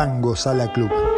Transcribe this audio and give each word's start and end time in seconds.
Tango 0.00 0.34
Sala 0.34 0.66
Club. 0.72 1.09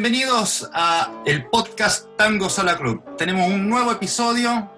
Bienvenidos 0.00 0.70
a 0.74 1.12
el 1.26 1.46
podcast 1.46 2.06
Tango 2.16 2.48
Sala 2.48 2.78
Club. 2.78 3.02
Tenemos 3.16 3.48
un 3.48 3.68
nuevo 3.68 3.90
episodio. 3.90 4.70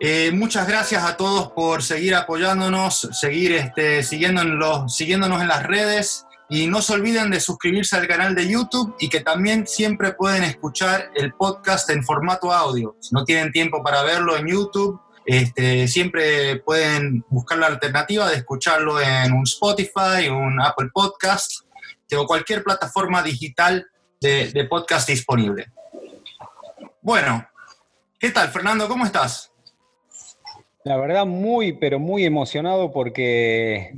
Eh, 0.00 0.32
muchas 0.32 0.66
gracias 0.66 1.04
a 1.04 1.16
todos 1.16 1.52
por 1.52 1.80
seguir 1.84 2.16
apoyándonos, 2.16 3.08
seguir 3.12 3.52
este, 3.52 4.02
siguiéndonos, 4.02 4.92
siguiéndonos 4.92 5.40
en 5.42 5.46
las 5.46 5.62
redes 5.62 6.26
y 6.48 6.66
no 6.66 6.82
se 6.82 6.92
olviden 6.92 7.30
de 7.30 7.38
suscribirse 7.38 7.94
al 7.94 8.08
canal 8.08 8.34
de 8.34 8.48
YouTube 8.48 8.96
y 8.98 9.08
que 9.08 9.20
también 9.20 9.64
siempre 9.68 10.12
pueden 10.14 10.42
escuchar 10.42 11.08
el 11.14 11.32
podcast 11.34 11.88
en 11.90 12.02
formato 12.02 12.52
audio. 12.52 12.96
Si 12.98 13.14
no 13.14 13.24
tienen 13.24 13.52
tiempo 13.52 13.80
para 13.80 14.02
verlo 14.02 14.36
en 14.36 14.48
YouTube, 14.48 15.00
este, 15.24 15.86
siempre 15.86 16.56
pueden 16.56 17.24
buscar 17.28 17.58
la 17.58 17.68
alternativa 17.68 18.28
de 18.28 18.38
escucharlo 18.38 19.00
en 19.00 19.34
un 19.34 19.44
Spotify, 19.44 20.30
un 20.30 20.60
Apple 20.60 20.90
Podcast 20.92 21.60
o 22.16 22.26
cualquier 22.26 22.62
plataforma 22.62 23.22
digital 23.22 23.86
de, 24.24 24.64
podcast 24.64 25.06
disponible. 25.08 25.66
Bueno, 27.02 27.46
¿qué 28.18 28.30
tal, 28.30 28.48
Fernando? 28.48 28.88
¿Cómo 28.88 29.04
estás? 29.04 29.52
La 30.82 30.96
verdad, 30.96 31.26
muy, 31.26 31.74
pero 31.74 31.98
muy 31.98 32.24
emocionado 32.24 32.90
porque 32.90 33.92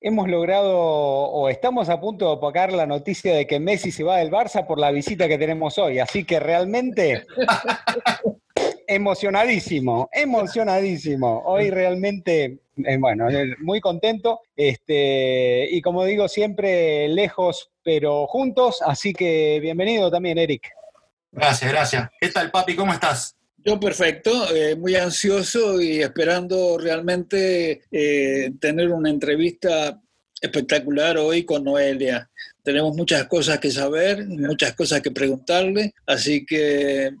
hemos 0.00 0.28
logrado 0.28 0.78
o 0.78 1.50
estamos 1.50 1.90
a 1.90 2.00
punto 2.00 2.24
de 2.24 2.32
opacar 2.32 2.72
la 2.72 2.86
noticia 2.86 3.34
de 3.34 3.46
que 3.46 3.60
Messi 3.60 3.90
se 3.90 4.02
va 4.02 4.16
del 4.16 4.30
Barça 4.30 4.66
por 4.66 4.78
la 4.78 4.90
visita 4.90 5.28
que 5.28 5.36
tenemos 5.36 5.76
hoy. 5.76 5.98
Así 5.98 6.24
que 6.24 6.40
realmente 6.40 7.26
emocionadísimo, 8.86 10.08
emocionadísimo. 10.12 11.42
Hoy 11.44 11.70
realmente, 11.70 12.58
eh, 12.76 12.96
bueno, 12.98 13.28
eh, 13.30 13.54
muy 13.60 13.80
contento. 13.80 14.40
Este, 14.56 15.68
y 15.70 15.80
como 15.82 16.04
digo, 16.04 16.28
siempre 16.28 17.08
lejos, 17.08 17.70
pero 17.82 18.26
juntos. 18.26 18.82
Así 18.84 19.12
que 19.12 19.58
bienvenido 19.60 20.10
también, 20.10 20.38
Eric. 20.38 20.70
Gracias, 21.32 21.70
gracias. 21.70 22.10
¿Qué 22.20 22.28
tal, 22.28 22.50
papi? 22.50 22.74
¿Cómo 22.74 22.92
estás? 22.92 23.36
Yo 23.64 23.80
perfecto, 23.80 24.54
eh, 24.54 24.76
muy 24.76 24.94
ansioso 24.94 25.80
y 25.80 26.00
esperando 26.00 26.78
realmente 26.78 27.82
tener 28.60 28.92
una 28.92 29.10
entrevista 29.10 30.00
espectacular 30.40 31.18
hoy 31.18 31.44
con 31.44 31.64
Noelia. 31.64 32.30
Tenemos 32.62 32.96
muchas 32.96 33.26
cosas 33.26 33.58
que 33.58 33.70
saber, 33.70 34.26
muchas 34.26 34.74
cosas 34.74 35.00
que 35.00 35.10
preguntarle, 35.10 35.94
así 36.06 36.44
que 36.44 37.12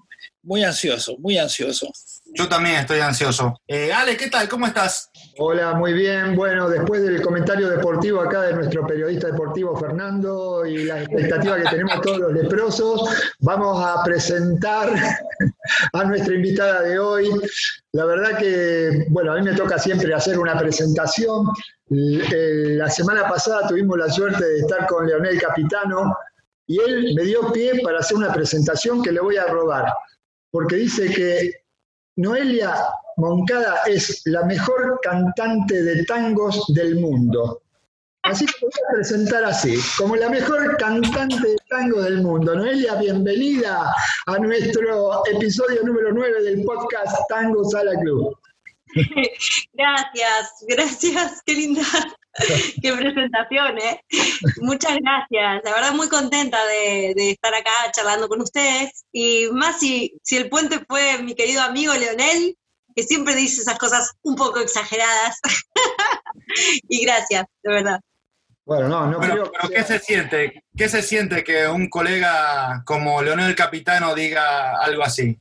muy 0.46 0.62
ansioso, 0.62 1.16
muy 1.18 1.36
ansioso. 1.36 1.88
Yo 2.32 2.48
también 2.48 2.76
estoy 2.76 3.00
ansioso. 3.00 3.60
Eh, 3.66 3.92
Ale, 3.92 4.16
¿qué 4.16 4.28
tal? 4.28 4.48
¿Cómo 4.48 4.66
estás? 4.66 5.10
Hola, 5.38 5.74
muy 5.74 5.92
bien. 5.92 6.36
Bueno, 6.36 6.68
después 6.68 7.02
del 7.02 7.20
comentario 7.20 7.68
deportivo 7.68 8.20
acá 8.20 8.42
de 8.42 8.52
nuestro 8.52 8.86
periodista 8.86 9.26
deportivo 9.26 9.76
Fernando 9.76 10.64
y 10.64 10.84
la 10.84 11.02
expectativa 11.02 11.56
que 11.56 11.64
tenemos 11.64 12.00
todos 12.00 12.18
los 12.18 12.32
leprosos, 12.32 13.10
vamos 13.40 13.84
a 13.84 14.04
presentar 14.04 14.88
a 15.92 16.04
nuestra 16.04 16.34
invitada 16.34 16.82
de 16.82 16.98
hoy. 16.98 17.28
La 17.92 18.04
verdad 18.04 18.38
que, 18.38 19.06
bueno, 19.08 19.32
a 19.32 19.36
mí 19.36 19.42
me 19.42 19.54
toca 19.54 19.78
siempre 19.78 20.14
hacer 20.14 20.38
una 20.38 20.56
presentación. 20.56 21.48
La 21.88 22.88
semana 22.88 23.28
pasada 23.28 23.66
tuvimos 23.66 23.98
la 23.98 24.08
suerte 24.08 24.44
de 24.44 24.58
estar 24.60 24.86
con 24.86 25.08
Leonel 25.08 25.40
Capitano 25.40 26.16
y 26.68 26.78
él 26.80 27.14
me 27.16 27.24
dio 27.24 27.52
pie 27.52 27.80
para 27.82 27.98
hacer 27.98 28.16
una 28.16 28.32
presentación 28.32 29.02
que 29.02 29.10
le 29.10 29.20
voy 29.20 29.36
a 29.38 29.46
robar 29.46 29.86
porque 30.56 30.76
dice 30.76 31.12
que 31.12 31.52
Noelia 32.16 32.74
Moncada 33.18 33.80
es 33.84 34.22
la 34.24 34.42
mejor 34.46 34.98
cantante 35.02 35.82
de 35.82 36.02
tangos 36.06 36.64
del 36.68 36.98
mundo. 36.98 37.60
Así 38.22 38.46
que 38.46 38.52
voy 38.62 38.70
a 38.70 38.94
presentar 38.94 39.44
así, 39.44 39.78
como 39.98 40.16
la 40.16 40.30
mejor 40.30 40.78
cantante 40.78 41.46
de 41.46 41.56
tango 41.68 42.00
del 42.00 42.22
mundo. 42.22 42.54
Noelia, 42.54 42.94
bienvenida 42.94 43.94
a 44.24 44.38
nuestro 44.38 45.26
episodio 45.26 45.82
número 45.82 46.10
9 46.14 46.42
del 46.44 46.64
podcast 46.64 47.14
Tango 47.28 47.62
Sala 47.68 47.92
Club. 48.00 48.34
Gracias, 49.74 50.64
gracias, 50.66 51.42
qué 51.44 51.52
linda, 51.52 51.82
qué 52.82 52.92
presentación, 52.92 53.78
¿eh? 53.78 54.00
Muchas 54.60 54.96
gracias, 54.96 55.64
la 55.64 55.72
verdad 55.72 55.92
muy 55.92 56.08
contenta 56.08 56.58
de, 56.66 57.30
estar 57.30 57.54
acá 57.54 57.70
charlando 57.92 58.28
con 58.28 58.40
ustedes 58.40 59.04
y 59.12 59.48
más 59.52 59.80
si, 59.80 60.18
si 60.22 60.36
el 60.36 60.48
puente 60.48 60.80
fue 60.86 61.22
mi 61.22 61.34
querido 61.34 61.62
amigo 61.62 61.94
Leonel, 61.94 62.56
que 62.94 63.02
siempre 63.02 63.34
dice 63.34 63.62
esas 63.62 63.78
cosas 63.78 64.12
un 64.22 64.36
poco 64.36 64.60
exageradas. 64.60 65.38
y 66.88 67.04
gracias, 67.04 67.44
de 67.62 67.72
verdad. 67.72 68.00
Bueno, 68.64 68.88
no, 68.88 69.06
no 69.06 69.20
creo. 69.20 69.52
Pero 69.52 69.68
¿qué 69.68 69.84
se 69.84 69.98
siente? 69.98 70.64
¿Qué 70.76 70.88
se 70.88 71.02
siente 71.02 71.44
que 71.44 71.68
un 71.68 71.88
colega 71.88 72.82
como 72.84 73.22
Leonel 73.22 73.54
Capitano 73.54 74.14
diga 74.14 74.76
algo 74.80 75.04
así? 75.04 75.38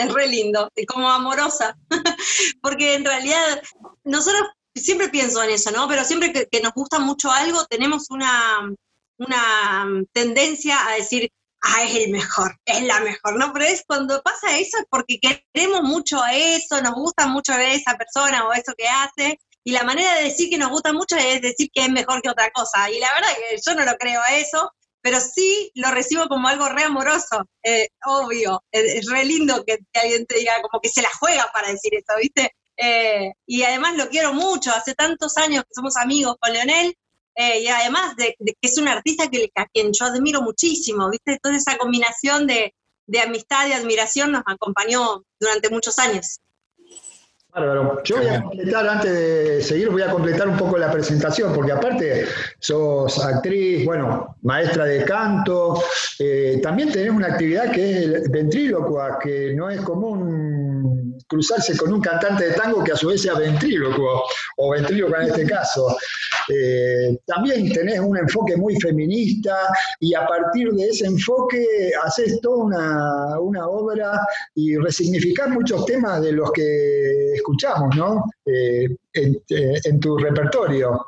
es 0.00 0.12
re 0.12 0.26
lindo, 0.26 0.70
y 0.74 0.86
como 0.86 1.10
amorosa, 1.10 1.76
porque 2.62 2.94
en 2.94 3.04
realidad 3.04 3.62
nosotros 4.04 4.42
siempre 4.74 5.08
pienso 5.08 5.42
en 5.42 5.50
eso, 5.50 5.70
¿no? 5.70 5.88
Pero 5.88 6.04
siempre 6.04 6.32
que, 6.32 6.60
nos 6.60 6.72
gusta 6.72 6.98
mucho 6.98 7.30
algo, 7.30 7.64
tenemos 7.66 8.10
una, 8.10 8.72
una 9.18 9.86
tendencia 10.12 10.86
a 10.86 10.94
decir, 10.94 11.30
ah, 11.62 11.84
es 11.84 11.96
el 11.96 12.10
mejor, 12.10 12.56
es 12.64 12.82
la 12.82 13.00
mejor, 13.00 13.38
¿no? 13.38 13.52
Pero 13.52 13.64
es 13.64 13.84
cuando 13.86 14.22
pasa 14.22 14.58
eso 14.58 14.78
es 14.78 14.84
porque 14.88 15.18
queremos 15.20 15.82
mucho 15.82 16.22
a 16.22 16.34
eso, 16.34 16.80
nos 16.82 16.94
gusta 16.94 17.26
mucho 17.26 17.52
a 17.52 17.62
esa 17.64 17.96
persona 17.96 18.46
o 18.46 18.52
eso 18.52 18.72
que 18.76 18.88
hace, 18.88 19.38
y 19.64 19.72
la 19.72 19.84
manera 19.84 20.14
de 20.16 20.24
decir 20.24 20.48
que 20.48 20.58
nos 20.58 20.70
gusta 20.70 20.92
mucho 20.92 21.16
es 21.16 21.42
decir 21.42 21.68
que 21.72 21.82
es 21.82 21.90
mejor 21.90 22.22
que 22.22 22.30
otra 22.30 22.50
cosa. 22.50 22.90
Y 22.90 22.98
la 22.98 23.12
verdad 23.12 23.28
que 23.36 23.56
yo 23.64 23.74
no 23.74 23.84
lo 23.84 23.96
creo 23.98 24.20
a 24.22 24.36
eso, 24.36 24.72
pero 25.02 25.20
sí 25.20 25.70
lo 25.74 25.90
recibo 25.90 26.28
como 26.28 26.48
algo 26.48 26.68
re 26.68 26.84
amoroso, 26.84 27.46
eh, 27.62 27.88
obvio. 28.04 28.62
Es, 28.70 29.06
re 29.06 29.24
lindo 29.24 29.64
que, 29.64 29.78
alguien 29.94 30.26
te 30.26 30.38
diga 30.38 30.60
como 30.62 30.80
que 30.80 30.88
se 30.88 31.02
la 31.02 31.10
juega 31.18 31.50
para 31.52 31.68
decir 31.68 31.94
eso, 31.94 32.18
¿viste? 32.20 32.54
Eh, 32.82 33.32
y 33.46 33.62
además 33.62 33.96
lo 33.96 34.08
quiero 34.08 34.32
mucho, 34.32 34.70
hace 34.70 34.94
tantos 34.94 35.36
años 35.36 35.64
que 35.64 35.74
somos 35.74 35.96
amigos 35.98 36.36
con 36.40 36.52
Leonel, 36.52 36.96
eh, 37.34 37.60
y 37.60 37.68
además 37.68 38.16
de, 38.16 38.34
que 38.38 38.54
es 38.62 38.78
un 38.78 38.88
artista 38.88 39.28
que, 39.28 39.50
a 39.54 39.66
quien 39.66 39.92
yo 39.92 40.06
admiro 40.06 40.40
muchísimo, 40.40 41.10
¿viste? 41.10 41.38
Toda 41.42 41.56
esa 41.56 41.76
combinación 41.76 42.46
de, 42.46 42.74
de 43.06 43.20
amistad 43.20 43.68
y 43.68 43.72
admiración 43.72 44.32
nos 44.32 44.42
acompañó 44.46 45.24
durante 45.38 45.68
muchos 45.68 45.98
años. 45.98 46.40
Bárbaro. 47.52 48.00
Yo 48.04 48.16
voy 48.16 48.28
a 48.28 48.42
completar, 48.42 48.88
antes 48.88 49.12
de 49.12 49.62
seguir, 49.62 49.90
voy 49.90 50.02
a 50.02 50.10
completar 50.10 50.48
un 50.48 50.56
poco 50.56 50.78
la 50.78 50.90
presentación, 50.90 51.52
porque 51.52 51.72
aparte 51.72 52.26
sos 52.60 53.22
actriz, 53.24 53.84
bueno, 53.84 54.36
maestra 54.42 54.84
de 54.84 55.04
canto, 55.04 55.82
eh, 56.18 56.60
también 56.62 56.92
tenés 56.92 57.10
una 57.10 57.26
actividad 57.26 57.72
que 57.72 57.90
es 57.90 57.96
el 57.96 58.30
ventrílocua, 58.30 59.18
que 59.18 59.52
no 59.54 59.68
es 59.68 59.80
común 59.80 60.69
cruzarse 61.26 61.76
con 61.76 61.92
un 61.92 62.00
cantante 62.00 62.48
de 62.48 62.54
tango 62.54 62.82
que 62.84 62.92
a 62.92 62.96
su 62.96 63.08
vez 63.08 63.22
sea 63.22 63.34
ventrílocuo, 63.34 64.24
o 64.56 64.70
ventríloco 64.70 65.16
en 65.16 65.28
este 65.28 65.46
caso. 65.46 65.96
Eh, 66.48 67.18
también 67.26 67.72
tenés 67.72 68.00
un 68.00 68.16
enfoque 68.16 68.56
muy 68.56 68.74
feminista 68.80 69.56
y 70.00 70.14
a 70.14 70.26
partir 70.26 70.70
de 70.72 70.88
ese 70.88 71.06
enfoque 71.06 71.92
haces 72.04 72.40
toda 72.40 73.38
una, 73.40 73.68
obra 73.68 74.20
y 74.54 74.76
resignificás 74.76 75.48
muchos 75.50 75.84
temas 75.84 76.22
de 76.22 76.32
los 76.32 76.50
que 76.52 77.34
escuchamos, 77.34 77.94
¿no? 77.94 78.24
Eh, 78.46 78.88
eh, 79.12 79.80
en, 79.84 80.00
tu 80.00 80.16
repertorio. 80.16 81.06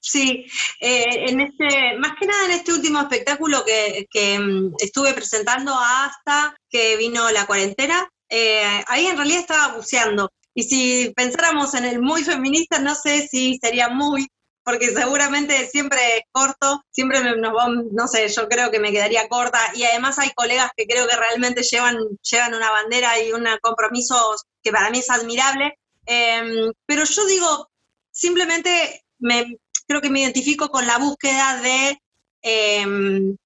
Sí, 0.00 0.46
en 0.80 1.40
este, 1.40 1.98
más 1.98 2.12
que 2.18 2.26
nada 2.26 2.44
en 2.46 2.52
este 2.52 2.72
último 2.72 3.00
espectáculo 3.00 3.64
que, 3.64 4.38
mm, 4.38 4.74
estuve 4.78 5.12
presentando 5.14 5.74
hasta 5.74 6.56
que 6.68 6.96
vino 6.96 7.30
la 7.30 7.46
cuarentena, 7.46 8.08
ahí 8.30 9.06
en 9.06 9.16
realidad 9.16 9.40
estaba 9.40 9.76
buceando. 9.76 10.30
Y 10.54 10.62
si 10.64 11.12
pensáramos 11.16 11.74
en 11.74 11.84
el 11.84 12.00
muy 12.00 12.22
feminista, 12.22 12.78
no 12.78 12.94
sé 12.94 13.26
si 13.28 13.58
sería 13.58 13.88
muy, 13.88 14.28
porque 14.64 14.94
seguramente 14.94 15.68
siempre 15.68 16.26
corto, 16.32 16.82
siempre 16.90 17.20
nos 17.36 17.52
vamos, 17.52 17.84
no 17.92 18.08
sé, 18.08 18.28
yo 18.28 18.48
creo 18.48 18.70
que 18.70 18.80
me 18.80 18.92
quedaría 18.92 19.28
corta 19.28 19.60
y 19.74 19.84
además 19.84 20.18
hay 20.18 20.30
colegas 20.30 20.70
que 20.76 20.86
creo 20.86 21.06
que 21.06 21.16
realmente 21.16 21.62
llevan, 21.62 21.98
llevan 22.22 22.54
una 22.54 22.70
bandera 22.70 23.20
y 23.20 23.32
un 23.32 23.46
compromiso 23.60 24.36
que 24.62 24.72
para 24.72 24.90
mí 24.90 25.00
es 25.00 25.10
admirable, 25.10 25.78
em, 26.06 26.72
pero 26.86 27.04
yo 27.04 27.26
digo, 27.26 27.68
simplemente 28.10 29.04
me, 29.18 29.58
creo 29.86 30.00
que 30.00 30.10
me 30.10 30.20
identifico 30.20 30.70
con 30.70 30.86
la 30.86 30.96
búsqueda 30.98 31.60
de, 31.60 31.98
em, 32.42 33.36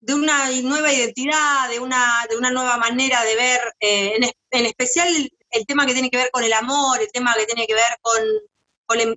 de 0.00 0.14
una 0.14 0.50
nueva 0.62 0.92
identidad, 0.92 1.68
de 1.68 1.78
una, 1.78 2.26
de 2.28 2.36
una 2.36 2.50
nueva 2.50 2.76
manera 2.78 3.22
de 3.24 3.34
ver, 3.36 3.60
eh, 3.80 4.14
en, 4.16 4.30
en 4.50 4.66
especial 4.66 5.08
el 5.50 5.66
tema 5.66 5.86
que 5.86 5.92
tiene 5.92 6.10
que 6.10 6.16
ver 6.16 6.30
con 6.30 6.44
el 6.44 6.52
amor, 6.52 7.00
el 7.00 7.10
tema 7.12 7.34
que 7.34 7.46
tiene 7.46 7.66
que 7.66 7.74
ver 7.74 7.98
con 8.00 8.22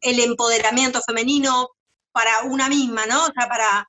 el, 0.01 0.19
empoderamiento 0.19 1.01
femenino 1.01 1.69
para 2.11 2.43
una 2.43 2.69
misma, 2.69 3.05
¿no? 3.05 3.25
O 3.25 3.31
sea, 3.33 3.47
para 3.47 3.87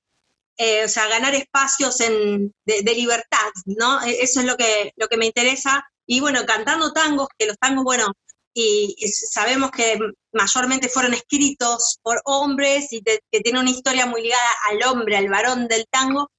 eh, 0.56 0.84
o 0.84 0.88
sea, 0.88 1.08
ganar 1.08 1.34
espacios 1.34 1.98
de, 1.98 2.50
libertad, 2.94 3.50
¿no? 3.66 4.02
E, 4.02 4.22
eso 4.22 4.40
es 4.40 4.46
lo 4.46 4.56
que, 4.56 4.92
lo 4.96 5.08
que 5.08 5.16
me 5.16 5.26
interesa. 5.26 5.84
Y 6.06 6.20
bueno, 6.20 6.44
cantando 6.46 6.92
tangos, 6.92 7.28
que 7.38 7.46
los 7.46 7.58
tangos, 7.58 7.84
bueno, 7.84 8.12
y, 8.54 8.96
sabemos 9.08 9.70
que 9.70 9.98
mayormente 10.32 10.88
fueron 10.88 11.14
escritos 11.14 11.98
por 12.02 12.20
hombres 12.24 12.92
y 12.92 13.02
que 13.02 13.20
tienen 13.42 13.62
una 13.62 13.70
historia 13.70 14.06
muy 14.06 14.22
ligada 14.22 14.50
al 14.70 14.82
hombre, 14.88 15.16
al 15.16 15.28
varón 15.28 15.66
del 15.66 15.86
tango, 15.90 16.30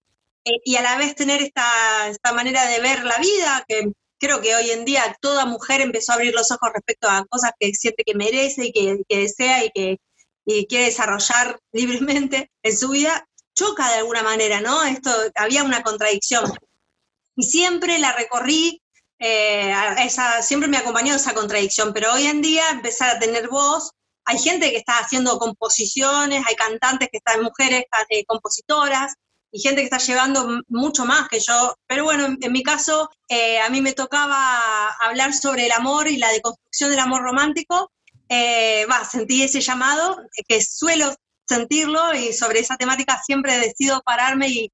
eh, 0.45 0.61
y 0.63 0.75
a 0.75 0.81
la 0.81 0.97
vez 0.97 1.15
tener 1.15 1.41
esta, 1.41 2.07
esta 2.07 2.31
manera 2.33 2.65
de 2.67 2.79
ver 2.79 3.03
la 3.03 3.17
vida, 3.17 3.65
que 3.67 3.91
creo 4.19 4.41
que 4.41 4.55
hoy 4.55 4.71
en 4.71 4.85
día 4.85 5.15
toda 5.21 5.45
mujer 5.45 5.81
empezó 5.81 6.11
a 6.11 6.15
abrir 6.15 6.33
los 6.33 6.51
ojos 6.51 6.69
respecto 6.73 7.09
a 7.09 7.25
cosas 7.29 7.51
que 7.59 7.73
siente 7.73 8.03
que 8.03 8.15
merece 8.15 8.65
y 8.65 8.71
que, 8.71 9.03
desea 9.09 9.65
y 9.65 9.71
que 9.71 9.97
quiere 10.67 10.85
desarrollar 10.85 11.59
libremente 11.71 12.51
en 12.63 12.77
su 12.77 12.89
vida, 12.89 13.27
choca 13.55 13.89
de 13.89 13.99
alguna 13.99 14.23
manera, 14.23 14.61
¿no? 14.61 14.83
Esto, 14.83 15.11
había 15.35 15.63
una 15.63 15.81
contradicción. 15.81 16.45
Y 17.35 17.43
siempre 17.43 17.99
la 17.99 18.13
recorrí, 18.13 18.81
eh, 19.19 19.73
esa, 19.99 20.41
siempre 20.41 20.69
me 20.69 20.77
acompañó 20.77 21.15
esa 21.15 21.33
contradicción, 21.33 21.93
pero 21.93 22.13
hoy 22.13 22.27
en 22.27 22.41
día 22.41 22.69
empezar 22.69 23.15
a 23.15 23.19
tener 23.19 23.49
voz, 23.49 23.91
hay 24.25 24.39
gente 24.39 24.71
que 24.71 24.77
está 24.77 24.99
haciendo 24.99 25.37
composiciones, 25.37 26.43
hay 26.47 26.55
cantantes 26.55 27.09
que 27.11 27.17
están, 27.17 27.41
mujeres 27.41 27.83
eh, 28.09 28.25
compositoras, 28.25 29.13
y 29.55 29.59
gente 29.61 29.79
que 29.79 29.85
está 29.85 29.99
llevando 29.99 30.59
mucho 30.67 31.05
más 31.05 31.29
que 31.29 31.39
yo. 31.39 31.77
Pero 31.87 32.03
bueno, 32.03 32.25
en, 32.25 32.51
mi 32.51 32.61
caso, 32.61 33.09
eh, 33.29 33.57
a 33.59 33.69
mí 33.69 33.81
me 33.81 33.93
tocaba 33.93 34.89
hablar 34.99 35.33
sobre 35.33 35.67
el 35.67 35.71
amor 35.71 36.09
y 36.09 36.17
la 36.17 36.29
deconstrucción 36.29 36.89
del 36.89 36.99
amor 36.99 37.21
romántico. 37.21 37.89
Eh, 38.27 38.85
sentí 39.09 39.43
ese 39.43 39.61
llamado, 39.61 40.17
que 40.45 40.61
suelo 40.61 41.15
sentirlo 41.47 42.13
y 42.13 42.33
sobre 42.33 42.59
esa 42.59 42.75
temática 42.75 43.21
siempre 43.25 43.57
decido 43.57 44.01
pararme 44.01 44.49
y, 44.49 44.71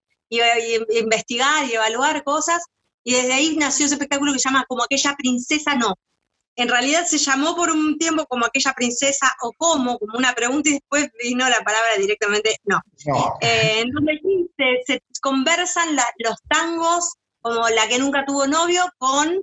investigar 0.90 1.68
y 1.68 1.74
evaluar 1.74 2.24
cosas. 2.24 2.64
Y 3.04 3.14
desde 3.14 3.34
ahí 3.34 3.58
nació 3.58 3.86
ese 3.86 3.96
espectáculo 3.96 4.34
que 4.34 4.40
se 4.40 4.50
llama 4.50 4.66
Como 4.68 4.84
aquella 4.84 5.16
princesa 5.16 5.76
no, 5.76 5.94
en 6.56 6.70
realidad 6.70 7.06
se 7.06 7.18
llamó 7.18 7.56
por 7.56 7.72
un 7.72 7.98
tiempo 7.98 8.26
como 8.26 8.46
aquella 8.46 8.74
princesa 8.74 9.34
o 9.42 9.54
como, 9.54 9.98
como 9.98 10.18
una 10.18 10.34
pregunta 10.34 10.70
y 10.70 10.74
después 10.74 11.10
vino 11.22 11.48
la 11.50 11.62
palabra 11.62 11.96
directamente 11.98 12.58
no. 12.66 12.82
Eh, 13.42 13.82
en 13.82 13.92
donde 13.92 14.20
se, 14.86 15.02
conversan 15.22 15.96
los 16.18 16.36
tangos 16.48 17.14
como 17.42 17.70
la 17.70 17.88
que 17.88 18.00
nunca 18.00 18.26
tuvo 18.26 18.48
novio 18.48 18.84
con 18.98 19.42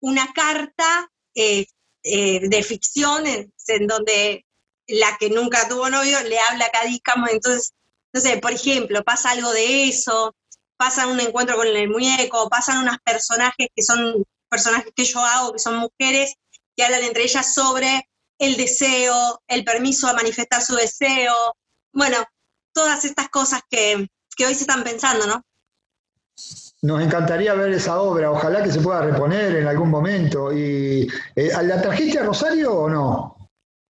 una 0.00 0.32
carta 0.32 1.10
eh, 1.34 1.66
eh, 2.02 2.48
de 2.48 2.62
ficción 2.62 3.24
en, 3.26 3.86
donde 3.86 4.44
la 4.88 5.16
que 5.18 5.30
nunca 5.30 5.68
tuvo 5.68 5.88
novio 5.88 6.18
le 6.24 6.38
habla 6.38 6.66
a 6.66 6.70
Cadícamo, 6.70 7.28
entonces, 7.28 7.72
no 8.12 8.20
sé, 8.20 8.38
por 8.38 8.52
ejemplo, 8.52 9.02
pasa 9.04 9.30
algo 9.30 9.52
de 9.52 9.88
eso, 9.88 10.34
pasa 10.76 11.06
un 11.06 11.20
encuentro 11.20 11.56
con 11.56 11.66
el 11.66 11.88
muñeco, 11.88 12.48
pasan 12.48 12.82
unos 12.82 12.98
personajes 13.04 13.68
que 13.74 13.82
son 13.82 14.24
personajes 14.52 14.92
que 14.94 15.04
yo 15.06 15.18
hago, 15.20 15.54
que 15.54 15.58
son 15.58 15.76
mujeres, 15.76 16.34
que 16.76 16.84
hablan 16.84 17.02
entre 17.04 17.22
ellas 17.22 17.54
sobre 17.54 18.06
el 18.38 18.56
deseo, 18.56 19.42
el 19.48 19.64
permiso 19.64 20.08
a 20.08 20.12
manifestar 20.12 20.60
su 20.60 20.74
deseo, 20.74 21.34
bueno, 21.94 22.18
todas 22.74 23.04
estas 23.04 23.30
cosas 23.30 23.62
que, 23.70 24.08
hoy 24.44 24.54
se 24.54 24.62
están 24.62 24.84
pensando, 24.84 25.26
¿no? 25.26 25.42
Nos 26.82 27.02
encantaría 27.02 27.54
ver 27.54 27.72
esa 27.72 28.00
obra, 28.00 28.30
ojalá 28.30 28.62
que 28.62 28.72
se 28.72 28.80
pueda 28.80 29.02
reponer 29.02 29.56
en 29.56 29.68
algún 29.68 29.88
momento. 29.88 30.52
Y, 30.52 31.08
eh, 31.36 31.52
¿La 31.62 31.80
trajiste 31.80 32.18
a 32.18 32.24
Rosario 32.24 32.74
o 32.74 32.90
no? 32.90 33.36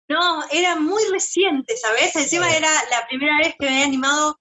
No, 0.10 0.44
era 0.52 0.76
muy 0.76 1.04
reciente, 1.12 1.78
¿sabes? 1.78 2.16
Encima 2.16 2.50
era 2.50 2.70
la 2.90 3.08
primera 3.08 3.38
vez 3.38 3.54
que 3.60 3.66
me 3.68 3.74
había 3.74 3.86
animado 3.86 4.39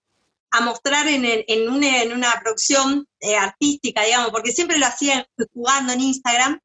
a 0.50 0.60
mostrar 0.60 1.06
en, 1.08 1.24
en, 1.24 1.68
una, 2.12 2.40
producción 2.42 3.06
eh, 3.20 3.36
artística, 3.36 4.02
digamos, 4.02 4.30
porque 4.30 4.52
siempre 4.52 4.78
lo 4.78 4.86
hacía 4.86 5.26
jugando 5.52 5.92
en 5.92 6.00
Instagram, 6.00 6.60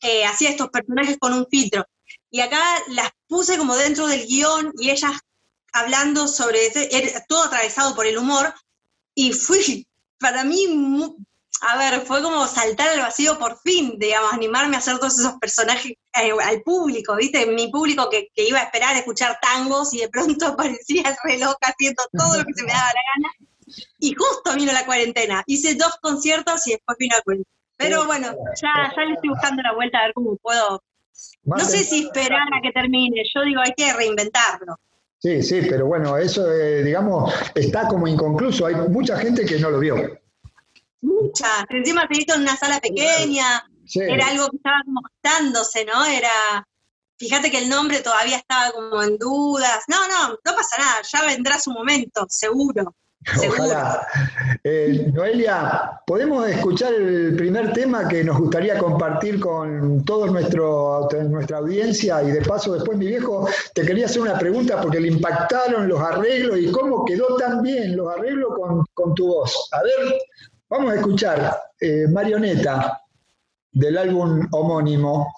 eh, 0.00 0.24
hacía 0.24 0.50
estos 0.50 0.68
personajes 0.68 1.18
con 1.18 1.32
un 1.32 1.46
filtro. 1.50 1.84
Y 2.30 2.40
acá 2.40 2.62
las 2.88 3.10
puse 3.26 3.56
como 3.58 3.76
dentro 3.76 4.06
del 4.06 4.26
guion 4.26 4.72
y 4.78 4.90
ellas 4.90 5.12
hablando 5.72 6.28
sobre 6.28 6.70
todo 7.28 7.44
atravesado 7.44 7.94
por 7.94 8.06
el 8.06 8.18
humor. 8.18 8.54
Y 9.14 9.32
fui, 9.32 9.86
para 10.18 10.44
mí, 10.44 10.66
a 11.60 11.78
ver, 11.78 12.00
fue 12.02 12.22
como 12.22 12.46
saltar 12.46 12.90
al 12.90 13.00
vacío 13.00 13.38
por 13.38 13.58
fin, 13.60 13.94
digamos, 13.98 14.32
animarme 14.32 14.76
a 14.76 14.78
hacer 14.80 14.98
todos 14.98 15.18
esos 15.18 15.34
personajes 15.34 15.92
eh, 15.92 16.32
al 16.42 16.62
público, 16.62 17.16
¿viste? 17.16 17.46
Mi 17.46 17.68
público 17.68 18.08
que, 18.10 18.28
iba 18.36 18.58
a 18.58 18.64
esperar 18.64 18.94
a 18.94 18.98
escuchar 18.98 19.38
tangos 19.40 19.94
y 19.94 20.00
de 20.00 20.08
pronto 20.08 20.46
aparecía 20.48 21.02
el 21.08 21.16
reloj 21.22 21.54
haciendo 21.62 22.02
todo 22.12 22.38
lo 22.38 22.44
que 22.44 22.54
se 22.54 22.64
me 22.64 22.72
daba 22.72 22.88
la 22.88 23.00
gana. 23.14 23.34
Y 23.98 24.14
justo 24.14 24.54
vino 24.54 24.72
la 24.72 24.84
cuarentena. 24.84 25.42
Hice 25.46 25.74
dos 25.74 25.96
conciertos 26.02 26.66
y 26.66 26.72
después 26.72 26.98
vino 26.98 27.16
la 27.16 27.22
cuarentena. 27.22 27.54
Pero 27.76 28.06
bueno, 28.06 28.28
ya, 28.60 28.92
ya 28.94 29.02
le 29.04 29.14
estoy 29.14 29.30
buscando 29.30 29.62
la 29.62 29.74
vuelta 29.74 29.98
a 29.98 30.04
ver 30.04 30.14
cómo 30.14 30.36
puedo. 30.36 30.82
No 31.44 31.64
sé 31.64 31.84
si 31.84 32.04
esperar 32.04 32.48
a 32.52 32.60
que 32.62 32.72
termine, 32.72 33.22
yo 33.34 33.42
digo, 33.42 33.60
hay 33.64 33.72
que 33.76 33.92
reinventarlo. 33.92 34.76
Sí, 35.18 35.42
sí, 35.42 35.62
pero 35.68 35.86
bueno, 35.86 36.18
eso, 36.18 36.52
eh, 36.52 36.82
digamos, 36.82 37.32
está 37.54 37.88
como 37.88 38.06
inconcluso. 38.06 38.66
Hay 38.66 38.74
mucha 38.74 39.16
gente 39.16 39.44
que 39.44 39.58
no 39.58 39.70
lo 39.70 39.78
vio. 39.78 39.96
Mucha. 41.04 41.66
Encima 41.68 42.06
se 42.10 42.22
hizo 42.22 42.34
en 42.34 42.42
una 42.42 42.56
sala 42.56 42.80
pequeña, 42.80 43.64
era 43.94 44.28
algo 44.28 44.48
que 44.48 44.56
estaba 44.56 44.80
como 44.84 45.00
estándose, 45.14 45.84
¿no? 45.84 46.04
Era, 46.04 46.66
fíjate 47.18 47.50
que 47.50 47.58
el 47.58 47.68
nombre 47.68 48.00
todavía 48.00 48.38
estaba 48.38 48.72
como 48.72 49.02
en 49.02 49.18
dudas. 49.18 49.84
No, 49.88 50.08
no, 50.08 50.30
no 50.30 50.54
pasa 50.56 50.78
nada, 50.78 51.02
ya 51.02 51.22
vendrá 51.26 51.58
su 51.58 51.70
momento, 51.70 52.26
seguro. 52.28 52.94
Ojalá. 53.48 54.06
Eh, 54.62 55.10
Noelia, 55.12 56.00
¿podemos 56.06 56.46
escuchar 56.48 56.92
el 56.92 57.34
primer 57.36 57.72
tema 57.72 58.06
que 58.06 58.22
nos 58.22 58.38
gustaría 58.38 58.76
compartir 58.78 59.40
con 59.40 60.04
toda 60.04 60.30
nuestra 60.30 61.58
audiencia? 61.58 62.22
Y 62.22 62.32
de 62.32 62.42
paso, 62.42 62.74
después, 62.74 62.98
mi 62.98 63.06
viejo, 63.06 63.48
te 63.74 63.84
quería 63.84 64.06
hacer 64.06 64.22
una 64.22 64.38
pregunta 64.38 64.80
porque 64.80 65.00
le 65.00 65.08
impactaron 65.08 65.88
los 65.88 66.00
arreglos 66.00 66.58
y 66.58 66.70
cómo 66.70 67.04
quedó 67.04 67.36
tan 67.36 67.62
bien 67.62 67.96
los 67.96 68.14
arreglos 68.14 68.50
con, 68.92 69.14
tu 69.14 69.26
voz. 69.28 69.68
A 69.72 69.82
ver, 69.82 70.18
vamos 70.68 70.92
a 70.92 70.96
escuchar 70.96 71.56
eh, 71.80 72.06
Marioneta 72.08 73.00
del 73.72 73.98
álbum 73.98 74.46
homónimo. 74.52 75.32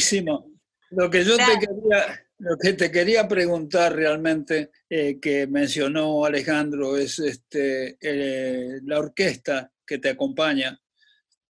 Buenísimo. 0.00 0.50
Lo 0.90 1.10
que 1.10 1.24
yo 1.24 1.36
te 1.36 1.44
quería, 1.66 2.26
lo 2.38 2.56
que 2.56 2.72
te 2.72 2.90
quería 2.90 3.28
preguntar 3.28 3.94
realmente, 3.94 4.70
eh, 4.88 5.20
que 5.20 5.46
mencionó 5.46 6.24
Alejandro, 6.24 6.96
es 6.96 7.18
este, 7.18 7.96
eh, 8.00 8.80
la 8.84 8.98
orquesta 8.98 9.70
que 9.86 9.98
te 9.98 10.08
acompaña 10.10 10.80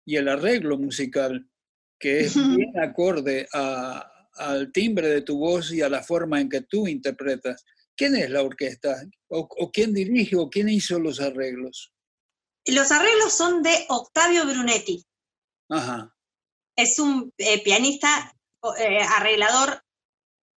y 0.05 0.15
el 0.17 0.27
arreglo 0.27 0.77
musical, 0.77 1.47
que 1.99 2.21
es 2.21 2.35
bien 2.35 2.77
acorde 2.79 3.47
a- 3.53 4.11
al 4.35 4.71
timbre 4.71 5.07
de 5.09 5.21
tu 5.21 5.37
voz 5.37 5.71
y 5.71 5.81
a 5.81 5.89
la 5.89 6.01
forma 6.01 6.39
en 6.41 6.49
que 6.49 6.61
tú 6.61 6.87
interpretas. 6.87 7.63
¿Quién 7.95 8.15
es 8.15 8.29
la 8.29 8.41
orquesta? 8.41 8.95
¿O, 9.27 9.39
o 9.57 9.71
quién 9.71 9.93
dirige 9.93 10.35
o 10.37 10.49
quién 10.49 10.69
hizo 10.69 10.97
los 10.99 11.19
arreglos? 11.19 11.93
Los 12.65 12.91
arreglos 12.91 13.33
son 13.33 13.61
de 13.61 13.71
Octavio 13.89 14.43
Brunetti. 14.45 15.05
Ajá. 15.69 16.13
Es 16.75 16.97
un 16.99 17.33
eh, 17.37 17.61
pianista, 17.63 18.33
eh, 18.77 19.01
arreglador 19.01 19.83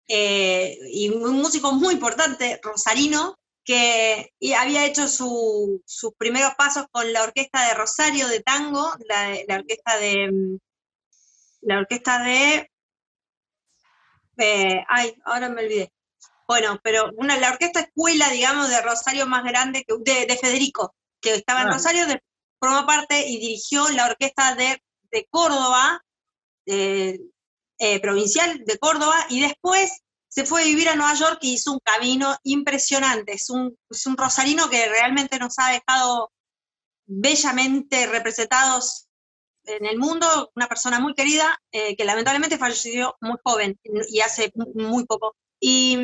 eh, 0.09 0.77
y 0.91 1.09
un 1.11 1.35
músico 1.37 1.73
muy 1.73 1.95
importante, 1.95 2.61
rosarino, 2.63 3.39
que 3.65 4.33
y 4.41 4.53
había 4.55 4.85
hecho 4.87 5.07
su- 5.09 5.83
sus 5.87 6.13
primeros 6.19 6.55
pasos 6.57 6.87
con 6.91 7.13
la 7.13 7.23
orquesta 7.23 7.69
de 7.69 7.75
Rosario 7.75 8.27
de 8.29 8.41
tango, 8.41 8.93
la, 9.09 9.37
la 9.47 9.57
orquesta 9.59 9.97
de 9.99 10.31
mm, 10.33 10.59
la 11.63 11.79
orquesta 11.79 12.23
de 12.25 12.69
eh, 14.39 14.85
ay, 14.89 15.15
ahora 15.25 15.49
me 15.49 15.63
olvidé. 15.63 15.93
Bueno, 16.49 16.81
pero 16.83 17.11
una, 17.17 17.39
la 17.39 17.51
orquesta 17.51 17.81
escuela, 17.81 18.29
digamos, 18.31 18.69
de 18.69 18.81
Rosario 18.83 19.27
más 19.27 19.45
grande 19.45 19.85
que 19.85 19.95
de, 20.01 20.27
de 20.27 20.37
Federico, 20.37 20.95
que 21.21 21.35
estaba 21.35 21.63
en 21.63 21.69
Ah. 21.69 21.73
Rosario, 21.73 22.07
de- 22.07 22.23
formó 22.59 22.87
parte 22.87 23.27
y 23.29 23.39
dirigió 23.39 23.89
la 23.91 24.07
orquesta 24.07 24.55
de, 24.55 24.83
de 25.11 25.27
Córdoba, 25.31 26.03
eh, 26.67 27.19
eh, 27.85 27.99
provincial 28.01 28.63
de 28.65 28.79
Córdoba, 28.79 29.17
y 29.29 29.41
después 29.41 29.91
se 30.29 30.47
fue 30.47 30.63
a 30.63 30.65
vivir 30.65 30.89
a 30.89 30.95
Nueva 30.95 31.15
York 31.15 31.39
y 31.43 31.55
hizo 31.55 31.73
un 31.73 31.81
camino 31.83 32.37
impresionante. 32.45 33.33
Es 33.33 33.51
un, 33.51 33.77
rosarino 34.17 34.71
que 34.71 34.87
realmente 34.87 35.37
nos 35.41 35.59
ha 35.59 35.73
dejado 35.73 36.31
bellamente 37.07 38.07
representados 38.07 39.09
en 39.65 39.85
el 39.85 39.99
mundo, 39.99 40.53
una 40.55 40.69
persona 40.69 41.01
muy 41.01 41.15
querida, 41.15 41.59
eh, 41.73 41.97
que 41.97 42.05
lamentablemente 42.05 42.57
falleció 42.57 43.17
muy 43.21 43.37
joven 43.45 43.77
y 44.09 44.21
hace 44.21 44.53
mu- 44.55 44.73
muy 44.75 45.05
poco. 45.05 45.35
Y, 45.61 45.97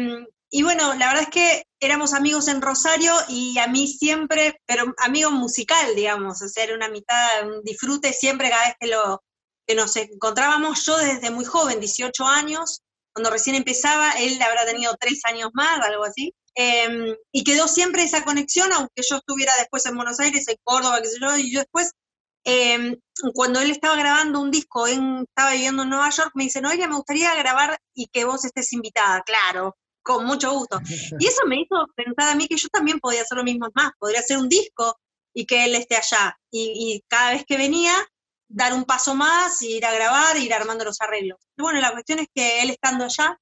bueno, 0.62 0.94
la 0.94 1.06
verdad 1.06 1.22
es 1.22 1.30
que 1.30 1.64
éramos 1.78 2.12
amigos 2.12 2.48
en 2.48 2.60
Rosario 2.60 3.12
y 3.28 3.56
a 3.58 3.68
mí 3.68 3.86
siempre, 3.86 4.60
pero 4.66 4.94
amigo 4.98 5.30
musical, 5.30 5.94
digamos, 5.94 6.42
o 6.42 6.48
sea, 6.48 6.74
una 6.74 6.88
mitad, 6.88 7.46
un 7.46 7.62
disfrute 7.62 8.12
siempre 8.12 8.50
cada 8.50 8.66
vez 8.66 8.76
que, 8.80 8.88
lo, 8.88 9.22
que 9.68 9.74
nos 9.74 9.94
encontrábamos, 9.96 10.84
yo 10.86 10.96
desde 10.96 11.30
muy 11.30 11.44
joven, 11.44 11.78
18 11.78 12.24
años, 12.24 12.80
cuando 13.12 13.30
recién 13.30 13.54
empezaba, 13.54 14.12
él 14.12 14.40
habrá 14.40 14.64
tenido 14.64 14.96
tres 14.98 15.20
años 15.26 15.50
más, 15.52 15.78
algo 15.80 16.04
así, 16.04 16.34
eh, 16.54 17.14
y 17.32 17.44
quedó 17.44 17.68
siempre 17.68 18.02
esa 18.02 18.24
conexión, 18.24 18.72
aunque 18.72 19.02
yo 19.08 19.16
estuviera 19.16 19.52
después 19.58 19.84
en 19.84 19.96
Buenos 19.96 20.18
Aires, 20.20 20.48
en 20.48 20.56
Córdoba, 20.64 21.02
qué 21.02 21.08
sé 21.08 21.18
yo, 21.20 21.36
y 21.36 21.52
yo 21.52 21.60
después 21.60 21.92
eh, 22.44 22.96
cuando 23.34 23.60
él 23.60 23.70
estaba 23.70 23.94
grabando 23.96 24.40
un 24.40 24.50
disco, 24.50 24.86
él 24.86 25.26
estaba 25.28 25.52
viviendo 25.52 25.82
en 25.82 25.90
Nueva 25.90 26.08
York, 26.08 26.30
me 26.34 26.44
dice, 26.44 26.62
Noelia, 26.62 26.88
me 26.88 26.96
gustaría 26.96 27.34
grabar 27.34 27.78
y 27.94 28.06
que 28.06 28.24
vos 28.24 28.42
estés 28.46 28.72
invitada, 28.72 29.22
claro, 29.22 29.76
con 30.02 30.24
mucho 30.24 30.52
gusto. 30.52 30.80
Y 31.18 31.26
eso 31.26 31.44
me 31.46 31.60
hizo 31.60 31.86
pensar 31.94 32.30
a 32.30 32.34
mí 32.34 32.48
que 32.48 32.56
yo 32.56 32.68
también 32.68 33.00
podía 33.00 33.20
hacer 33.20 33.36
lo 33.36 33.44
mismo 33.44 33.68
más, 33.74 33.90
podría 33.98 34.20
hacer 34.20 34.38
un 34.38 34.48
disco 34.48 34.96
y 35.34 35.44
que 35.44 35.66
él 35.66 35.74
esté 35.74 35.96
allá. 35.96 36.38
Y 36.50 37.04
cada 37.08 37.32
vez 37.32 37.44
que 37.46 37.58
venía, 37.58 37.92
dar 38.48 38.72
un 38.72 38.84
paso 38.84 39.14
más, 39.14 39.60
ir 39.62 39.84
a 39.84 39.92
grabar, 39.92 40.36
ir 40.38 40.52
armando 40.54 40.84
los 40.84 41.00
arreglos. 41.00 41.38
Y 41.56 41.62
bueno, 41.62 41.80
la 41.80 41.92
cuestión 41.92 42.18
es 42.18 42.28
que 42.34 42.62
él 42.62 42.70
estando 42.70 43.04
allá, 43.04 43.38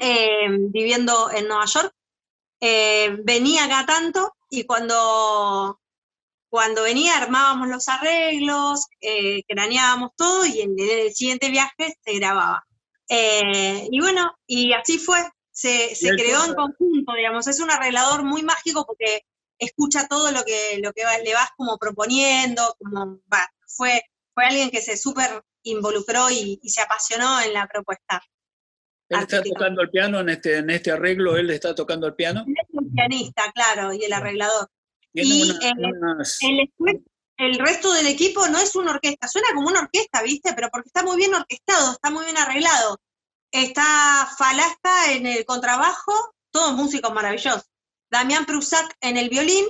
eh, 0.00 0.48
viviendo 0.50 1.30
en 1.30 1.48
Nueva 1.48 1.66
York, 1.66 1.94
eh, 2.60 3.16
venía 3.22 3.64
acá 3.64 3.84
tanto 3.86 4.34
y 4.48 4.64
cuando, 4.64 5.80
cuando 6.48 6.82
venía 6.84 7.18
armábamos 7.18 7.68
los 7.68 7.88
arreglos, 7.88 8.86
eh, 9.00 9.42
craneábamos 9.46 10.10
todo 10.16 10.46
y 10.46 10.60
en 10.60 10.74
el, 10.78 11.12
siguiente 11.12 11.50
viaje 11.50 11.96
se 12.04 12.12
grababa. 12.14 12.64
Y 13.08 14.00
bueno, 14.00 14.34
y 14.46 14.72
así 14.72 14.98
fue, 14.98 15.18
se, 15.50 15.94
creó 16.16 16.46
en 16.46 16.54
conjunto, 16.54 17.12
digamos, 17.12 17.46
es 17.46 17.60
un 17.60 17.70
arreglador 17.70 18.24
muy 18.24 18.42
mágico 18.42 18.86
porque 18.86 19.26
escucha 19.58 20.08
todo 20.08 20.30
lo 20.32 20.44
que, 20.44 20.80
lo 20.82 20.92
que 20.92 21.02
le 21.22 21.34
vas 21.34 21.50
como 21.56 21.76
proponiendo, 21.76 22.74
como, 22.78 23.20
fue, 23.76 24.02
fue 24.34 24.44
alguien 24.44 24.70
que 24.70 24.80
se 24.80 24.96
súper 24.96 25.42
involucró 25.64 26.30
y, 26.30 26.60
se 26.64 26.82
apasionó 26.82 27.40
en 27.40 27.52
la 27.52 27.66
propuesta. 27.66 28.22
Él 29.08 29.20
está 29.20 29.42
tocando 29.42 29.82
el 29.82 29.90
piano 29.90 30.20
en 30.20 30.30
este, 30.30 30.58
en 30.58 30.70
este 30.70 30.90
arreglo, 30.90 31.36
él 31.36 31.50
está 31.50 31.74
tocando 31.74 32.06
el 32.06 32.14
piano. 32.14 32.44
Él 32.46 32.54
es 32.56 32.78
el 32.78 32.90
pianista, 32.92 33.52
claro, 33.52 33.92
y 33.92 34.04
el 34.04 34.12
arreglador. 34.12 34.68
y 35.12 35.50
el, 35.50 36.68
el, 37.36 37.58
resto 37.58 37.92
del 37.92 38.06
equipo 38.06 38.48
no 38.48 38.58
es 38.58 38.74
una 38.74 38.92
orquesta, 38.92 39.28
suena 39.28 39.48
como 39.54 39.68
una 39.68 39.80
orquesta, 39.80 40.22
¿viste? 40.22 40.52
Pero 40.54 40.68
porque 40.70 40.88
está 40.88 41.02
muy 41.02 41.16
bien 41.16 41.34
orquestado, 41.34 41.92
está 41.92 42.10
muy 42.10 42.24
bien 42.24 42.38
arreglado. 42.38 43.00
Está 43.50 44.28
Falasta 44.38 45.12
en 45.12 45.26
el 45.26 45.44
contrabajo, 45.44 46.34
todos 46.50 46.72
músicos 46.72 47.12
maravillosos. 47.12 47.68
Damián 48.10 48.46
Prusac 48.46 48.96
en 49.00 49.18
el 49.18 49.28
violín 49.28 49.66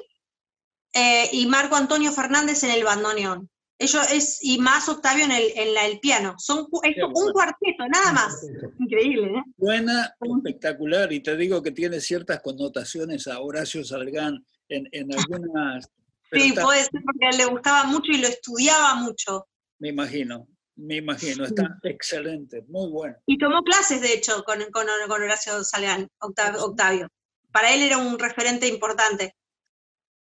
eh, 0.94 1.28
y 1.32 1.46
Marco 1.46 1.74
Antonio 1.74 2.12
Fernández 2.12 2.62
en 2.62 2.70
el 2.70 2.84
bandoneón. 2.84 3.51
Ellos 3.82 4.12
es, 4.12 4.38
y 4.42 4.58
más 4.58 4.88
Octavio 4.88 5.24
en 5.24 5.32
el, 5.32 5.44
en 5.56 5.74
la, 5.74 5.86
el 5.86 5.98
piano. 5.98 6.34
Son 6.38 6.60
un 6.70 7.32
cuarteto, 7.32 7.88
nada 7.92 8.12
más. 8.12 8.46
Increíble, 8.78 9.38
¿eh? 9.38 9.42
Suena 9.58 10.14
espectacular 10.20 11.12
y 11.12 11.20
te 11.20 11.36
digo 11.36 11.60
que 11.62 11.72
tiene 11.72 12.00
ciertas 12.00 12.40
connotaciones 12.40 13.26
a 13.26 13.40
Horacio 13.40 13.84
Salgán 13.84 14.46
en, 14.68 14.88
en 14.92 15.08
algunas. 15.18 15.90
Sí, 16.30 16.52
puede 16.52 16.84
ser 16.84 17.02
porque 17.04 17.26
a 17.26 17.30
él 17.30 17.38
le 17.38 17.46
gustaba 17.46 17.84
mucho 17.84 18.12
y 18.12 18.18
lo 18.18 18.28
estudiaba 18.28 18.94
mucho. 18.94 19.48
Me 19.80 19.88
imagino, 19.88 20.46
me 20.76 20.96
imagino, 20.96 21.44
está 21.44 21.76
excelente, 21.82 22.64
muy 22.68 22.88
bueno. 22.88 23.16
Y 23.26 23.36
tomó 23.36 23.62
clases, 23.62 24.00
de 24.00 24.14
hecho, 24.14 24.44
con, 24.44 24.60
con, 24.70 24.86
con 25.08 25.22
Horacio 25.22 25.64
Salgán, 25.64 26.08
Octavio. 26.20 27.08
Para 27.50 27.74
él 27.74 27.82
era 27.82 27.98
un 27.98 28.18
referente 28.18 28.68
importante. 28.68 29.34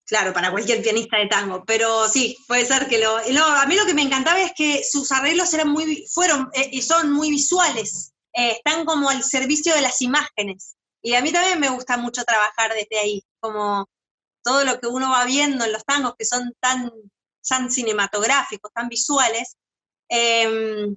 Claro, 0.06 0.34
para 0.34 0.52
cualquier 0.52 0.82
pianista 0.82 1.18
de 1.18 1.28
tango, 1.28 1.64
pero 1.66 2.10
sí, 2.10 2.38
puede 2.48 2.66
ser 2.66 2.88
que 2.88 2.98
lo... 2.98 3.20
No, 3.32 3.46
a 3.46 3.66
mí 3.66 3.76
lo 3.76 3.86
que 3.86 3.94
me 3.94 4.02
encantaba 4.02 4.42
es 4.42 4.52
que 4.56 4.84
sus 4.84 5.12
arreglos 5.14 5.54
eran 5.54 5.70
muy, 5.70 6.06
fueron 6.12 6.50
eh, 6.54 6.70
y 6.74 6.82
son 6.82 7.12
muy 7.14 7.30
visuales, 7.30 8.14
eh, 8.34 8.52
están 8.52 8.86
como 8.86 9.10
al 9.10 9.24
servicio 9.24 9.74
de 9.74 9.82
las 9.82 10.02
imágenes. 10.02 10.76
Y 11.02 11.16
a 11.16 11.22
mí 11.22 11.32
también 11.32 11.60
me 11.60 11.70
gusta 11.70 11.98
mucho 11.98 12.24
trabajar 12.24 12.74
desde 12.74 13.00
ahí, 13.00 13.24
como 13.40 13.88
todo 14.44 14.66
lo 14.66 14.80
que 14.80 14.88
uno 14.88 15.10
va 15.10 15.26
viendo 15.26 15.64
en 15.64 15.72
los 15.72 15.86
tangos 15.86 16.16
que 16.18 16.26
son 16.26 16.54
tan, 16.60 16.92
tan 17.48 17.72
cinematográficos, 17.72 18.72
tan 18.74 18.90
visuales. 18.90 19.56
Em, 20.10 20.96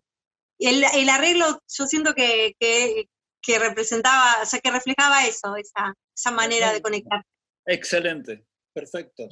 el, 0.58 0.84
el, 0.94 1.08
arreglo, 1.08 1.62
yo 1.68 1.86
siento 1.86 2.14
que, 2.14 2.54
que, 2.58 3.08
que, 3.40 3.58
representaba, 3.58 4.42
o 4.42 4.46
sea, 4.46 4.60
que 4.60 4.70
reflejaba 4.70 5.26
eso, 5.26 5.56
esa, 5.56 5.94
esa 6.14 6.30
manera 6.32 6.72
de 6.72 6.82
conectar. 6.82 7.24
Excelente, 7.66 8.44
perfecto. 8.76 9.26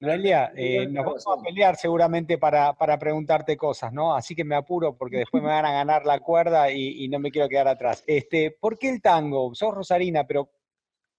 Noelia, 0.00 0.52
eh, 0.54 0.86
nos 0.86 1.06
vamos 1.06 1.24
a 1.26 1.42
pelear 1.42 1.76
seguramente 1.76 2.36
para, 2.36 2.74
para, 2.74 2.98
preguntarte 2.98 3.56
cosas, 3.56 3.92
¿no? 3.94 4.14
Así 4.14 4.34
que 4.34 4.44
me 4.44 4.54
apuro 4.54 4.94
porque 4.96 5.18
después 5.18 5.42
me 5.42 5.48
van 5.48 5.64
a 5.64 5.72
ganar 5.72 6.04
la 6.04 6.20
cuerda 6.20 6.70
y, 6.70 7.08
no 7.08 7.18
me 7.18 7.30
quiero 7.30 7.48
quedar 7.48 7.68
atrás. 7.68 8.04
Este, 8.06 8.50
¿Por 8.50 8.78
qué 8.78 8.90
el 8.90 9.00
tango? 9.00 9.54
Sos 9.54 9.74
Rosarina, 9.74 10.26
pero 10.26 10.50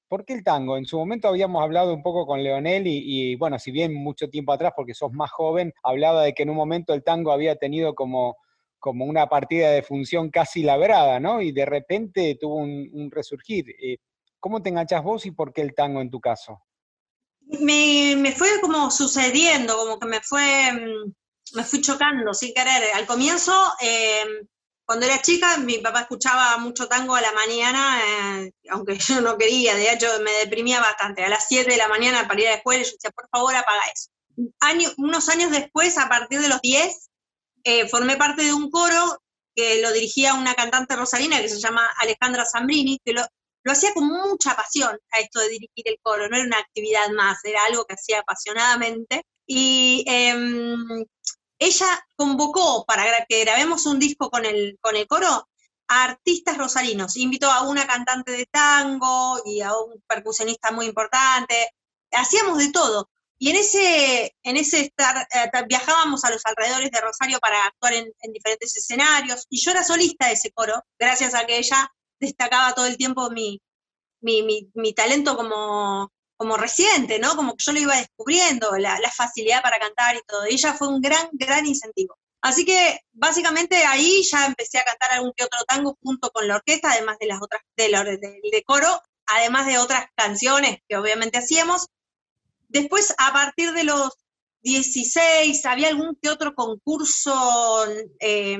¿por 0.07 0.25
qué 0.25 0.33
el 0.33 0.43
tango? 0.43 0.77
En 0.77 0.85
su 0.85 0.97
momento 0.97 1.27
habíamos 1.27 1.63
hablado 1.63 1.91
un 1.91 2.03
poco 2.03 2.27
con 2.27 2.43
Leonel 2.43 2.83
y, 2.85 3.35
bueno, 3.35 3.57
si 3.57 3.71
bien 3.71 3.95
mucho 3.95 4.29
tiempo 4.29 4.51
atrás, 4.51 4.73
porque 4.75 4.93
sos 4.93 5.11
más 5.11 5.31
joven, 5.31 5.73
hablaba 5.83 6.23
de 6.23 6.33
que 6.33 6.43
en 6.43 6.51
un 6.51 6.55
momento 6.55 6.93
el 6.93 7.03
tango 7.03 7.31
había 7.31 7.55
tenido 7.55 7.95
como, 7.95 8.37
como 8.79 9.05
una 9.05 9.27
partida 9.27 9.71
de 9.71 9.81
función 9.81 10.29
casi 10.29 10.61
labrada, 10.61 11.19
¿no? 11.19 11.41
Y 11.41 11.51
de 11.51 11.65
repente 11.65 12.37
tuvo 12.39 12.57
un, 12.57 13.09
resurgir. 13.11 13.69
Eh, 13.81 13.97
¿Cómo 14.39 14.61
te 14.61 14.69
enganchas 14.69 15.03
vos 15.03 15.25
y 15.27 15.31
por 15.31 15.51
qué 15.51 15.61
el 15.61 15.73
tango 15.75 16.01
en 16.01 16.09
tu 16.09 16.19
caso? 16.19 16.59
Me, 17.59 18.33
fue 18.37 18.61
como 18.61 18.89
sucediendo, 18.91 19.75
como 19.75 19.99
que 19.99 20.07
me 20.07 20.21
fue, 20.21 20.71
mm, 20.71 21.13
me 21.55 21.63
fui 21.63 21.81
chocando 21.81 22.33
sin 22.33 22.53
querer. 22.53 22.93
Al 22.93 23.05
comienzo, 23.05 23.53
eh, 23.81 24.25
cuando 24.85 25.05
era 25.05 25.21
chica, 25.21 25.57
mi 25.57 25.77
papá 25.77 26.01
escuchaba 26.01 26.57
mucho 26.57 26.87
tango 26.87 27.15
a 27.15 27.21
la 27.21 27.31
mañana, 27.33 28.01
eh, 28.05 28.51
aunque 28.69 28.97
yo 28.99 29.21
no 29.21 29.37
quería, 29.37 29.75
de 29.75 29.91
hecho 29.91 30.07
me 30.23 30.31
deprimía 30.43 30.79
bastante. 30.79 31.23
A 31.23 31.29
las 31.29 31.45
7 31.47 31.71
de 31.71 31.77
la 31.77 31.87
mañana 31.87 32.27
para 32.27 32.41
ir 32.41 32.47
a 32.47 32.51
la 32.51 32.57
escuela, 32.57 32.83
yo 32.83 32.91
decía, 32.91 33.11
por 33.11 33.29
favor, 33.29 33.55
apaga 33.55 33.81
eso. 33.93 34.09
unos 34.97 35.29
años 35.29 35.51
después, 35.51 35.97
a 35.97 36.09
partir 36.09 36.41
de 36.41 36.49
los 36.49 36.61
10, 36.61 37.09
eh, 37.63 37.87
formé 37.89 38.17
parte 38.17 38.43
de 38.43 38.53
un 38.53 38.69
coro 38.71 39.21
que 39.55 39.81
lo 39.81 39.91
dirigía 39.91 40.33
una 40.33 40.55
cantante 40.55 40.95
rosarina 40.95 41.41
que 41.41 41.49
se 41.49 41.59
llama 41.59 41.87
Alejandra 41.99 42.45
Zambrini, 42.45 42.99
que 43.03 43.13
lo, 43.13 43.25
lo 43.63 43.71
hacía 43.71 43.93
con 43.93 44.07
mucha 44.07 44.55
pasión 44.55 44.97
a 45.11 45.19
esto 45.19 45.39
de 45.39 45.49
dirigir 45.49 45.87
el 45.87 45.99
coro, 46.01 46.27
no 46.27 46.35
era 46.35 46.45
una 46.45 46.59
actividad 46.59 47.09
más, 47.09 47.43
era 47.43 47.63
algo 47.65 47.85
que 47.85 47.95
hacía 47.95 48.19
apasionadamente. 48.19 49.23
Y 49.45 50.03
em, 50.07 51.05
ella 51.59 52.05
convocó 52.15 52.85
para 52.85 53.25
que 53.27 53.41
grabemos 53.41 53.85
un 53.85 53.99
disco 53.99 54.29
con 54.29 54.45
el, 54.45 54.77
con 54.81 54.95
el 54.95 55.07
coro 55.07 55.47
a 55.87 56.03
artistas 56.05 56.57
rosarinos. 56.57 57.17
Invitó 57.17 57.51
a 57.51 57.63
una 57.63 57.85
cantante 57.85 58.31
de 58.31 58.45
tango 58.47 59.41
y 59.45 59.61
a 59.61 59.77
un 59.77 60.01
percusionista 60.07 60.71
muy 60.71 60.87
importante. 60.87 61.69
Hacíamos 62.11 62.57
de 62.57 62.71
todo. 62.71 63.09
Y 63.37 63.49
en 63.49 63.55
ese, 63.55 64.35
en 64.43 64.57
ese 64.57 64.81
estar, 64.81 65.17
eh, 65.17 65.49
viajábamos 65.67 66.23
a 66.23 66.29
los 66.29 66.45
alrededores 66.45 66.91
de 66.91 67.01
Rosario 67.01 67.39
para 67.39 67.65
actuar 67.65 67.93
en, 67.93 68.11
en, 68.21 68.33
diferentes 68.33 68.77
escenarios. 68.77 69.47
Y 69.49 69.59
yo 69.59 69.71
era 69.71 69.83
solista 69.83 70.27
de 70.27 70.33
ese 70.33 70.51
coro, 70.51 70.83
gracias 70.99 71.33
a 71.33 71.45
que 71.45 71.57
ella 71.57 71.91
destacaba 72.21 72.73
todo 72.73 72.85
el 72.85 72.97
tiempo 72.97 73.29
mi, 73.31 73.59
mi, 74.21 74.93
talento 74.93 75.35
como, 75.35 76.11
como 76.37 76.55
residente, 76.55 77.19
¿no? 77.19 77.35
Como 77.35 77.55
que 77.55 77.63
yo 77.65 77.73
lo 77.73 77.79
iba 77.79 77.97
descubriendo, 77.97 78.77
la, 78.77 78.97
facilidad 79.13 79.61
para 79.61 79.79
cantar 79.79 80.15
y 80.15 80.21
todo. 80.25 80.47
Y 80.47 80.53
ella 80.53 80.73
fue 80.73 80.87
un 80.87 81.01
gran, 81.01 81.27
gran 81.33 81.65
incentivo. 81.65 82.17
Así 82.41 82.65
que 82.65 82.99
básicamente 83.11 83.75
ahí 83.85 84.23
ya 84.23 84.45
empecé 84.45 84.79
a 84.79 84.85
cantar 84.85 85.11
algún 85.11 85.33
que 85.35 85.43
otro 85.43 85.59
tango 85.67 85.97
junto 86.01 86.31
con 86.31 86.47
la 86.47 86.55
orquesta, 86.55 86.91
además 86.91 87.17
de 87.19 87.27
las 87.27 87.41
otras, 87.41 87.61
del 87.75 87.91
de, 88.19 88.63
coro, 88.65 89.01
además 89.27 89.67
de 89.67 89.77
otras 89.77 90.05
canciones 90.15 90.79
que 90.87 90.97
obviamente 90.97 91.37
hacíamos. 91.37 91.87
Después, 92.67 93.13
a 93.17 93.33
partir 93.33 93.73
de 93.73 93.83
los 93.83 94.11
16, 94.63 95.65
había 95.65 95.89
algún 95.89 96.17
que 96.21 96.29
otro 96.29 96.53
concurso 96.55 97.85
eh, 98.19 98.57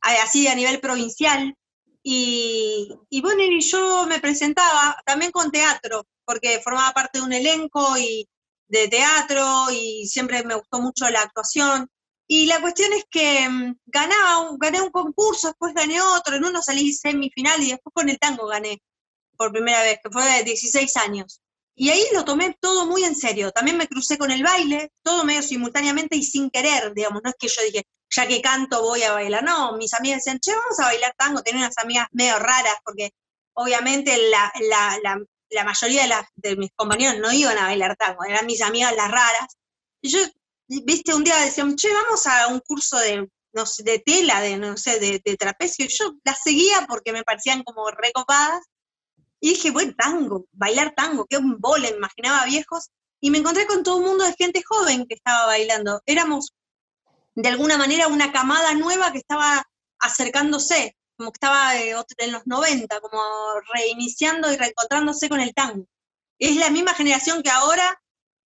así 0.00 0.48
a 0.48 0.54
nivel 0.54 0.80
provincial, 0.80 1.56
y, 2.06 3.20
bueno, 3.22 3.42
y 3.42 3.60
yo 3.60 4.06
me 4.06 4.20
presentaba 4.20 5.00
también 5.06 5.32
con 5.32 5.50
teatro, 5.50 6.06
porque 6.26 6.60
formaba 6.62 6.92
parte 6.92 7.18
de 7.18 7.24
un 7.24 7.32
elenco 7.32 7.96
y 7.96 8.28
de 8.68 8.88
teatro 8.88 9.70
y 9.72 10.06
siempre 10.06 10.44
me 10.44 10.54
gustó 10.54 10.80
mucho 10.80 11.08
la 11.08 11.22
actuación. 11.22 11.88
Y 12.26 12.46
la 12.46 12.60
cuestión 12.60 12.92
es 12.92 13.04
que 13.10 13.48
mm, 13.48 13.76
ganaba, 13.86 14.50
gané 14.58 14.82
un 14.82 14.90
concurso, 14.90 15.48
después 15.48 15.74
gané 15.74 16.00
otro, 16.02 16.36
en 16.36 16.44
uno 16.44 16.62
salí 16.62 16.92
semifinal 16.92 17.62
y 17.62 17.70
después 17.70 17.92
con 17.94 18.08
el 18.10 18.18
tango 18.18 18.46
gané 18.46 18.82
por 19.36 19.52
primera 19.52 19.82
vez, 19.82 19.98
que 20.02 20.10
fue 20.10 20.24
de 20.24 20.44
16 20.44 20.96
años. 20.98 21.40
Y 21.76 21.90
ahí 21.90 22.04
lo 22.12 22.24
tomé 22.24 22.56
todo 22.60 22.86
muy 22.86 23.04
en 23.04 23.16
serio. 23.16 23.50
También 23.50 23.76
me 23.76 23.88
crucé 23.88 24.16
con 24.16 24.30
el 24.30 24.42
baile, 24.42 24.92
todo 25.02 25.24
medio 25.24 25.42
simultáneamente 25.42 26.16
y 26.16 26.22
sin 26.22 26.50
querer, 26.50 26.92
digamos. 26.94 27.22
No 27.22 27.30
es 27.30 27.36
que 27.38 27.48
yo 27.48 27.62
dije, 27.62 27.84
ya 28.10 28.28
que 28.28 28.40
canto 28.40 28.82
voy 28.82 29.02
a 29.02 29.12
bailar. 29.12 29.42
No, 29.42 29.76
mis 29.76 29.92
amigas 29.94 30.18
decían, 30.18 30.38
che, 30.38 30.54
vamos 30.54 30.78
a 30.78 30.84
bailar 30.84 31.14
tango. 31.16 31.42
Tenía 31.42 31.62
unas 31.62 31.78
amigas 31.78 32.06
medio 32.12 32.38
raras 32.38 32.76
porque 32.84 33.10
obviamente 33.54 34.16
la, 34.30 34.52
mayoría 35.64 36.26
de, 36.36 36.56
mis 36.56 36.70
compañeros 36.76 37.18
no 37.18 37.32
iban 37.32 37.58
a 37.58 37.64
bailar 37.64 37.96
tango, 37.96 38.24
eran 38.24 38.46
mis 38.46 38.62
amigas 38.62 38.94
las 38.94 39.10
raras. 39.10 39.56
Y 40.00 40.10
yo, 40.10 40.18
viste, 40.68 41.14
un 41.14 41.24
día 41.24 41.36
decían, 41.38 41.74
che, 41.74 41.92
vamos 41.92 42.26
a 42.26 42.48
un 42.48 42.60
curso 42.60 42.98
de, 42.98 43.28
no 43.52 43.66
sé, 43.66 43.82
de 43.82 43.98
tela, 43.98 44.40
de, 44.40 44.58
no 44.58 44.76
sé, 44.76 45.00
de, 45.00 45.20
de 45.24 45.36
trapecio. 45.36 45.86
Y 45.86 45.88
yo 45.88 46.12
las 46.24 46.40
seguía 46.42 46.86
porque 46.88 47.12
me 47.12 47.24
parecían 47.24 47.64
como 47.64 47.90
recopadas 47.90 48.64
y 49.40 49.50
dije, 49.50 49.70
bueno, 49.70 49.92
tango, 49.96 50.46
bailar 50.52 50.94
tango, 50.94 51.26
qué 51.26 51.36
un 51.36 51.60
bole, 51.60 51.90
me 51.90 51.98
imaginaba 51.98 52.44
viejos. 52.46 52.90
Y 53.20 53.30
me 53.30 53.38
encontré 53.38 53.66
con 53.66 53.82
todo 53.82 53.96
un 53.96 54.04
mundo 54.04 54.24
de 54.24 54.34
gente 54.34 54.62
joven 54.66 55.06
que 55.06 55.14
estaba 55.14 55.46
bailando. 55.46 56.02
Éramos, 56.06 56.54
de 57.34 57.48
alguna 57.48 57.78
manera, 57.78 58.08
una 58.08 58.32
camada 58.32 58.74
nueva 58.74 59.12
que 59.12 59.18
estaba 59.18 59.64
acercándose, 59.98 60.96
como 61.16 61.30
que 61.30 61.36
estaba 61.36 61.76
eh, 61.76 61.94
en 62.18 62.32
los 62.32 62.46
90, 62.46 63.00
como 63.00 63.20
reiniciando 63.72 64.52
y 64.52 64.56
reencontrándose 64.56 65.28
con 65.28 65.40
el 65.40 65.54
tango. 65.54 65.86
Es 66.38 66.56
la 66.56 66.70
misma 66.70 66.94
generación 66.94 67.42
que 67.42 67.50
ahora 67.50 68.00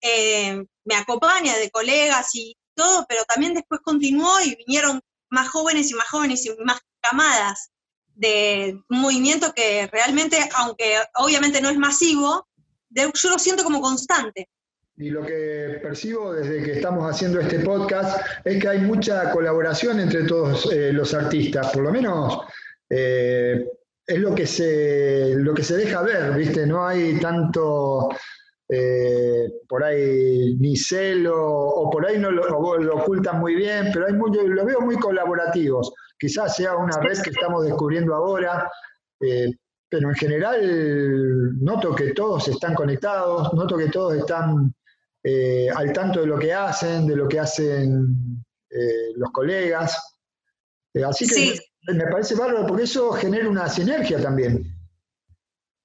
eh, 0.01 0.65
me 0.85 0.95
acompaña 0.97 1.57
de 1.57 1.71
colegas 1.71 2.35
y 2.35 2.57
todo, 2.75 3.07
pero 3.09 3.25
también 3.25 3.55
después 3.55 3.81
continuó 3.81 4.41
y 4.41 4.57
vinieron 4.57 5.01
más 5.29 5.49
jóvenes 5.49 5.91
y 5.91 5.95
más 5.95 6.09
jóvenes 6.09 6.45
y 6.47 6.55
más 6.65 6.81
camadas 7.01 7.71
de 8.15 8.79
un 8.89 9.01
movimiento 9.01 9.53
que 9.55 9.89
realmente, 9.89 10.39
aunque 10.57 10.97
obviamente 11.17 11.61
no 11.61 11.71
es 11.71 11.77
masivo, 11.77 12.47
yo 12.91 13.31
lo 13.31 13.39
siento 13.39 13.65
como 13.65 13.81
constante. 13.81 14.49
Y 14.97 15.11
lo 15.11 15.27
que 15.27 15.81
percibo 15.83 16.33
desde 16.33 16.63
que 16.63 16.73
estamos 16.75 17.11
haciendo 17.11 17.41
este 17.41 17.59
podcast 17.61 18.25
es 18.45 18.63
que 18.63 18.69
hay 18.69 18.79
mucha 18.79 19.33
colaboración 19.33 19.99
entre 19.99 20.23
todos 20.23 20.71
eh, 20.73 20.93
los 20.93 21.13
artistas, 21.15 21.73
por 21.73 21.83
lo 21.83 21.91
menos 21.91 22.39
eh, 22.89 23.67
es 24.07 24.19
lo 24.19 24.35
que, 24.35 24.47
se, 24.47 25.35
lo 25.37 25.53
que 25.53 25.65
se 25.65 25.77
deja 25.79 26.03
ver, 26.03 26.35
¿viste? 26.35 26.65
No 26.65 26.87
hay 26.87 27.19
tanto 27.19 28.11
eh, 28.69 29.51
por 29.69 29.83
ahí 29.83 30.57
ni 30.61 30.77
celo, 30.77 31.43
o 31.43 31.91
por 31.91 32.07
ahí 32.07 32.19
no 32.19 32.31
lo, 32.31 32.47
ocultan 32.95 33.41
muy 33.41 33.57
bien, 33.57 33.91
pero 33.93 34.07
hay 34.07 34.13
muy, 34.13 34.31
lo 34.47 34.65
veo 34.65 34.81
muy 34.81 34.97
colaborativos. 34.97 35.93
Quizás 36.19 36.57
sea 36.57 36.77
una 36.77 36.99
red 37.01 37.21
que 37.21 37.31
estamos 37.31 37.65
descubriendo 37.65 38.15
ahora, 38.15 38.71
pero 39.19 40.09
en 40.09 40.15
general 40.15 41.63
noto 41.63 41.95
que 41.95 42.13
todos 42.13 42.49
están 42.49 42.75
conectados, 42.75 43.53
noto 43.53 43.77
que 43.77 43.89
todos 43.89 44.15
están 44.17 44.75
eh, 45.27 45.71
al 45.75 45.91
tanto 45.95 46.21
de 46.21 46.27
lo 46.27 46.39
que 46.39 46.53
hacen, 46.53 47.07
de 47.07 47.17
lo 47.17 47.27
que 47.27 47.41
hacen 47.41 48.45
eh, 48.69 49.13
los 49.17 49.31
colegas. 49.33 50.19
Eh, 50.93 51.03
así 51.03 51.27
que 51.27 51.59
me, 51.95 52.07
parece 52.09 52.35
bárbaro 52.35 52.67
porque 52.67 52.83
eso 52.83 53.11
genera 53.13 53.49
una 53.49 53.67
sinergia 53.71 54.21
también. 54.21 54.71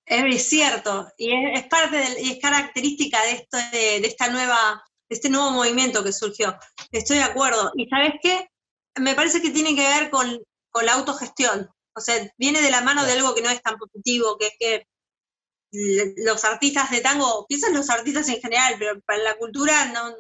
Es 0.05 0.49
cierto, 0.49 1.07
y 1.17 1.31
es, 1.53 1.67
parte 1.67 2.03
y 2.19 2.31
es 2.31 2.39
característica 2.39 3.23
de, 3.23 3.31
esto, 3.31 3.57
de, 3.71 3.97
esta 3.97 4.29
nueva, 4.29 4.83
de 5.07 5.15
este 5.15 5.29
nuevo 5.29 5.51
movimiento 5.51 6.03
que 6.03 6.11
surgió. 6.11 6.57
Estoy 6.91 7.17
de 7.17 7.23
acuerdo. 7.23 7.71
Y 7.75 7.87
sabes 7.87 8.13
qué? 8.21 8.49
Me 8.99 9.15
parece 9.15 9.41
que 9.41 9.51
tiene 9.51 9.75
que 9.75 9.87
ver 9.87 10.09
con, 10.09 10.39
con 10.69 10.85
la 10.85 10.93
autogestión. 10.93 11.69
O 11.95 12.01
sea, 12.01 12.15
viene 12.37 12.61
de 12.61 12.71
la 12.71 12.81
mano 12.81 13.05
de 13.05 13.13
algo 13.13 13.35
que 13.35 13.41
no 13.41 13.49
es 13.49 13.61
tan 13.61 13.77
positivo, 13.77 14.37
que 14.37 14.47
es 14.47 14.53
que 14.59 14.87
los 15.71 16.43
artistas 16.45 16.89
de 16.89 17.01
tango, 17.01 17.45
piensan 17.47 17.73
los 17.73 17.89
artistas 17.89 18.27
en 18.29 18.41
general, 18.41 18.75
pero 18.79 18.99
para 19.01 19.19
la 19.19 19.37
cultura 19.37 19.85
no, 19.85 20.15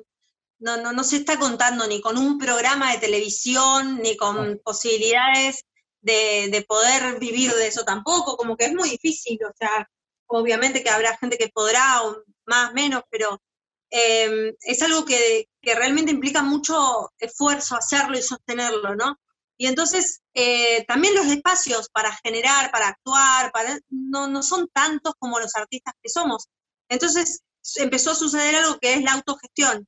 no, 0.59 0.93
no, 0.93 1.03
se 1.03 1.17
está 1.17 1.39
contando 1.39 1.87
ni 1.87 2.01
con 2.01 2.17
un 2.17 2.37
programa 2.37 2.91
de 2.91 2.99
televisión, 2.99 3.99
ni 4.01 4.15
con 4.15 4.59
posibilidades 4.63 5.63
de, 6.01 6.65
poder 6.67 7.19
vivir 7.19 7.53
de 7.53 7.67
eso 7.67 7.83
tampoco, 7.83 8.37
como 8.37 8.55
que 8.55 8.65
es 8.65 8.73
muy 8.73 8.89
difícil, 8.89 9.39
o 9.43 9.53
sea, 9.57 9.89
obviamente 10.27 10.83
que 10.83 10.89
habrá 10.89 11.17
gente 11.17 11.37
que 11.37 11.49
podrá, 11.49 12.03
o 12.03 12.23
más, 12.45 12.73
menos, 12.73 13.03
pero 13.09 13.41
em, 13.89 14.53
es 14.61 14.81
algo 14.81 15.05
que, 15.05 15.49
que 15.61 15.75
realmente 15.75 16.11
implica 16.11 16.43
mucho 16.43 17.11
esfuerzo 17.17 17.75
hacerlo 17.75 18.17
y 18.17 18.21
sostenerlo, 18.21 18.95
¿no? 18.95 19.19
Y 19.61 19.67
entonces 19.67 20.21
eh, 20.33 20.85
también 20.85 21.13
los 21.15 21.27
espacios 21.27 21.89
para 21.89 22.15
generar, 22.23 22.71
para 22.71 22.87
actuar, 22.87 23.51
para, 23.51 23.77
no, 23.89 24.27
no 24.29 24.41
son 24.41 24.69
tantos 24.69 25.13
como 25.19 25.37
los 25.37 25.53
artistas 25.55 25.93
que 26.01 26.09
somos. 26.09 26.47
Entonces 26.87 27.41
empezó 27.75 28.11
a 28.11 28.15
suceder 28.15 28.55
algo 28.55 28.79
que 28.79 28.93
es 28.93 29.03
la 29.03 29.11
autogestión. 29.11 29.85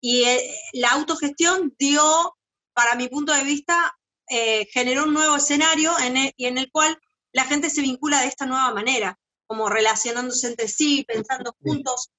Y 0.00 0.24
eh, 0.24 0.54
la 0.72 0.90
autogestión 0.90 1.72
dio, 1.78 2.36
para 2.72 2.96
mi 2.96 3.08
punto 3.08 3.32
de 3.32 3.44
vista, 3.44 3.96
eh, 4.28 4.66
generó 4.72 5.04
un 5.04 5.14
nuevo 5.14 5.36
escenario 5.36 5.96
en 6.00 6.16
el, 6.16 6.32
y 6.36 6.46
en 6.46 6.58
el 6.58 6.72
cual 6.72 6.98
la 7.32 7.44
gente 7.44 7.70
se 7.70 7.82
vincula 7.82 8.20
de 8.20 8.26
esta 8.26 8.46
nueva 8.46 8.74
manera, 8.74 9.16
como 9.46 9.68
relacionándose 9.68 10.48
entre 10.48 10.66
sí, 10.66 11.04
pensando 11.06 11.54
juntos. 11.62 12.10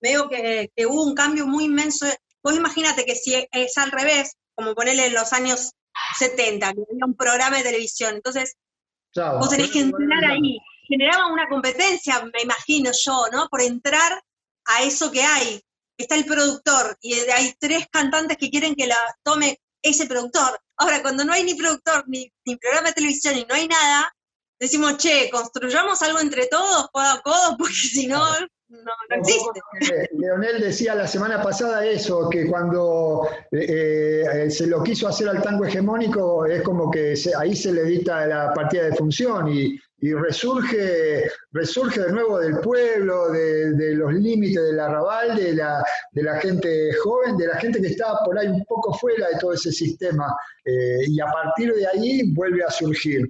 Veo 0.00 0.28
que, 0.28 0.70
que, 0.74 0.86
hubo 0.86 1.04
un 1.04 1.14
cambio 1.14 1.46
muy 1.46 1.64
inmenso. 1.64 2.06
Vos 2.42 2.56
imagínate 2.56 3.04
que 3.04 3.14
si 3.14 3.34
es 3.50 3.78
al 3.78 3.90
revés, 3.90 4.36
como 4.54 4.74
ponerle 4.74 5.06
en 5.06 5.14
los 5.14 5.32
años 5.32 5.72
70, 6.18 6.72
que 6.72 6.82
había 6.90 7.06
un 7.06 7.16
programa 7.16 7.56
de 7.58 7.64
televisión. 7.64 8.16
Entonces, 8.16 8.56
vos 9.14 9.50
tenés 9.50 9.70
que 9.70 9.80
entrar 9.80 10.24
ahí. 10.24 10.58
Generaba 10.88 11.32
una 11.32 11.48
competencia, 11.48 12.22
me 12.32 12.42
imagino 12.42 12.90
yo, 12.92 13.26
¿no? 13.32 13.48
Por 13.48 13.60
entrar 13.60 14.22
a 14.66 14.82
eso 14.82 15.10
que 15.10 15.22
hay. 15.22 15.60
Está 15.98 16.14
el 16.14 16.26
productor 16.26 16.96
y 17.00 17.14
hay 17.14 17.54
tres 17.58 17.86
cantantes 17.90 18.36
que 18.36 18.50
quieren 18.50 18.74
que 18.74 18.86
la 18.86 18.98
tome 19.22 19.58
ese 19.82 20.06
productor. 20.06 20.60
Ahora, 20.76 21.00
cuando 21.02 21.24
no 21.24 21.32
hay 21.32 21.42
ni 21.42 21.54
productor, 21.54 22.04
ni, 22.06 22.30
ni 22.44 22.56
programa 22.56 22.88
de 22.88 22.94
televisión 22.94 23.36
y 23.36 23.46
no 23.46 23.54
hay 23.54 23.66
nada, 23.66 24.14
decimos, 24.60 24.98
che, 24.98 25.30
construyamos 25.30 26.02
algo 26.02 26.20
entre 26.20 26.46
todos, 26.46 26.88
codo 26.92 27.10
a 27.10 27.22
codo, 27.22 27.56
porque 27.58 27.74
si 27.74 28.06
no, 28.06 28.22
no, 28.68 28.92
existe. 29.10 30.08
Leonel 30.18 30.60
decía 30.60 30.94
la 30.94 31.06
semana 31.06 31.40
pasada 31.40 31.84
eso, 31.86 32.28
que 32.28 32.46
cuando 32.46 33.28
eh, 33.52 34.24
eh, 34.32 34.50
se 34.50 34.66
lo 34.66 34.82
quiso 34.82 35.06
hacer 35.06 35.28
al 35.28 35.42
tango 35.42 35.64
hegemónico, 35.64 36.46
es 36.46 36.62
como 36.62 36.90
que 36.90 37.14
ahí 37.38 37.54
se 37.54 37.72
le 37.72 37.84
dicta 37.84 38.26
la 38.26 38.52
partida 38.52 38.84
de 38.84 38.96
función 38.96 39.48
y, 39.48 39.78
resurge, 39.98 41.30
resurge 41.52 42.00
de 42.00 42.12
nuevo 42.12 42.38
del 42.38 42.60
pueblo, 42.60 43.30
de, 43.30 43.94
los 43.94 44.12
límites 44.12 44.62
del 44.62 44.78
arrabal, 44.78 45.36
de 45.36 45.54
la, 45.54 45.82
de 46.12 46.22
la 46.22 46.38
gente 46.38 46.92
joven, 47.02 47.36
de 47.36 47.46
la 47.48 47.56
gente 47.56 47.80
que 47.80 47.88
está 47.88 48.18
por 48.24 48.38
ahí 48.38 48.46
un 48.46 48.64
poco 48.66 48.92
fuera 48.94 49.28
de 49.28 49.38
todo 49.40 49.54
ese 49.54 49.72
sistema. 49.72 50.26
Eh, 50.64 51.06
y 51.08 51.20
a 51.20 51.26
partir 51.26 51.72
de 51.72 51.86
ahí 51.86 52.32
vuelve 52.34 52.62
a 52.62 52.70
surgir. 52.70 53.26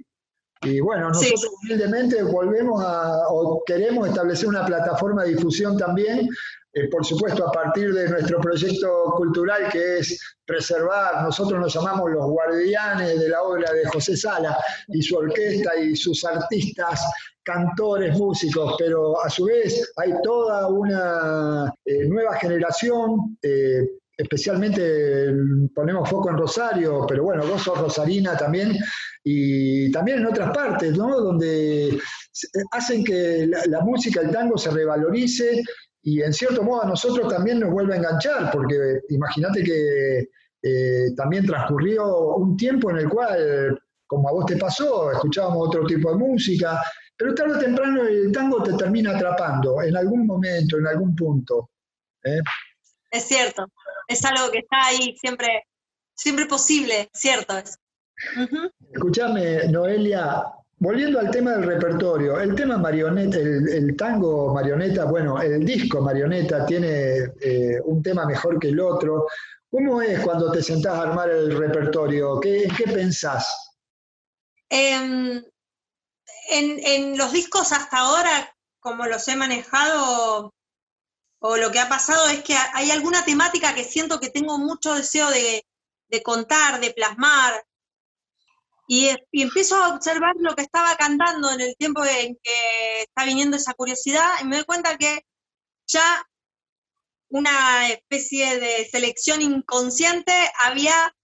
Y 0.66 0.80
bueno, 0.80 1.08
nosotros 1.08 1.48
humildemente 1.62 2.22
volvemos 2.24 2.82
a, 2.84 3.28
o 3.30 3.62
queremos 3.64 4.08
establecer 4.08 4.48
una 4.48 4.66
plataforma 4.66 5.22
de 5.22 5.34
difusión 5.34 5.78
también, 5.78 6.28
eh, 6.72 6.88
por 6.90 7.04
supuesto 7.06 7.46
a 7.46 7.52
partir 7.52 7.94
de 7.94 8.08
nuestro 8.08 8.40
proyecto 8.40 9.14
cultural 9.16 9.68
que 9.70 9.98
es 9.98 10.20
preservar, 10.44 11.22
nosotros 11.22 11.60
nos 11.60 11.72
llamamos 11.72 12.10
los 12.10 12.26
guardianes 12.26 13.18
de 13.18 13.28
la 13.28 13.42
obra 13.42 13.72
de 13.72 13.86
José 13.86 14.16
Sala 14.16 14.58
y 14.88 15.00
su 15.02 15.16
orquesta 15.16 15.76
y 15.76 15.94
sus 15.94 16.24
artistas, 16.24 17.00
cantores, 17.44 18.18
músicos, 18.18 18.74
pero 18.76 19.24
a 19.24 19.30
su 19.30 19.44
vez 19.44 19.92
hay 19.96 20.12
toda 20.22 20.68
una 20.68 21.72
eh, 21.84 22.08
nueva 22.08 22.34
generación. 22.34 23.38
Eh, 23.40 23.88
especialmente 24.16 25.30
ponemos 25.74 26.08
foco 26.08 26.30
en 26.30 26.38
Rosario, 26.38 27.04
pero 27.06 27.24
bueno, 27.24 27.46
vos 27.46 27.62
sos 27.62 27.78
rosarina 27.78 28.36
también, 28.36 28.76
y 29.28 29.90
también 29.90 30.20
en 30.20 30.26
otras 30.26 30.52
partes, 30.52 30.96
¿no? 30.96 31.20
Donde 31.20 31.98
hacen 32.70 33.02
que 33.02 33.48
la, 33.66 33.80
música, 33.80 34.20
el 34.20 34.30
tango 34.30 34.56
se 34.56 34.70
revalorice 34.70 35.64
y 36.00 36.22
en 36.22 36.32
cierto 36.32 36.62
modo 36.62 36.84
a 36.84 36.86
nosotros 36.86 37.26
también 37.26 37.58
nos 37.58 37.72
vuelve 37.72 37.94
a 37.94 37.96
enganchar, 37.96 38.52
porque 38.52 39.00
imagínate 39.08 39.64
que 39.64 40.28
eh, 40.62 41.12
también 41.16 41.44
transcurrió 41.44 42.36
un 42.36 42.56
tiempo 42.56 42.88
en 42.92 42.98
el 42.98 43.08
cual, 43.08 43.76
como 44.06 44.28
a 44.28 44.32
vos 44.32 44.46
te 44.46 44.56
pasó, 44.58 45.10
escuchábamos 45.10 45.70
otro 45.70 45.84
tipo 45.86 46.12
de 46.12 46.18
música, 46.18 46.80
pero 47.16 47.34
tarde 47.34 47.56
o 47.56 47.58
temprano 47.58 48.04
el 48.04 48.30
tango 48.30 48.62
te 48.62 48.74
termina 48.74 49.16
atrapando 49.16 49.82
en 49.82 49.96
algún 49.96 50.24
momento, 50.24 50.78
en 50.78 50.86
algún 50.86 51.16
punto. 51.16 51.70
¿eh? 52.22 52.42
Es 53.10 53.24
cierto, 53.24 53.66
es 54.06 54.24
algo 54.24 54.52
que 54.52 54.58
está 54.58 54.86
ahí 54.86 55.16
siempre, 55.20 55.64
siempre 56.14 56.46
posible, 56.46 57.10
cierto. 57.12 57.54
Escúchame, 58.92 59.68
Noelia, 59.68 60.44
volviendo 60.78 61.20
al 61.20 61.30
tema 61.30 61.52
del 61.52 61.64
repertorio, 61.64 62.40
el 62.40 62.54
tema 62.54 62.78
marioneta, 62.78 63.38
el, 63.38 63.96
tango 63.96 64.52
marioneta, 64.54 65.04
bueno, 65.04 65.40
el 65.40 65.64
disco 65.64 66.00
marioneta 66.00 66.64
tiene 66.66 67.32
eh, 67.40 67.80
un 67.84 68.02
tema 68.02 68.26
mejor 68.26 68.58
que 68.58 68.68
el 68.68 68.80
otro. 68.80 69.26
¿Cómo 69.70 70.00
es 70.00 70.20
cuando 70.20 70.50
te 70.52 70.62
sentás 70.62 70.94
a 70.94 71.02
armar 71.02 71.30
el 71.30 71.56
repertorio? 71.56 72.40
¿Qué, 72.40 72.68
qué 72.76 72.84
pensás? 72.84 73.74
Em, 74.68 75.42
en, 76.48 76.78
en 76.78 77.18
los 77.18 77.32
discos 77.32 77.72
hasta 77.72 77.98
ahora, 77.98 78.54
como 78.80 79.06
los 79.06 79.26
he 79.28 79.36
manejado, 79.36 80.54
o 81.40 81.56
lo 81.56 81.70
que 81.70 81.80
ha 81.80 81.88
pasado 81.88 82.28
es 82.28 82.42
que 82.42 82.56
hay 82.74 82.90
alguna 82.90 83.24
temática 83.24 83.74
que 83.74 83.84
siento 83.84 84.18
que 84.20 84.30
tengo 84.30 84.58
mucho 84.58 84.94
deseo 84.94 85.30
de, 85.30 85.66
de 86.08 86.22
contar, 86.22 86.80
de 86.80 86.92
plasmar, 86.92 87.64
y, 88.86 89.10
empiezo 89.32 89.76
a 89.76 89.94
observar 89.94 90.34
lo 90.38 90.54
que 90.54 90.62
estaba 90.62 90.96
cantando 90.96 91.50
en 91.52 91.60
el 91.60 91.76
tiempo 91.76 92.04
en 92.04 92.36
que 92.42 93.02
está 93.02 93.24
viniendo 93.24 93.56
esa 93.56 93.74
curiosidad 93.74 94.30
y 94.40 94.44
me 94.44 94.56
doy 94.56 94.64
cuenta 94.64 94.96
que 94.96 95.26
ya 95.86 96.26
una 97.28 97.88
especie 97.88 98.60
de 98.60 98.88
selección 98.88 99.42
inconsciente 99.42 100.32
había 100.62 101.14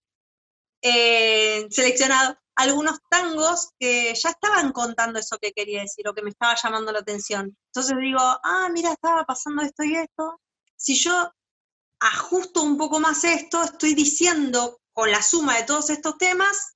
eh, 0.82 1.66
seleccionado 1.70 2.36
algunos 2.56 2.98
tangos 3.08 3.70
que 3.78 4.12
ya 4.14 4.30
estaban 4.30 4.72
contando 4.72 5.18
eso 5.18 5.38
que 5.38 5.52
quería 5.52 5.82
decir 5.82 6.06
o 6.08 6.14
que 6.14 6.22
me 6.22 6.30
estaba 6.30 6.56
llamando 6.60 6.92
la 6.92 6.98
atención. 6.98 7.56
Entonces 7.66 7.96
digo, 7.98 8.18
ah, 8.20 8.68
mira, 8.72 8.92
estaba 8.92 9.24
pasando 9.24 9.62
esto 9.62 9.84
y 9.84 9.96
esto. 9.96 10.40
Si 10.76 10.94
yo 10.96 11.32
ajusto 12.00 12.62
un 12.62 12.76
poco 12.76 12.98
más 12.98 13.24
esto, 13.24 13.62
estoy 13.62 13.94
diciendo 13.94 14.80
con 14.92 15.10
la 15.10 15.22
suma 15.22 15.56
de 15.56 15.64
todos 15.64 15.88
estos 15.90 16.18
temas 16.18 16.74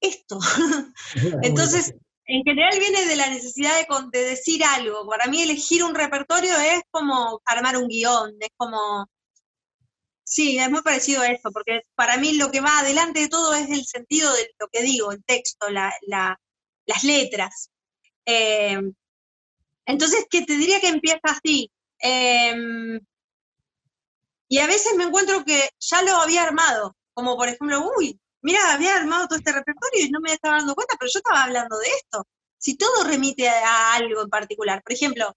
esto. 0.00 0.38
Entonces, 1.42 1.94
en 2.24 2.44
general 2.44 2.78
viene 2.78 3.06
de 3.06 3.16
la 3.16 3.28
necesidad 3.28 3.72
de, 3.76 4.18
de, 4.18 4.24
decir 4.24 4.62
algo. 4.64 5.06
Para 5.08 5.26
mí 5.26 5.42
elegir 5.42 5.82
un 5.82 5.94
repertorio 5.94 6.56
es 6.58 6.82
como 6.90 7.40
armar 7.44 7.76
un 7.76 7.88
guion, 7.88 8.36
es 8.40 8.50
como... 8.56 9.06
Sí, 10.22 10.58
es 10.58 10.70
muy 10.70 10.82
parecido 10.82 11.22
a 11.22 11.28
eso, 11.28 11.50
porque 11.50 11.80
para 11.96 12.16
mí 12.16 12.34
lo 12.34 12.52
que 12.52 12.60
va 12.60 12.78
adelante 12.78 13.18
de 13.18 13.28
todo 13.28 13.52
es 13.54 13.68
el 13.68 13.84
sentido 13.84 14.32
de 14.32 14.48
lo 14.60 14.68
que 14.68 14.82
digo, 14.82 15.10
el 15.10 15.24
texto, 15.24 15.68
las 15.70 17.02
letras. 17.02 17.70
Eh, 18.24 18.78
Entonces, 19.86 20.26
que 20.30 20.42
te 20.42 20.56
diría 20.56 20.80
que 20.80 20.86
empieza 20.86 21.20
así. 21.24 21.72
Em, 21.98 23.00
y 24.48 24.58
a 24.58 24.66
veces 24.66 24.94
me 24.96 25.04
encuentro 25.04 25.44
que 25.44 25.70
ya 25.80 26.02
lo 26.02 26.16
había 26.16 26.44
armado, 26.44 26.96
como 27.12 27.36
por 27.36 27.48
ejemplo, 27.48 27.90
uy, 27.96 28.20
mira, 28.42 28.72
había 28.72 28.96
armado 28.96 29.28
todo 29.28 29.38
este 29.38 29.52
repertorio 29.52 30.04
y 30.04 30.10
no 30.10 30.20
me 30.20 30.32
estaba 30.32 30.56
dando 30.56 30.74
cuenta, 30.74 30.96
pero 30.98 31.10
yo 31.12 31.18
estaba 31.18 31.44
hablando 31.44 31.78
de 31.78 31.88
esto. 31.88 32.26
Si 32.58 32.76
todo 32.76 33.04
remite 33.04 33.48
a 33.48 33.94
algo 33.94 34.22
en 34.22 34.28
particular, 34.28 34.82
por 34.82 34.92
ejemplo, 34.92 35.36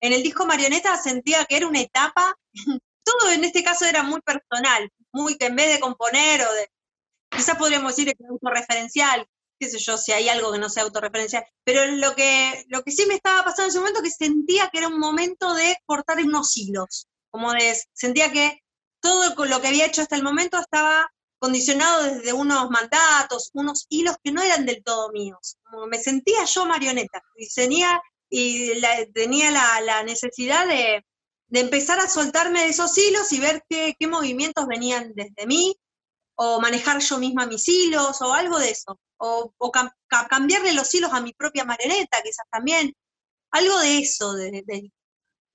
en 0.00 0.12
el 0.12 0.22
disco 0.22 0.46
Marioneta 0.46 0.96
sentía 0.96 1.44
que 1.44 1.56
era 1.56 1.68
una 1.68 1.80
etapa, 1.80 2.34
todo 3.04 3.30
en 3.30 3.44
este 3.44 3.62
caso 3.62 3.84
era 3.84 4.02
muy 4.02 4.20
personal, 4.20 4.90
muy 5.12 5.36
que 5.36 5.46
en 5.46 5.56
vez 5.56 5.72
de 5.72 5.80
componer 5.80 6.42
o 6.42 6.52
de, 6.52 6.68
quizás 7.30 7.56
podríamos 7.56 7.94
decir 7.94 8.14
que 8.14 8.24
es 8.24 8.30
autorreferencial, 8.30 9.26
qué 9.58 9.68
sé 9.68 9.78
yo, 9.78 9.96
si 9.96 10.12
hay 10.12 10.28
algo 10.28 10.52
que 10.52 10.58
no 10.58 10.68
sea 10.68 10.82
autorreferencial, 10.82 11.44
pero 11.64 11.86
lo 11.86 12.14
que, 12.14 12.64
lo 12.68 12.82
que 12.82 12.92
sí 12.92 13.06
me 13.06 13.14
estaba 13.14 13.44
pasando 13.44 13.64
en 13.64 13.68
ese 13.70 13.78
momento 13.78 14.02
que 14.02 14.10
sentía 14.10 14.68
que 14.70 14.78
era 14.78 14.88
un 14.88 14.98
momento 14.98 15.54
de 15.54 15.76
cortar 15.86 16.18
unos 16.18 16.56
hilos, 16.56 17.08
como 17.30 17.52
de, 17.52 17.76
sentía 17.92 18.32
que 18.32 18.60
todo 19.00 19.44
lo 19.46 19.60
que 19.60 19.68
había 19.68 19.86
hecho 19.86 20.02
hasta 20.02 20.16
el 20.16 20.22
momento 20.22 20.58
estaba 20.58 21.10
condicionado 21.38 22.02
desde 22.04 22.32
unos 22.32 22.70
mandatos, 22.70 23.50
unos 23.54 23.86
hilos 23.88 24.16
que 24.22 24.32
no 24.32 24.42
eran 24.42 24.66
del 24.66 24.82
todo 24.82 25.10
míos. 25.10 25.56
Como 25.64 25.86
me 25.86 25.98
sentía 25.98 26.44
yo 26.44 26.66
marioneta 26.66 27.22
y 27.36 27.48
tenía, 27.52 28.00
y 28.28 28.80
tenía 29.12 29.50
la, 29.50 30.02
necesidad 30.04 30.66
de, 30.66 31.04
empezar 31.52 31.98
a 32.00 32.08
soltarme 32.08 32.62
de 32.62 32.68
esos 32.68 32.96
hilos 32.96 33.32
y 33.32 33.40
ver 33.40 33.62
qué, 33.68 33.94
movimientos 34.08 34.66
venían 34.66 35.12
desde 35.14 35.46
mí, 35.46 35.76
o 36.36 36.60
manejar 36.60 37.00
yo 37.00 37.18
misma 37.18 37.46
mis 37.46 37.66
hilos, 37.68 38.20
o 38.20 38.32
algo 38.32 38.58
de 38.58 38.70
eso, 38.70 38.98
o, 39.18 39.52
cambiarle 40.28 40.72
los 40.72 40.94
hilos 40.94 41.12
a 41.12 41.20
mi 41.20 41.32
propia 41.32 41.64
marioneta, 41.64 42.22
quizás 42.22 42.46
también, 42.50 42.94
algo 43.50 43.78
de 43.78 43.98
eso 43.98 44.34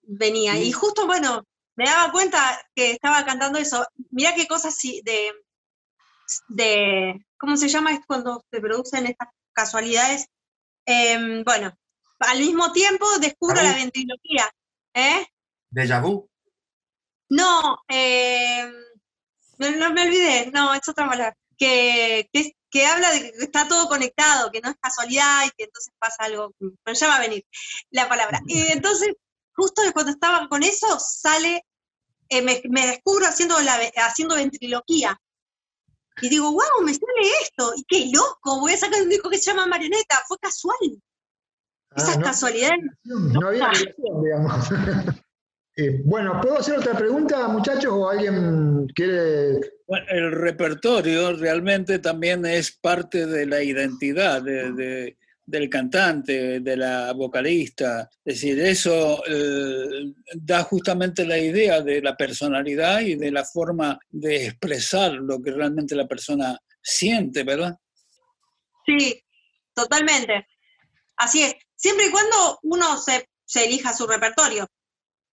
venía. 0.03 0.57
Y 0.57 0.71
justo, 0.71 1.05
bueno, 1.05 1.43
me 1.75 1.85
daba 1.85 2.11
cuenta 2.11 2.61
que 2.75 2.91
estaba 2.91 3.25
cantando 3.25 3.57
eso. 3.59 3.85
Mirá 4.09 4.35
qué 4.35 4.47
cosas 4.47 4.77
de, 4.81 5.31
de, 6.47 7.25
¿cómo 7.37 7.57
se 7.57 7.67
llama 7.67 7.91
esto 7.91 8.05
cuando 8.07 8.45
se 8.51 8.61
producen 8.61 9.07
estas 9.07 9.29
casualidades? 9.53 10.27
Em, 10.85 11.43
bueno, 11.43 11.73
al 12.19 12.39
mismo 12.39 12.71
tiempo 12.71 13.05
descubro 13.19 13.61
la 13.61 13.73
ventriloquía. 13.73 14.49
¿Eh? 14.93 15.25
¿Deja 15.69 16.01
vu? 16.01 16.29
No, 17.29 17.77
em, 17.87 18.73
no, 19.57 19.93
me 19.93 20.03
olvidé, 20.03 20.51
no, 20.51 20.73
es 20.73 20.87
otra 20.87 21.07
palabra. 21.07 21.37
Que, 21.57 22.29
que, 22.69 22.85
habla 22.85 23.11
de 23.11 23.21
que 23.21 23.43
está 23.43 23.67
todo 23.67 23.87
conectado, 23.87 24.51
que 24.51 24.61
no 24.61 24.69
es 24.69 24.75
casualidad 24.81 25.45
y 25.45 25.51
que 25.51 25.65
entonces 25.65 25.93
pasa 25.99 26.23
algo, 26.25 26.53
pero 26.83 26.97
ya 26.97 27.07
va 27.07 27.15
a 27.17 27.21
venir 27.21 27.45
la 27.91 28.09
palabra. 28.09 28.41
Y 28.47 28.59
entonces, 28.71 29.13
justo 29.55 29.81
cuando 29.93 30.11
estaba 30.11 30.47
con 30.49 30.63
eso, 30.63 30.99
sale, 30.99 31.63
eh, 32.29 32.41
me, 32.41 32.87
descubro 32.87 33.27
haciendo, 33.27 33.59
la, 33.61 33.79
haciendo 33.97 34.35
ventriloquía. 34.35 35.19
Y 36.21 36.29
digo, 36.29 36.51
wow, 36.51 36.85
me 36.85 36.93
sale 36.93 37.11
esto, 37.41 37.73
y 37.75 37.83
qué 37.87 38.11
loco, 38.13 38.59
voy 38.59 38.73
a 38.73 38.77
sacar 38.77 39.01
un 39.01 39.09
disco 39.09 39.29
que 39.29 39.37
se 39.37 39.51
llama 39.51 39.65
Marioneta, 39.65 40.23
fue 40.27 40.37
casual. 40.39 40.77
Ah, 41.91 41.95
Esas 41.97 42.17
casualidades. 42.17 42.79
No, 43.03 43.47
había 43.47 43.69
relación, 43.69 44.23
digamos. 44.23 44.69
Eh, 45.77 46.01
bueno, 46.03 46.37
¿puedo 46.41 46.57
hacer 46.57 46.77
otra 46.77 46.97
pregunta, 46.97 47.47
muchachos, 47.47 47.93
o 47.93 48.09
alguien 48.09 48.87
quiere...? 48.93 49.57
Bueno, 49.87 50.05
el 50.09 50.31
repertorio 50.33 51.33
realmente 51.37 51.99
también 51.99 52.45
es 52.45 52.73
parte 52.73 53.25
de 53.25 53.45
la 53.45 53.63
identidad 53.63 54.41
de, 54.41 55.17
del 55.51 55.69
cantante, 55.69 56.61
de 56.61 56.77
la 56.77 57.11
vocalista. 57.11 58.09
Es 58.23 58.35
decir, 58.35 58.59
eso 58.61 59.21
eh, 59.27 60.13
da 60.33 60.63
justamente 60.63 61.25
la 61.25 61.37
idea 61.37 61.81
de 61.81 62.01
la 62.01 62.15
personalidad 62.15 63.01
y 63.01 63.15
de 63.15 63.31
la 63.31 63.43
forma 63.43 63.99
de 64.09 64.47
expresar 64.47 65.11
lo 65.11 65.41
que 65.41 65.51
realmente 65.51 65.93
la 65.93 66.07
persona 66.07 66.57
siente, 66.81 67.43
¿verdad? 67.43 67.77
Sí, 68.85 69.21
totalmente. 69.75 70.47
Así 71.17 71.43
es. 71.43 71.53
Siempre 71.75 72.05
y 72.05 72.11
cuando 72.11 72.59
uno 72.63 72.97
se, 72.97 73.27
elija 73.55 73.93
su 73.93 74.07
repertorio. 74.07 74.65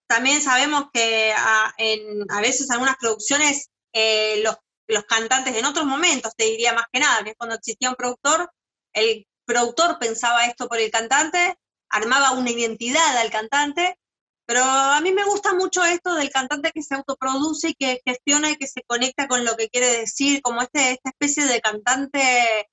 También 0.09 0.43
sabemos 0.43 0.87
que 0.93 1.33
a, 1.37 1.73
en, 1.79 2.27
veces 2.43 2.69
algunas 2.71 2.97
producciones 2.97 3.71
eh, 3.93 4.43
los, 4.43 4.57
los 4.89 5.05
cantantes 5.05 5.55
en 5.55 5.65
otros 5.65 5.87
momentos, 5.87 6.33
te 6.37 6.45
diría 6.45 6.73
más 6.73 6.87
que 6.93 6.99
nada, 6.99 7.23
que 7.23 7.31
es 7.31 7.37
cuando 7.37 7.55
existía 7.55 7.91
un 7.91 7.95
productor, 7.95 8.51
el 8.93 9.29
productor 9.49 9.99
pensaba 9.99 10.45
esto 10.45 10.69
por 10.69 10.79
el 10.79 10.91
cantante, 10.91 11.57
armaba 11.89 12.33
una 12.33 12.51
identidad 12.51 13.17
al 13.17 13.31
cantante, 13.31 13.99
pero 14.45 14.63
a 14.63 15.01
mí 15.01 15.11
me 15.11 15.25
gusta 15.25 15.55
mucho 15.55 15.83
esto 15.85 16.15
del 16.15 16.31
cantante 16.31 16.71
que 16.71 16.83
se 16.83 16.95
autoproduce 16.95 17.71
y 17.71 17.75
que 17.75 18.03
gestiona 18.05 18.51
y 18.51 18.57
que 18.57 18.67
se 18.67 18.83
conecta 18.87 19.27
con 19.27 19.47
lo 19.47 19.57
que 19.57 19.71
quiere 19.71 19.87
decir, 19.87 20.43
como 20.43 20.61
este, 20.61 20.93
esta 20.93 21.11
especie 21.11 21.47
de 21.47 21.61
cantante 21.63 22.69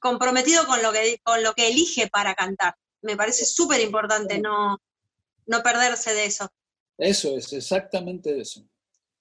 comprometido 0.00 0.66
con 0.66 0.82
lo 0.82 0.92
que, 0.92 1.20
con 1.22 1.42
lo 1.44 1.54
que 1.54 1.68
elige 1.68 2.08
para 2.08 2.34
cantar. 2.34 2.74
Me 3.00 3.16
parece 3.16 3.46
súper 3.46 3.80
importante 3.80 4.40
no, 4.40 4.78
no 5.46 5.62
perderse 5.62 6.12
de 6.12 6.26
eso. 6.26 6.50
Eso 6.98 7.36
es, 7.36 7.52
exactamente 7.52 8.38
eso. 8.40 8.64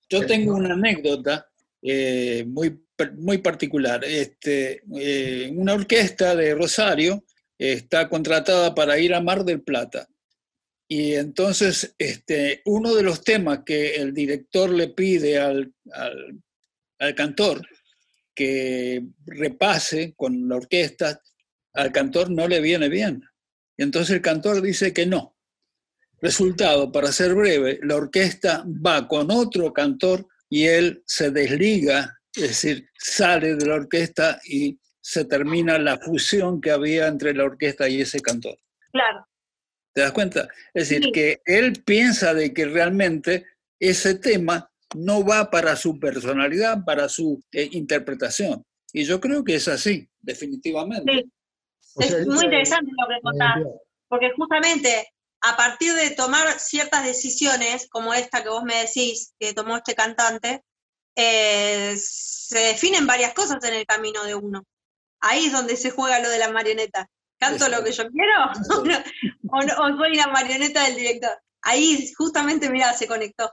Yo 0.10 0.26
tengo 0.26 0.56
una 0.56 0.74
anécdota 0.74 1.52
eh, 1.84 2.46
muy 2.48 2.84
muy 3.18 3.40
particular. 3.40 4.04
Este, 4.04 4.84
eh, 4.96 5.52
una 5.56 5.74
orquesta 5.74 6.36
de 6.36 6.56
Rosario 6.56 7.24
está 7.58 8.10
contratada 8.10 8.74
para 8.76 9.00
ir 9.00 9.14
a 9.14 9.22
Mar 9.22 9.44
del 9.44 9.62
Plata. 9.62 10.08
Y 10.88 11.14
entonces 11.14 11.96
este, 11.98 12.62
uno 12.66 12.94
de 12.94 13.04
los 13.04 13.24
temas 13.24 13.62
que 13.66 13.96
el 13.96 14.14
director 14.14 14.70
le 14.70 14.90
pide 14.90 15.40
al, 15.40 15.74
al, 15.92 17.16
cantor 17.16 17.68
que 18.36 19.04
repase 19.26 20.14
con 20.16 20.48
la 20.48 20.56
orquesta, 20.56 21.22
al 21.74 21.92
cantor 21.92 22.30
no 22.30 22.48
le 22.48 22.62
viene 22.62 22.90
bien. 22.90 23.24
Y 23.76 23.84
entonces 23.84 24.16
el 24.16 24.22
cantor 24.22 24.62
dice 24.62 24.94
que 24.94 25.06
no. 25.06 25.36
Resultado, 26.22 26.92
para 26.92 27.12
ser 27.12 27.34
breve, 27.34 27.80
la 27.84 27.96
orquesta 27.96 28.66
va 28.66 29.08
con 29.08 29.30
otro 29.32 29.74
cantor 29.74 30.28
y 30.54 30.68
él 30.68 31.04
se 31.06 31.32
desliga 31.32 32.16
es 32.36 32.48
decir, 32.48 32.90
sale 32.98 33.56
de 33.56 33.66
la 33.66 33.76
orquesta 33.76 34.40
y 34.46 34.80
se 35.00 35.26
termina 35.26 35.78
la 35.78 36.00
fusión 36.00 36.62
que 36.62 36.72
había 36.72 37.08
entre 37.08 37.34
la 37.34 37.44
orquesta 37.44 37.88
y 37.88 38.02
ese 38.02 38.20
cantor. 38.22 38.58
Claro. 38.92 39.26
¿Te 39.94 40.02
das 40.02 40.12
cuenta? 40.12 40.48
Es 40.74 40.90
decir, 40.90 41.12
que 41.12 41.42
él 41.46 41.84
piensa 41.86 42.34
de 42.34 42.54
que 42.54 42.66
realmente 42.66 43.46
ese 43.80 44.16
tema 44.16 44.72
no 44.96 45.24
va 45.24 45.52
para 45.52 45.76
su 45.76 46.00
personalidad, 46.00 46.84
para 46.84 47.08
su 47.08 47.44
eh, 47.52 47.70
interpretación. 47.74 48.64
Y 48.92 49.04
yo 49.04 49.20
creo 49.20 49.44
que 49.44 49.56
es 49.56 49.68
así, 49.68 50.10
definitivamente. 50.20 51.26
Sí. 51.80 52.04
es 52.04 52.26
muy 52.26 52.46
interesante 52.46 52.92
lo 53.00 53.08
que 53.08 53.22
contás, 53.22 53.56
porque 54.08 54.32
justamente 54.36 55.08
a 55.44 55.58
partir 55.58 55.94
de 55.94 56.12
tomar 56.12 56.58
ciertas 56.58 57.04
decisiones, 57.04 57.88
como 57.90 58.14
esta 58.14 58.42
que 58.42 58.50
vos 58.50 58.64
me 58.64 58.78
decís, 58.78 59.34
que 59.38 59.54
tomó 59.54 59.76
este 59.76 59.94
cantante, 59.94 60.64
eh, 61.18 61.96
se 61.98 62.60
definen 62.60 63.06
varias 63.06 63.34
cosas 63.34 63.62
en 63.66 63.74
el 63.74 63.86
camino 63.86 64.24
de 64.24 64.36
uno. 64.36 64.64
Ahí 65.20 65.46
es 65.46 65.52
donde 65.52 65.76
se 65.76 65.92
juega 65.92 66.20
lo 66.20 66.30
de 66.30 66.40
la 66.40 66.50
marioneta. 66.50 67.10
¿Canto 67.38 67.68
lo 67.68 67.84
que 67.84 67.92
yo 67.92 68.06
quiero? 68.10 68.52
o, 69.52 69.98
soy 69.98 70.16
la 70.16 70.28
marioneta 70.28 70.86
del 70.86 70.96
director? 70.96 71.38
Ahí 71.62 72.10
justamente, 72.18 72.70
mira, 72.70 72.94
se 72.94 73.06
conectó. 73.06 73.52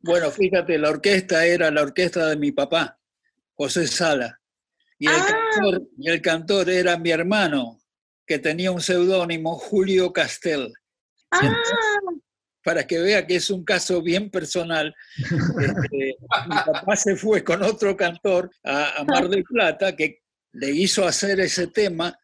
bueno, 0.00 0.30
fíjate, 0.30 0.76
la 0.76 0.90
orquesta 0.90 1.46
era 1.46 1.70
la 1.70 1.80
orquesta 1.80 2.26
de 2.26 2.36
mi 2.36 2.52
papá, 2.52 2.98
José 3.54 3.86
Sala. 3.86 4.38
Y 4.98 5.06
el, 5.06 5.14
ah. 5.14 5.26
cantor, 5.26 5.82
y 5.96 6.10
el 6.10 6.20
cantor 6.20 6.68
era 6.68 6.98
mi 6.98 7.10
hermano, 7.10 7.77
que 8.28 8.38
tenía 8.38 8.70
un 8.70 8.80
seudónimo, 8.80 9.56
Julio 9.56 10.12
Castel. 10.12 10.72
Ah 11.32 11.40
para 12.68 12.86
que 12.86 12.98
vea 12.98 13.26
que 13.26 13.36
es 13.36 13.48
un 13.48 13.64
caso 13.64 14.02
bien 14.02 14.28
personal. 14.28 14.94
Este, 15.18 16.16
mi 16.48 16.56
papá 16.66 16.96
se 16.96 17.16
fue 17.16 17.42
con 17.42 17.62
otro 17.62 17.96
cantor 17.96 18.50
a, 18.62 19.04
Mar 19.06 19.26
del 19.30 19.42
Plata 19.42 19.96
que 19.96 20.20
le 20.52 20.70
hizo 20.72 21.06
hacer 21.08 21.40
ese 21.40 21.68
tema, 21.68 22.14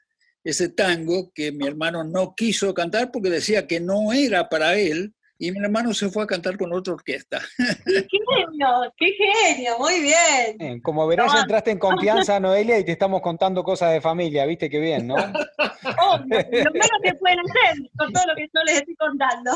ese 0.44 0.68
tango 0.68 1.32
que 1.34 1.50
mi 1.50 1.66
hermano 1.66 2.04
no 2.04 2.34
quiso 2.36 2.74
cantar 2.74 3.10
porque 3.10 3.30
decía 3.30 3.66
que 3.66 3.80
no 3.80 4.12
era 4.12 4.50
para 4.50 4.74
él. 4.74 5.14
Y 5.44 5.52
mi 5.52 5.58
hermano 5.58 5.92
se 5.92 6.08
fue 6.08 6.22
a 6.22 6.26
cantar 6.26 6.56
con 6.56 6.72
otra 6.72 6.94
orquesta. 6.94 7.38
¡Qué 7.84 8.06
genio! 8.08 8.66
¡Qué 8.96 9.12
genio! 9.12 9.78
Muy 9.78 10.00
bien. 10.00 10.80
como 10.80 11.06
verás, 11.06 11.34
ya 11.34 11.40
entraste 11.42 11.70
en 11.70 11.78
confianza, 11.78 12.40
Noelia, 12.40 12.78
y 12.78 12.84
te 12.84 12.92
estamos 12.92 13.20
contando 13.20 13.62
cosas 13.62 13.92
de 13.92 14.00
familia, 14.00 14.46
¿viste 14.46 14.70
qué 14.70 14.80
bien, 14.80 15.06
no? 15.06 15.16
Oh, 15.16 16.16
lo 16.16 16.24
menos 16.26 16.98
que 17.02 17.14
pueden 17.16 17.40
hacer 17.40 17.90
con 17.98 18.10
todo 18.10 18.24
lo 18.26 18.34
que 18.36 18.46
yo 18.54 18.62
les 18.64 18.76
estoy 18.76 18.96
contando. 18.96 19.50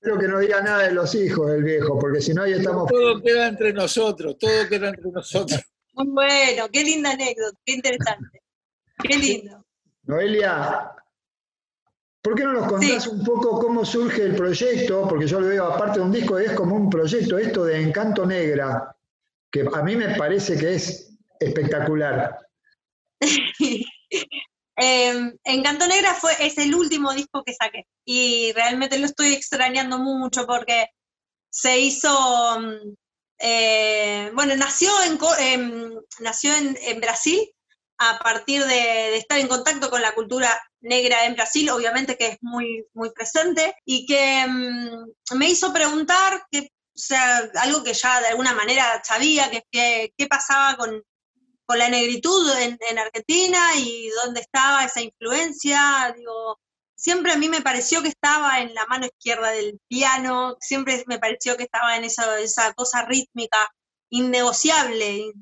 Espero 0.00 0.18
que 0.18 0.28
no 0.28 0.38
diga 0.38 0.62
nada 0.62 0.84
de 0.84 0.92
los 0.92 1.14
hijos 1.14 1.50
del 1.50 1.64
viejo, 1.64 1.98
porque 1.98 2.22
si 2.22 2.32
no 2.32 2.44
ahí 2.44 2.52
estamos... 2.52 2.88
Todo 2.88 3.20
queda 3.20 3.48
entre 3.48 3.74
nosotros, 3.74 4.38
todo 4.38 4.68
queda 4.70 4.88
entre 4.88 5.10
nosotros. 5.10 5.60
Muy 5.92 6.06
bueno, 6.06 6.66
qué 6.72 6.82
linda 6.82 7.10
anécdota, 7.10 7.58
qué 7.62 7.74
interesante. 7.74 8.40
Qué 9.02 9.18
lindo. 9.18 9.66
Noelia, 10.04 10.92
¿Por 12.22 12.34
qué 12.34 12.44
no 12.44 12.52
nos 12.52 12.68
contás 12.68 13.06
un 13.06 13.24
poco 13.24 13.60
cómo 13.60 13.84
surge 13.84 14.22
el 14.22 14.34
proyecto? 14.34 15.06
Porque 15.08 15.26
yo 15.26 15.40
lo 15.40 15.48
veo, 15.48 15.66
aparte 15.66 16.00
de 16.00 16.04
un 16.04 16.12
disco, 16.12 16.38
es 16.38 16.52
como 16.52 16.76
un 16.76 16.90
proyecto 16.90 17.38
esto 17.38 17.64
de 17.64 17.80
Encanto 17.80 18.26
Negra, 18.26 18.94
que 19.50 19.64
a 19.72 19.82
mí 19.82 19.96
me 19.96 20.16
parece 20.16 20.58
que 20.58 20.74
es 20.74 21.16
espectacular. 21.38 22.38
Em, 24.80 25.36
Encanto 25.42 25.88
Negra 25.88 26.14
fue, 26.14 26.30
es 26.38 26.56
el 26.56 26.72
último 26.72 27.12
disco 27.12 27.42
que 27.42 27.52
saqué 27.52 27.88
y 28.04 28.52
realmente 28.52 28.96
lo 28.96 29.06
estoy 29.06 29.32
extrañando 29.32 29.98
mucho 29.98 30.46
porque 30.46 30.86
se 31.50 31.80
hizo, 31.80 32.60
mm, 32.60 32.94
eh, 33.40 34.30
bueno, 34.34 34.54
nació, 34.54 34.90
en, 35.02 35.18
em, 35.40 35.94
nació 36.20 36.52
en, 36.54 37.00
Brasil 37.00 37.40
a 37.98 38.18
partir 38.18 38.64
de, 38.64 39.16
estar 39.16 39.38
en 39.38 39.48
contacto 39.48 39.90
con 39.90 40.00
la 40.00 40.12
cultura 40.12 40.50
negra 40.80 41.24
en 41.26 41.34
Brasil, 41.34 41.68
obviamente 41.70 42.16
que 42.16 42.28
es 42.28 42.38
muy, 42.40 42.86
muy 42.94 43.10
presente, 43.10 43.74
y 43.84 44.06
que 44.06 44.46
mm, 44.46 45.36
me 45.36 45.48
hizo 45.48 45.72
preguntar, 45.72 46.46
que, 46.50 46.70
algo 47.54 47.84
que 47.84 47.94
ya 47.94 48.20
de 48.20 48.28
alguna 48.28 48.54
manera 48.54 49.00
sabía, 49.04 49.50
que, 49.50 49.62
que 49.70 50.12
qué 50.16 50.26
pasaba 50.26 50.76
con, 50.76 51.02
con 51.64 51.78
la 51.78 51.88
negritud 51.88 52.50
en, 52.58 52.78
en, 52.88 52.98
Argentina 52.98 53.58
y 53.76 54.08
dónde 54.24 54.40
estaba 54.40 54.84
esa 54.84 55.00
influencia. 55.00 56.12
Digo, 56.16 56.58
siempre 56.96 57.32
a 57.32 57.36
mí 57.36 57.48
me 57.48 57.62
pareció 57.62 58.02
que 58.02 58.08
estaba 58.08 58.60
en 58.60 58.74
la 58.74 58.86
mano 58.86 59.06
izquierda 59.06 59.50
del 59.50 59.78
piano, 59.86 60.56
siempre 60.60 61.04
me 61.06 61.18
pareció 61.18 61.56
que 61.56 61.64
estaba 61.64 61.96
en 61.96 62.04
esa, 62.04 62.40
esa 62.40 62.72
cosa 62.74 63.04
rítmica 63.04 63.70
innegociable, 64.10 65.32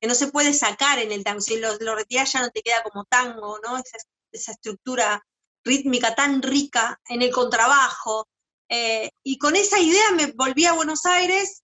que 0.00 0.08
no 0.08 0.14
se 0.14 0.28
puede 0.28 0.52
sacar 0.54 0.98
en 0.98 1.12
el 1.12 1.22
tango. 1.22 1.40
Si 1.40 1.58
lo, 1.58 1.76
lo 1.78 1.94
retiras 1.94 2.32
ya 2.32 2.40
no 2.40 2.50
te 2.50 2.62
queda 2.62 2.82
como 2.82 3.04
tango, 3.04 3.58
¿no? 3.62 3.76
Esa, 3.76 3.98
esa 4.32 4.52
estructura 4.52 5.24
rítmica 5.64 6.14
tan 6.14 6.42
rica 6.42 7.00
en 7.08 7.22
el 7.22 7.30
contrabajo. 7.30 8.28
Eh, 8.68 9.10
y 9.22 9.36
con 9.38 9.56
esa 9.56 9.78
idea 9.78 10.12
me 10.14 10.26
volví 10.26 10.64
a 10.64 10.72
Buenos 10.72 11.04
Aires 11.06 11.62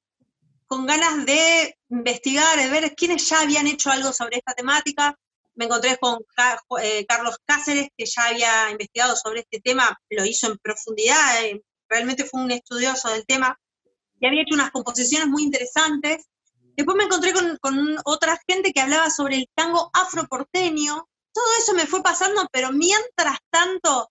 con 0.67 0.87
ganas 0.87 1.25
de 1.25 1.79
investigar, 1.91 2.59
de 2.59 2.69
ver 2.69 2.95
quiénes 2.95 3.29
ya 3.29 3.41
habían 3.41 3.67
hecho 3.67 3.91
algo 3.91 4.13
sobre 4.13 4.39
esta 4.39 4.55
temática. 4.55 5.17
Me 5.55 5.67
encontré 5.67 5.97
con 5.99 6.19
eh, 6.83 7.07
Carlos 7.07 7.39
Cáceres, 7.45 7.89
que 7.97 8.05
ya 8.05 8.27
había 8.27 8.71
investigado 8.71 9.17
sobre 9.17 9.41
este 9.41 9.61
tema, 9.61 9.99
lo 10.11 10.25
hizo 10.27 10.49
en 10.49 10.59
profundidad, 10.59 11.45
eh, 11.45 11.63
realmente 11.89 12.25
fue 12.25 12.43
un 12.43 12.51
estudioso 12.51 13.11
del 13.11 13.25
tema, 13.25 13.59
y 14.21 14.27
había 14.27 14.43
hecho 14.43 14.55
unas 14.55 14.71
composiciones 14.71 15.29
muy 15.29 15.45
interesantes. 15.45 16.27
Después 16.77 16.97
me 16.97 17.05
encontré 17.05 17.33
con, 17.33 17.97
otra 18.05 18.39
gente 18.47 18.73
que 18.73 18.81
hablaba 18.81 19.11
sobre 19.11 19.37
el 19.37 19.49
tango 19.55 19.91
afroporteño. 19.95 21.09
Todo 21.33 21.45
eso 21.59 21.75
me 21.75 21.87
fue 21.87 22.03
pasando, 22.03 22.47
pero 22.53 22.71
mientras 22.73 23.39
tanto, 23.51 24.11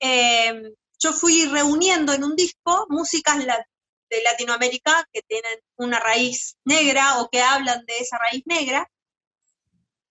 eh, 0.00 0.74
yo 0.98 1.12
fui 1.12 1.46
reuniendo 1.46 2.12
en 2.12 2.24
un 2.24 2.36
disco 2.36 2.86
músicas 2.90 3.38
de 3.38 4.22
Latinoamérica 4.22 5.08
que 5.12 5.22
tienen 5.22 5.58
una 5.76 5.98
raíz 5.98 6.56
negra 6.64 7.20
o 7.20 7.28
que 7.30 7.40
hablan 7.40 7.84
de 7.86 7.98
esa 7.98 8.18
raíz 8.18 8.42
negra. 8.46 8.88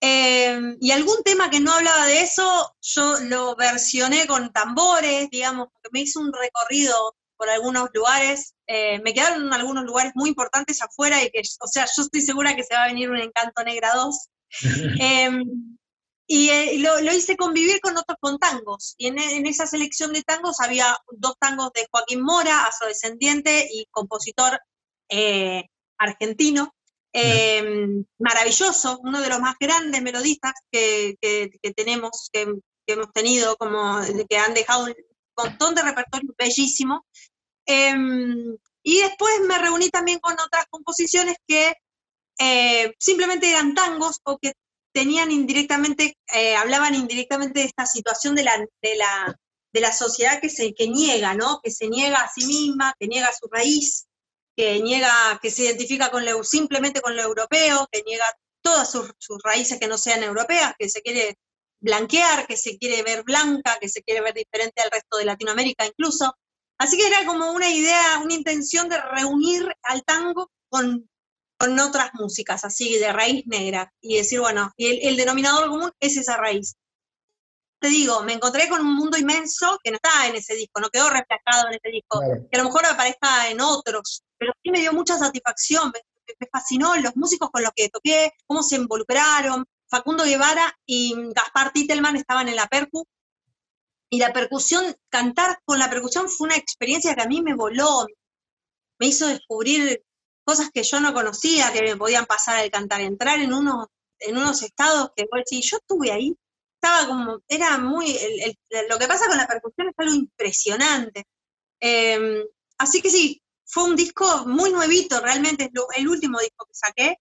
Em, 0.03 0.77
y 0.81 0.89
algún 0.91 1.21
tema 1.23 1.51
que 1.51 1.59
no 1.59 1.71
hablaba 1.71 2.07
de 2.07 2.21
eso, 2.21 2.75
yo 2.81 3.19
lo 3.19 3.55
versioné 3.55 4.25
con 4.25 4.51
tambores, 4.51 5.29
digamos, 5.29 5.67
que 5.83 5.89
me 5.91 6.01
hice 6.01 6.17
un 6.17 6.33
recorrido 6.33 7.15
por 7.37 7.49
algunos 7.49 7.89
lugares. 7.93 8.55
Eh, 8.73 9.01
me 9.03 9.13
quedaron 9.13 9.51
algunos 9.53 9.83
lugares 9.83 10.13
muy 10.15 10.29
importantes 10.29 10.81
afuera 10.81 11.21
y 11.21 11.29
que, 11.29 11.41
o 11.59 11.67
sea, 11.67 11.85
yo 11.93 12.03
estoy 12.03 12.21
segura 12.21 12.55
que 12.55 12.63
se 12.63 12.73
va 12.73 12.83
a 12.83 12.87
venir 12.87 13.09
un 13.09 13.17
Encanto 13.17 13.63
Negra 13.63 13.93
2. 13.95 14.29
Y 16.33 16.49
eh, 16.49 16.77
lo, 16.79 17.13
hice 17.13 17.35
convivir 17.35 17.81
con 17.81 17.97
otros 17.97 18.17
con 18.21 18.39
tangos. 18.39 18.95
Y 18.97 19.07
en, 19.07 19.45
esa 19.45 19.67
selección 19.67 20.13
de 20.13 20.23
tangos 20.23 20.61
había 20.61 20.97
dos 21.09 21.33
tangos 21.37 21.73
de 21.73 21.85
Joaquín 21.91 22.21
Mora, 22.21 22.63
afrodescendiente 22.63 23.67
y 23.69 23.85
compositor 23.91 24.57
eh, 25.09 25.65
argentino. 25.97 26.73
Em, 27.11 28.05
maravilloso, 28.17 29.01
uno 29.03 29.19
de 29.19 29.27
los 29.27 29.41
más 29.41 29.55
grandes 29.59 30.01
melodistas 30.01 30.53
que, 30.71 31.17
tenemos, 31.75 32.29
que, 32.31 32.47
hemos 32.87 33.11
tenido, 33.11 33.57
como 33.57 33.99
que 34.29 34.37
han 34.37 34.53
dejado 34.53 34.85
un 34.85 34.95
montón 35.35 35.75
de 35.75 35.81
repertorio 35.81 36.33
bellísimo. 36.37 37.05
Em, 37.71 38.57
y 38.83 38.99
después 38.99 39.39
me 39.47 39.57
reuní 39.57 39.89
también 39.89 40.19
con 40.19 40.33
otras 40.33 40.65
composiciones 40.69 41.37
que 41.47 41.73
eh, 42.37 42.93
simplemente 42.99 43.49
eran 43.49 43.73
tangos 43.73 44.19
o 44.23 44.37
que 44.37 44.53
tenían 44.93 45.31
indirectamente, 45.31 46.17
eh, 46.33 46.55
hablaban 46.57 46.95
indirectamente 46.95 47.61
de 47.61 47.67
esta 47.67 47.85
situación 47.85 48.35
de 48.35 48.43
la, 48.43 48.57
de 48.57 48.95
la, 48.95 49.39
de 49.71 49.79
la 49.79 49.93
sociedad 49.93 50.41
que 50.41 50.49
se 50.49 50.73
que 50.73 50.89
niega, 50.89 51.33
¿no? 51.33 51.61
Que 51.63 51.71
se 51.71 51.87
niega 51.87 52.19
a 52.19 52.31
sí 52.33 52.45
misma, 52.45 52.93
que 52.99 53.07
niega 53.07 53.29
su 53.31 53.47
raíz, 53.49 54.07
que 54.57 54.81
niega, 54.81 55.39
que 55.41 55.49
se 55.49 55.63
identifica 55.63 56.11
con 56.11 56.25
lo, 56.25 56.43
simplemente 56.43 56.99
con 56.99 57.15
lo 57.15 57.21
europeo, 57.21 57.87
que 57.89 58.03
niega 58.03 58.25
todas 58.61 58.91
sus, 58.91 59.13
raíces 59.43 59.79
que 59.79 59.87
no 59.87 59.97
sean 59.97 60.23
europeas, 60.23 60.73
que 60.77 60.89
se 60.89 61.01
quiere 61.01 61.37
blanquear, 61.79 62.47
que 62.47 62.57
se 62.57 62.77
quiere 62.77 63.01
ver 63.01 63.23
blanca, 63.23 63.77
que 63.79 63.87
se 63.87 64.03
quiere 64.03 64.19
ver 64.19 64.33
diferente 64.33 64.81
al 64.81 64.91
resto 64.91 65.17
de 65.17 65.25
Latinoamérica 65.25 65.85
incluso. 65.85 66.35
Así 66.77 66.97
que 66.97 67.07
era 67.07 67.25
como 67.25 67.51
una 67.51 67.69
idea, 67.69 68.19
una 68.23 68.33
intención 68.33 68.89
de 68.89 68.99
reunir 69.01 69.67
al 69.83 70.03
tango 70.03 70.51
con 70.69 71.07
con 71.61 71.79
otras 71.79 72.09
músicas, 72.15 72.65
así 72.65 72.97
de 72.97 73.13
raíz 73.13 73.45
negra, 73.45 73.93
y 74.01 74.17
decir, 74.17 74.39
bueno, 74.39 74.71
y 74.77 75.07
el, 75.07 75.15
denominador 75.15 75.69
común 75.69 75.91
es 75.99 76.17
esa 76.17 76.35
raíz. 76.35 76.75
Te 77.79 77.87
digo, 77.87 78.23
me 78.23 78.33
encontré 78.33 78.67
con 78.67 78.81
un 78.81 78.95
mundo 78.95 79.15
inmenso 79.15 79.77
que 79.83 79.91
no 79.91 79.97
está 79.97 80.27
en 80.27 80.35
ese 80.35 80.55
disco, 80.55 80.81
no 80.81 80.89
quedó 80.89 81.11
reflejado 81.11 81.67
en 81.67 81.75
ese 81.75 81.89
disco, 81.89 82.19
que 82.49 82.57
a 82.57 82.63
lo 82.63 82.67
mejor 82.67 82.87
aparezca 82.87 83.47
en 83.51 83.61
otros, 83.61 84.23
pero 84.39 84.53
sí 84.63 84.71
me 84.71 84.79
dio 84.79 84.91
mucha 84.91 85.19
satisfacción, 85.19 85.91
me, 85.93 86.47
fascinó 86.51 86.95
los 86.95 87.15
músicos 87.15 87.51
con 87.51 87.61
los 87.61 87.71
que 87.75 87.89
toqué, 87.89 88.33
cómo 88.47 88.63
se 88.63 88.77
involucraron. 88.77 89.63
Facundo 89.87 90.23
Guevara 90.23 90.75
y 90.85 91.13
Gaspar 91.31 91.71
Titelman 91.73 92.15
estaban 92.15 92.47
en 92.47 92.55
la 92.55 92.65
percu, 92.65 93.05
y 94.13 94.19
la 94.19 94.33
percusión, 94.33 94.93
cantar 95.09 95.61
con 95.63 95.79
la 95.79 95.89
percusión 95.89 96.29
fue 96.29 96.47
una 96.47 96.57
experiencia 96.57 97.15
que 97.15 97.21
a 97.21 97.27
mí 97.27 97.41
me 97.41 97.55
voló, 97.55 98.05
me 98.99 99.07
hizo 99.07 99.25
descubrir 99.25 100.03
cosas 100.43 100.69
que 100.69 100.83
yo 100.83 100.99
no 100.99 101.13
conocía 101.13 101.71
que 101.71 101.81
me 101.81 101.95
podían 101.95 102.25
pasar 102.25 102.57
al 102.57 102.69
cantar, 102.69 102.99
entrar 102.99 103.39
en 103.39 103.53
unos, 103.53 103.87
en 104.19 104.37
unos 104.37 104.61
estados 104.63 105.11
que 105.15 105.25
si 105.45 105.61
yo 105.61 105.77
estuve 105.77 106.11
ahí, 106.11 106.35
estaba 106.75 107.07
como, 107.07 107.39
era 107.47 107.77
muy, 107.77 108.19
lo 108.89 108.99
que 108.99 109.07
pasa 109.07 109.27
con 109.27 109.37
la 109.37 109.47
percusión 109.47 109.87
es 109.87 109.93
algo 109.97 110.13
impresionante. 110.13 111.25
Em, 111.79 112.43
así 112.79 113.01
que 113.01 113.09
sí, 113.09 113.41
fue 113.65 113.85
un 113.85 113.95
disco 113.95 114.45
muy 114.45 114.73
nuevito, 114.73 115.21
realmente 115.21 115.65
es 115.65 115.71
el 115.95 116.09
último 116.09 116.37
disco 116.39 116.65
que 116.65 116.73
saqué. 116.73 117.15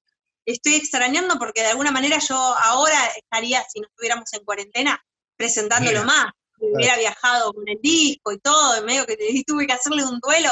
Estoy 0.44 0.74
extrañando 0.74 1.38
porque 1.38 1.60
de 1.60 1.68
alguna 1.68 1.92
manera 1.92 2.18
yo 2.18 2.34
ahora 2.34 2.98
estaría, 3.16 3.62
si 3.68 3.78
no 3.78 3.86
estuviéramos 3.86 4.32
en 4.32 4.44
cuarentena, 4.44 5.00
presentándolo 5.36 6.02
más. 6.02 6.32
Hubiera 6.60 6.96
viajado 6.98 7.52
con 7.52 7.66
el 7.68 7.78
disco 7.80 8.32
y 8.32 8.38
todo, 8.38 8.76
en 8.76 8.84
medio 8.84 9.06
que 9.06 9.16
tuve 9.46 9.66
que 9.66 9.72
hacerle 9.72 10.04
un 10.04 10.20
duelo 10.20 10.50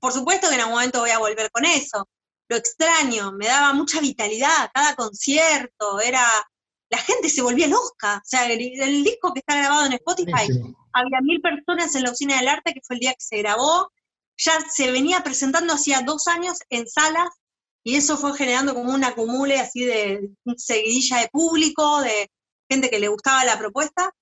por 0.00 0.12
supuesto 0.12 0.48
que 0.48 0.54
en 0.54 0.60
algún 0.60 0.74
momento 0.74 1.00
voy 1.00 1.10
a 1.10 1.18
volver 1.18 1.50
con 1.50 1.64
eso. 1.64 2.08
Lo 2.48 2.56
extraño, 2.56 3.32
me 3.32 3.46
daba 3.46 3.72
mucha 3.72 4.00
vitalidad, 4.00 4.70
cada 4.72 4.94
concierto, 4.94 6.00
era, 6.00 6.24
la 6.88 6.98
gente 6.98 7.28
se 7.28 7.42
volvía 7.42 7.66
loca. 7.66 8.18
O 8.18 8.24
sea, 8.24 8.50
el, 8.50 9.04
disco 9.04 9.32
que 9.32 9.40
está 9.40 9.56
grabado 9.56 9.86
en 9.86 9.94
Spotify, 9.94 10.48
había 10.92 11.20
mil 11.22 11.40
personas 11.40 11.94
en 11.94 12.04
la 12.04 12.12
Usina 12.12 12.38
del 12.38 12.48
Arte, 12.48 12.72
que 12.72 12.80
fue 12.82 12.96
el 12.96 13.00
día 13.00 13.12
que 13.12 13.24
se 13.24 13.38
grabó, 13.38 13.90
ya 14.38 14.52
se 14.70 14.90
venía 14.90 15.22
presentando 15.22 15.74
hacía 15.74 16.02
dos 16.02 16.28
años 16.28 16.58
en 16.70 16.86
salas, 16.88 17.28
y 17.84 17.96
eso 17.96 18.16
fue 18.16 18.36
generando 18.36 18.74
como 18.74 18.92
un 18.92 19.04
acumule 19.04 19.58
así 19.58 19.84
de 19.84 20.30
seguidilla 20.56 21.18
de 21.18 21.28
público, 21.28 22.00
de 22.00 22.30
gente 22.70 22.90
que 22.90 22.98
le 22.98 23.08
gustaba 23.08 23.44
la 23.44 23.58
propuesta, 23.58 24.12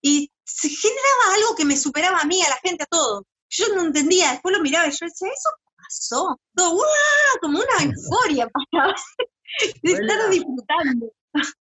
y 0.00 0.31
se 0.44 0.68
generaba 0.68 1.34
algo 1.36 1.56
que 1.56 1.64
me 1.64 1.76
superaba 1.76 2.18
a 2.18 2.26
mí, 2.26 2.42
a 2.42 2.50
la 2.50 2.56
gente, 2.56 2.84
a 2.84 2.86
todos 2.86 3.22
yo 3.52 3.74
no 3.74 3.82
entendía, 3.82 4.32
después 4.32 4.56
lo 4.56 4.62
miraba 4.62 4.88
y 4.88 4.90
yo 4.90 5.06
decía, 5.06 5.28
eso 5.28 5.50
pasó, 5.76 6.40
todo, 6.54 6.80
como 7.40 7.58
una 7.58 7.84
euforia 7.84 8.48
pasaba, 8.48 8.94
de 9.82 9.92
estar 9.92 10.30
disfrutando. 10.30 11.12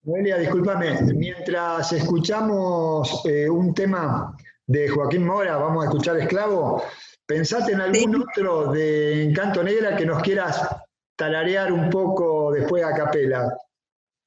Noelia, 0.04 0.38
discúlpame, 0.38 1.02
mientras 1.14 1.92
escuchamos 1.92 3.22
eh, 3.26 3.50
un 3.50 3.74
tema 3.74 4.36
de 4.66 4.90
Joaquín 4.90 5.26
Mora, 5.26 5.58
vamos 5.58 5.84
a 5.84 5.88
escuchar 5.88 6.18
Esclavo, 6.18 6.84
pensate 7.26 7.74
en 7.74 7.82
algún 7.82 8.24
otro 8.24 8.72
de 8.72 9.24
Encanto 9.24 9.64
Negra 9.64 9.96
que 9.96 10.06
nos 10.06 10.22
quieras 10.22 10.68
talarear 11.16 11.72
un 11.72 11.90
poco 11.90 12.52
después 12.52 12.84
a 12.84 12.94
capela. 12.94 13.58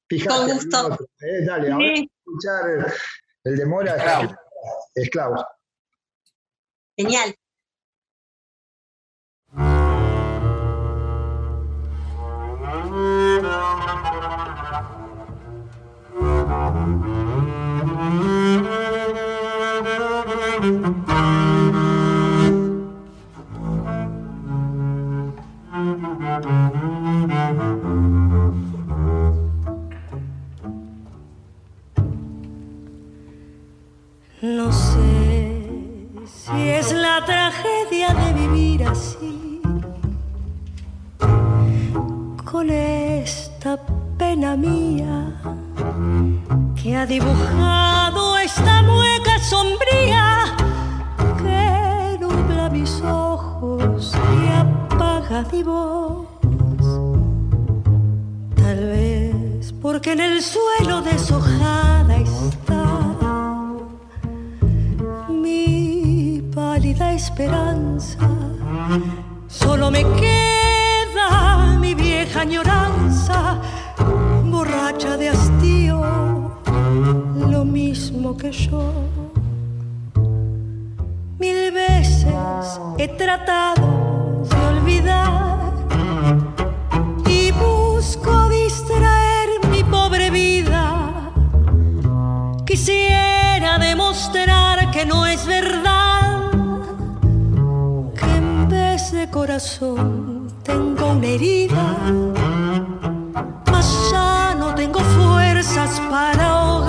Fíjate, 0.09 0.35
Con 0.35 0.49
gusto. 0.49 1.07
Eh, 1.21 1.45
dale, 1.45 1.69
vamos 1.69 1.85
a 1.85 1.93
escuchar 1.93 2.93
el 3.43 3.55
de 3.55 3.65
Mora, 3.65 3.95
Esclavo. 3.95 4.40
Esclavo. 4.95 5.45
Genial. 6.97 7.35
No 34.63 34.71
sé 34.71 35.57
si 36.23 36.69
es 36.69 36.93
la 36.93 37.25
tragedia 37.25 38.09
de 38.13 38.33
vivir 38.41 38.83
así, 38.83 39.59
con 42.45 42.69
esta 42.69 43.79
pena 44.19 44.55
mía 44.55 45.33
que 46.75 46.95
ha 46.95 47.07
dibujado 47.07 48.37
esta 48.37 48.83
mueca 48.83 49.39
sombría 49.39 50.55
que 51.41 52.19
nubla 52.19 52.69
mis 52.69 53.01
ojos 53.01 54.13
y 54.13 54.41
apaga 54.63 55.43
mi 55.51 55.63
voz. 55.63 56.27
Tal 58.61 58.79
vez 58.93 59.73
porque 59.81 60.11
en 60.11 60.19
el 60.19 60.43
suelo 60.43 61.01
deshojada 61.01 62.15
está 62.15 62.80
pálida 66.91 67.13
esperanza. 67.13 68.17
Solo 69.47 69.91
me 69.91 70.03
queda 70.03 71.77
mi 71.79 71.93
vieja 71.93 72.41
añoranza, 72.41 73.59
borracha 74.45 75.17
de 75.17 75.29
hastío, 75.29 76.01
lo 77.49 77.65
mismo 77.65 78.35
que 78.35 78.51
yo. 78.51 78.91
Mil 81.39 81.71
veces 81.71 82.79
he 82.97 83.07
tratado 83.07 84.43
de 84.49 84.77
olvidar 84.77 85.73
y 87.27 87.51
busco 87.51 88.49
distraer 88.49 89.49
mi 89.69 89.83
pobre 89.83 90.29
vida. 90.29 91.31
Quisiera 92.65 93.77
demostrar 93.79 94.91
que 94.91 95.05
no 95.05 95.25
es 95.25 95.45
verdad, 95.45 95.90
de 99.21 99.29
corazón 99.29 100.47
tengo 100.63 101.11
una 101.11 101.27
herida, 101.27 101.95
mas 103.71 103.87
ya 104.11 104.55
no 104.57 104.73
tengo 104.73 104.99
fuerzas 104.99 106.01
para 106.09 106.80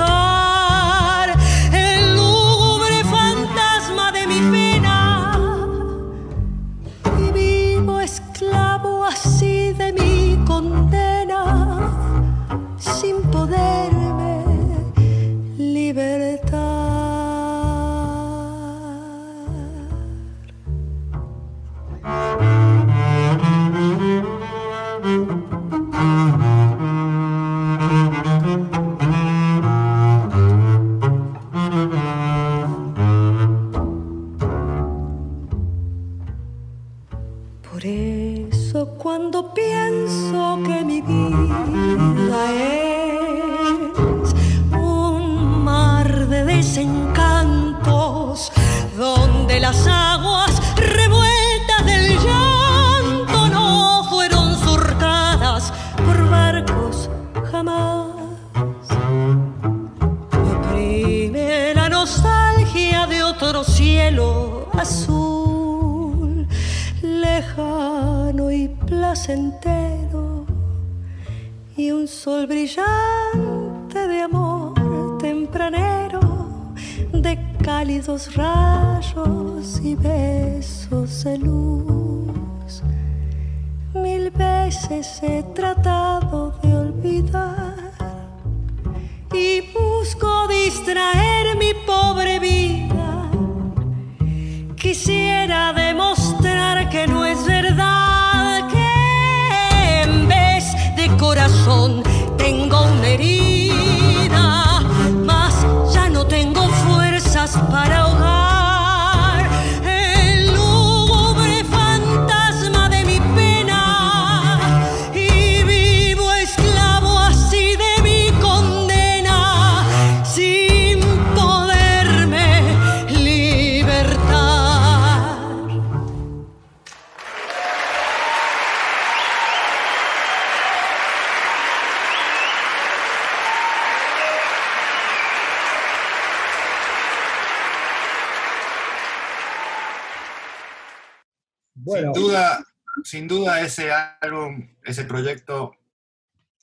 Bueno, 141.84 142.14
Sin 142.14 142.22
duda, 142.22 142.64
sin 143.02 143.28
duda 143.28 143.60
ese 143.60 143.90
álbum, 143.92 144.68
ese 144.84 145.04
proyecto 145.04 145.74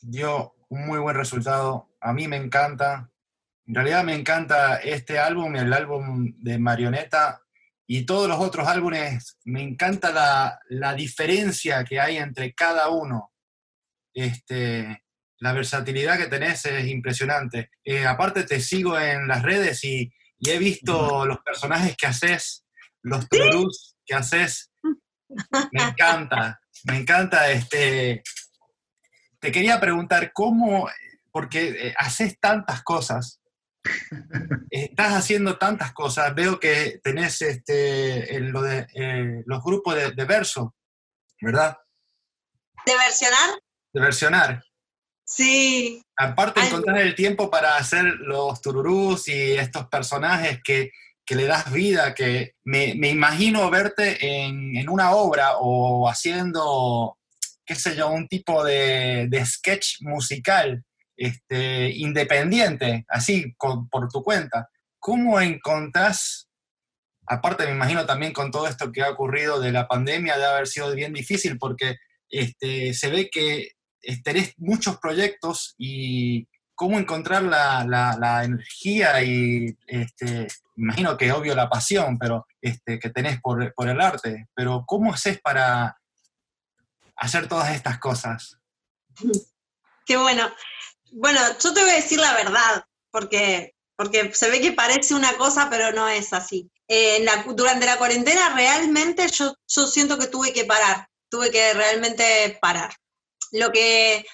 dio 0.02 0.56
un 0.70 0.86
muy 0.86 1.00
buen 1.00 1.16
resultado. 1.16 1.90
A 2.00 2.14
mí 2.14 2.28
me 2.28 2.38
encanta. 2.38 3.12
En 3.68 3.76
realidad 3.76 4.04
me 4.04 4.16
encanta 4.16 4.78
este 4.78 5.20
álbum, 5.20 5.56
el 5.58 5.74
álbum 5.74 6.34
de 6.38 6.58
Marioneta 6.58 7.42
y 7.86 8.06
todos 8.06 8.30
los 8.30 8.40
otros 8.40 8.68
álbumes. 8.68 9.38
Me 9.44 9.62
encanta 9.62 10.12
la, 10.12 10.60
la 10.70 10.94
diferencia 10.94 11.84
que 11.84 12.00
hay 12.00 12.18
entre 12.18 12.54
cada 12.54 12.90
uno. 12.90 13.34
Este, 14.14 15.04
la 15.40 15.52
versatilidad 15.52 16.18
que 16.18 16.28
tenés 16.28 16.66
es 16.66 16.88
impresionante. 16.88 17.72
Eh, 17.84 18.06
aparte 18.06 18.44
te 18.44 18.62
sigo 18.62 18.98
en 18.98 19.28
las 19.28 19.44
redes 19.44 19.84
y, 19.84 20.14
y 20.38 20.50
he 20.50 20.58
visto 20.58 21.26
los 21.26 21.40
personajes 21.40 21.98
que 21.98 22.08
haces, 22.08 22.66
los 23.02 23.28
tururús 23.28 23.98
que 24.06 24.16
haces. 24.16 24.69
Me 25.72 25.84
encanta, 25.84 26.60
me 26.86 26.98
encanta. 26.98 27.52
Este, 27.52 28.24
te 29.40 29.52
quería 29.52 29.80
preguntar 29.80 30.32
cómo, 30.34 30.90
porque 31.32 31.70
eh, 31.70 31.94
haces 31.98 32.40
tantas 32.40 32.84
cosas, 32.84 33.42
estás 34.70 35.14
haciendo 35.14 35.58
tantas 35.58 35.94
cosas. 35.94 36.34
Veo 36.36 36.60
que 36.60 37.00
tenés 37.04 37.42
este, 37.42 38.40
lo 38.42 38.62
de, 38.62 38.88
eh, 38.94 39.44
los 39.46 39.64
grupos 39.64 39.96
de, 39.96 40.12
de 40.12 40.26
verso, 40.26 40.76
¿verdad? 41.42 41.78
¿De 42.86 42.96
versionar? 42.96 43.50
De 43.94 44.02
versionar. 44.02 44.64
Sí. 45.30 46.04
Aparte, 46.18 46.60
Ay. 46.62 46.70
encontrar 46.70 46.98
el 46.98 47.14
tiempo 47.14 47.52
para 47.52 47.78
hacer 47.78 48.04
los 48.04 48.62
tururús 48.62 49.28
y 49.28 49.54
estos 49.54 49.88
personajes 49.88 50.60
que, 50.64 50.92
que 51.30 51.36
le 51.36 51.46
das 51.46 51.72
vida, 51.72 52.16
que 52.16 52.56
me, 52.64 52.96
me 52.96 53.10
imagino 53.10 53.70
verte 53.70 54.18
en, 54.26 54.76
en 54.76 54.90
una 54.90 55.12
obra 55.12 55.58
o 55.60 56.10
haciendo, 56.10 57.20
qué 57.64 57.76
sé 57.76 57.96
yo, 57.96 58.10
un 58.10 58.28
tipo 58.28 58.64
de, 58.64 59.28
de 59.30 59.46
sketch 59.46 60.02
musical 60.02 60.84
este, 61.16 61.92
independiente, 61.92 63.06
así, 63.08 63.54
con- 63.58 63.88
por 63.90 64.10
tu 64.10 64.24
cuenta. 64.24 64.70
¿Cómo 64.98 65.40
encontrás, 65.40 66.50
aparte 67.28 67.68
me 67.68 67.74
imagino 67.74 68.08
también 68.08 68.34
con 68.34 68.50
todo 68.50 68.68
esto 68.68 68.92
que 68.92 69.04
ha 69.04 69.12
ocurrido 69.12 69.60
de 69.60 69.72
la 69.72 69.88
pandemia, 69.88 70.36
de 70.36 70.46
haber 70.46 70.66
sido 70.66 70.96
bien 70.96 71.14
difícil, 71.14 71.60
porque 71.60 71.98
este, 72.28 72.96
se 72.96 73.08
ve 73.12 73.30
que 73.30 73.74
tenés 74.24 74.56
muchos 74.58 74.98
proyectos 74.98 75.76
y 75.78 76.48
cómo 76.80 76.98
encontrar 76.98 77.44
la, 77.44 78.42
energía 78.46 79.22
y, 79.22 79.78
este, 79.86 80.48
imagino 80.78 81.18
que 81.18 81.34
obvio 81.34 81.54
la 81.54 81.68
pasión 81.68 82.18
pero, 82.18 82.48
este, 82.62 82.98
que 83.00 83.10
tenés 83.10 83.42
por, 83.42 83.74
por 83.74 83.90
el 83.90 84.00
arte, 84.00 84.48
pero 84.56 84.86
¿cómo 84.88 85.14
haces 85.14 85.42
para 85.42 86.00
hacer 87.18 87.50
todas 87.50 87.76
estas 87.76 88.00
cosas? 88.00 88.58
Qué 90.06 90.16
bueno. 90.16 90.50
Bueno, 91.12 91.42
yo 91.62 91.74
te 91.74 91.82
voy 91.82 91.90
a 91.90 91.96
decir 91.96 92.18
la 92.18 92.32
verdad, 92.32 92.86
porque, 93.12 93.76
porque 93.98 94.34
se 94.34 94.50
ve 94.50 94.62
que 94.62 94.72
parece 94.72 95.14
una 95.16 95.34
cosa, 95.34 95.70
pero 95.70 95.92
no 95.92 96.08
es 96.08 96.32
así. 96.32 96.72
Eh, 96.88 97.26
durante 97.56 97.88
la 97.88 97.98
cuarentena 97.98 98.56
realmente 98.56 99.28
yo, 99.28 99.54
yo 99.68 99.86
siento 99.86 100.18
que 100.18 100.28
tuve 100.28 100.54
que 100.54 100.64
parar, 100.64 101.10
tuve 101.30 101.52
que 101.52 101.74
realmente 101.74 102.58
parar. 102.62 102.96
Lo 103.52 103.70
que, 103.70 104.26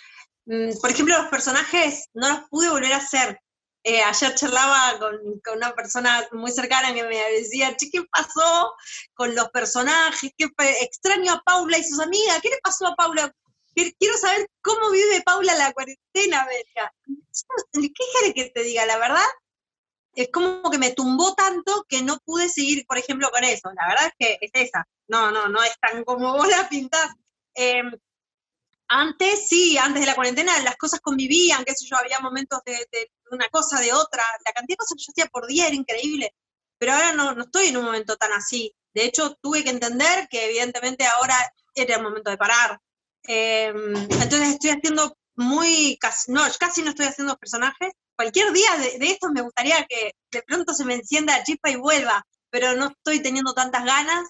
por 0.81 0.91
ejemplo, 0.91 1.17
los 1.17 1.27
personajes 1.27 2.09
no 2.13 2.29
los 2.29 2.49
pude 2.49 2.69
volver 2.69 2.93
a 2.93 2.97
hacer. 2.97 3.39
Eh, 3.83 4.01
ayer 4.01 4.33
charlaba 4.33 4.97
con, 4.97 5.19
una 5.55 5.75
persona 5.75 6.27
muy 6.31 6.51
cercana 6.51 6.93
que 6.93 7.03
me 7.03 7.17
decía, 7.31 7.75
che, 7.77 7.89
¿qué 7.91 8.03
pasó 8.11 8.73
con 9.13 9.35
los 9.35 9.49
personajes? 9.49 10.31
¿Qué 10.35 10.49
extraño 10.81 11.33
a 11.33 11.41
Paula 11.41 11.77
y 11.77 11.83
sus 11.83 11.99
amigas. 11.99 12.39
¿Qué 12.41 12.49
le 12.49 12.57
pasó 12.63 12.87
a 12.87 12.95
Paula? 12.95 13.31
Quiero 13.75 14.17
saber 14.17 14.47
cómo 14.61 14.89
vive 14.89 15.21
Paula 15.21 15.53
la 15.55 15.73
cuarentena, 15.73 16.47
¿Qué 17.71 17.91
quiere 17.93 18.33
que 18.33 18.49
te 18.49 18.63
diga? 18.63 18.85
La 18.85 18.97
verdad, 18.97 19.25
es 20.15 20.29
como 20.31 20.69
que 20.71 20.77
me 20.77 20.91
tumbó 20.91 21.35
tanto 21.35 21.85
que 21.87 22.01
no 22.01 22.17
pude 22.25 22.49
seguir, 22.49 22.85
por 22.87 22.97
ejemplo, 22.97 23.29
con 23.29 23.43
eso. 23.43 23.69
La 23.75 23.87
verdad 23.87 24.07
es 24.07 24.13
que 24.17 24.37
es 24.41 24.51
esa. 24.53 24.87
No, 25.07 25.29
no, 25.29 25.49
no 25.49 25.61
es 25.61 25.77
tan 25.79 26.03
como 26.03 26.33
vos 26.33 26.47
la 26.47 26.67
pintás. 26.69 27.13
Em, 27.53 27.91
antes, 28.87 29.47
sí, 29.47 29.77
antes 29.77 30.01
de 30.01 30.07
la 30.07 30.15
cuarentena, 30.15 30.57
las 30.63 30.77
cosas 30.77 30.99
convivían, 30.99 31.63
qué 31.65 31.73
sé 31.73 31.85
yo, 31.85 31.97
había 31.97 32.19
momentos 32.19 32.59
de, 32.65 33.11
una 33.31 33.47
cosa, 33.49 33.79
de 33.79 33.93
otra. 33.93 34.23
La 34.45 34.53
cantidad 34.53 34.75
de 34.75 34.77
cosas 34.77 34.97
que 34.97 35.03
yo 35.03 35.11
hacía 35.11 35.25
por 35.31 35.47
día 35.47 35.67
era 35.67 35.75
increíble. 35.75 36.33
Pero 36.77 36.93
ahora 36.93 37.13
no, 37.13 37.33
no 37.33 37.43
estoy 37.43 37.67
en 37.67 37.77
un 37.77 37.85
momento 37.85 38.15
tan 38.17 38.31
así. 38.33 38.73
De 38.93 39.05
hecho, 39.05 39.37
tuve 39.41 39.63
que 39.63 39.69
entender 39.69 40.27
que 40.29 40.45
evidentemente 40.45 41.05
ahora 41.05 41.35
era 41.73 41.95
el 41.95 42.03
momento 42.03 42.29
de 42.29 42.37
parar. 42.37 42.79
Em, 43.23 43.95
entonces 43.95 44.49
estoy 44.49 44.71
haciendo 44.71 45.17
muy, 45.35 45.97
casi, 45.99 46.31
no, 46.31 46.41
casi 46.59 46.81
no 46.81 46.91
estoy 46.91 47.07
haciendo 47.07 47.37
personajes. 47.37 47.93
Cualquier 48.15 48.53
día 48.53 48.69
de, 48.77 49.07
estos 49.07 49.31
me 49.31 49.41
gustaría 49.41 49.85
que 49.85 50.13
de 50.31 50.43
pronto 50.43 50.73
se 50.73 50.85
me 50.85 50.95
encienda 50.95 51.37
la 51.37 51.43
chispa 51.43 51.69
y 51.69 51.75
vuelva, 51.75 52.25
pero 52.49 52.73
no 52.75 52.87
estoy 52.87 53.21
teniendo 53.21 53.53
tantas 53.53 53.83
ganas. 53.83 54.29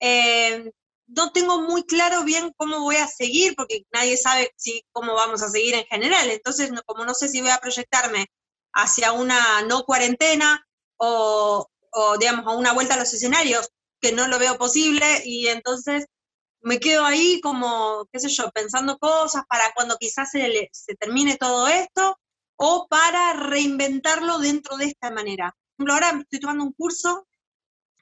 Em, 0.00 0.70
no 1.14 1.32
tengo 1.32 1.60
muy 1.60 1.84
claro 1.84 2.24
bien 2.24 2.52
cómo 2.56 2.80
voy 2.80 2.96
a 2.96 3.06
seguir, 3.06 3.54
porque 3.56 3.84
nadie 3.92 4.16
sabe 4.16 4.52
si, 4.56 4.84
cómo 4.92 5.14
vamos 5.14 5.42
a 5.42 5.48
seguir 5.48 5.74
en 5.74 5.84
general. 5.84 6.30
Entonces, 6.30 6.70
como 6.86 7.04
no 7.04 7.14
sé 7.14 7.28
si 7.28 7.40
voy 7.40 7.50
a 7.50 7.58
proyectarme 7.58 8.26
hacia 8.72 9.12
una 9.12 9.62
no 9.62 9.84
cuarentena 9.84 10.66
o, 10.96 11.68
o, 11.90 12.18
digamos, 12.18 12.46
a 12.46 12.56
una 12.56 12.72
vuelta 12.72 12.94
a 12.94 12.98
los 12.98 13.12
escenarios, 13.12 13.70
que 14.00 14.12
no 14.12 14.26
lo 14.26 14.38
veo 14.38 14.58
posible, 14.58 15.22
y 15.24 15.48
entonces 15.48 16.06
me 16.62 16.78
quedo 16.78 17.04
ahí 17.04 17.40
como, 17.40 18.06
qué 18.12 18.20
sé 18.20 18.28
yo, 18.28 18.50
pensando 18.50 18.98
cosas 18.98 19.44
para 19.48 19.72
cuando 19.74 19.96
quizás 19.98 20.30
se, 20.30 20.70
se 20.72 20.94
termine 20.96 21.36
todo 21.36 21.68
esto 21.68 22.18
o 22.56 22.86
para 22.88 23.32
reinventarlo 23.34 24.38
dentro 24.38 24.76
de 24.76 24.86
esta 24.86 25.10
manera. 25.10 25.54
Por 25.76 25.88
ejemplo, 25.88 25.94
ahora 25.94 26.20
estoy 26.20 26.40
tomando 26.40 26.64
un 26.64 26.72
curso 26.72 27.26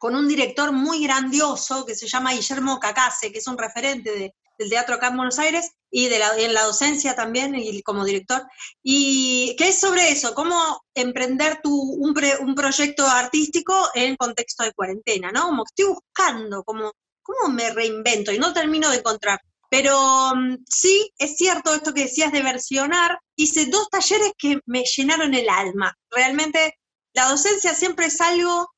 con 0.00 0.16
un 0.16 0.26
director 0.26 0.72
muy 0.72 1.02
grandioso 1.02 1.84
que 1.84 1.94
se 1.94 2.08
llama 2.08 2.32
Guillermo 2.32 2.80
Cacase, 2.80 3.30
que 3.30 3.38
es 3.38 3.46
un 3.46 3.58
referente 3.58 4.32
del 4.58 4.70
teatro 4.70 4.94
acá 4.94 5.08
en 5.08 5.18
Buenos 5.18 5.38
Aires 5.38 5.72
y 5.90 6.08
de 6.08 6.18
la, 6.18 6.38
en 6.38 6.54
la 6.54 6.62
docencia 6.62 7.14
también 7.14 7.54
y 7.54 7.82
como 7.82 8.02
director, 8.02 8.42
y 8.82 9.54
que 9.58 9.68
es 9.68 9.78
sobre 9.78 10.10
eso, 10.10 10.34
cómo 10.34 10.82
emprender 10.94 11.60
tu, 11.62 11.74
un, 11.74 12.14
un 12.40 12.54
proyecto 12.54 13.06
artístico 13.06 13.74
en 13.94 14.16
contexto 14.16 14.64
de 14.64 14.72
cuarentena, 14.72 15.30
¿no? 15.32 15.42
Como 15.42 15.64
estoy 15.66 15.92
buscando, 15.92 16.64
como 16.64 16.92
¿cómo 17.22 17.52
me 17.52 17.68
reinvento? 17.70 18.32
Y 18.32 18.38
no 18.38 18.54
termino 18.54 18.88
de 18.88 18.96
encontrar. 18.96 19.38
Pero 19.68 20.32
mm, 20.34 20.64
sí, 20.66 21.12
es 21.18 21.36
cierto 21.36 21.74
esto 21.74 21.92
que 21.92 22.04
decías 22.04 22.32
de 22.32 22.42
versionar. 22.42 23.18
Hice 23.36 23.66
dos 23.66 23.90
talleres 23.90 24.32
que 24.38 24.60
me 24.64 24.82
llenaron 24.84 25.34
el 25.34 25.50
alma. 25.50 25.94
Realmente 26.10 26.78
la 27.12 27.28
docencia 27.28 27.74
siempre 27.74 28.06
es 28.06 28.18
algo 28.22 28.70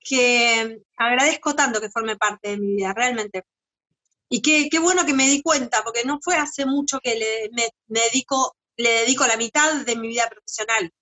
que 0.00 0.80
agradezco 0.96 1.54
tanto 1.54 1.80
que 1.80 1.90
forme 1.90 2.16
parte 2.16 2.50
de 2.50 2.58
mi 2.58 2.76
vida, 2.76 2.92
realmente. 2.94 3.44
Y 4.30 4.42
qué, 4.42 4.78
bueno 4.78 5.06
que 5.06 5.14
me 5.14 5.28
di 5.28 5.42
cuenta, 5.42 5.82
porque 5.82 6.04
no 6.04 6.18
fue 6.22 6.36
hace 6.36 6.66
mucho 6.66 7.00
que 7.00 7.14
le, 7.14 7.50
me, 7.52 8.00
dedico, 8.02 8.56
le 8.76 8.90
dedico 9.00 9.26
la 9.26 9.36
mitad 9.36 9.72
de 9.84 9.96
mi 9.96 10.08
vida 10.08 10.28
profesional. 10.28 10.92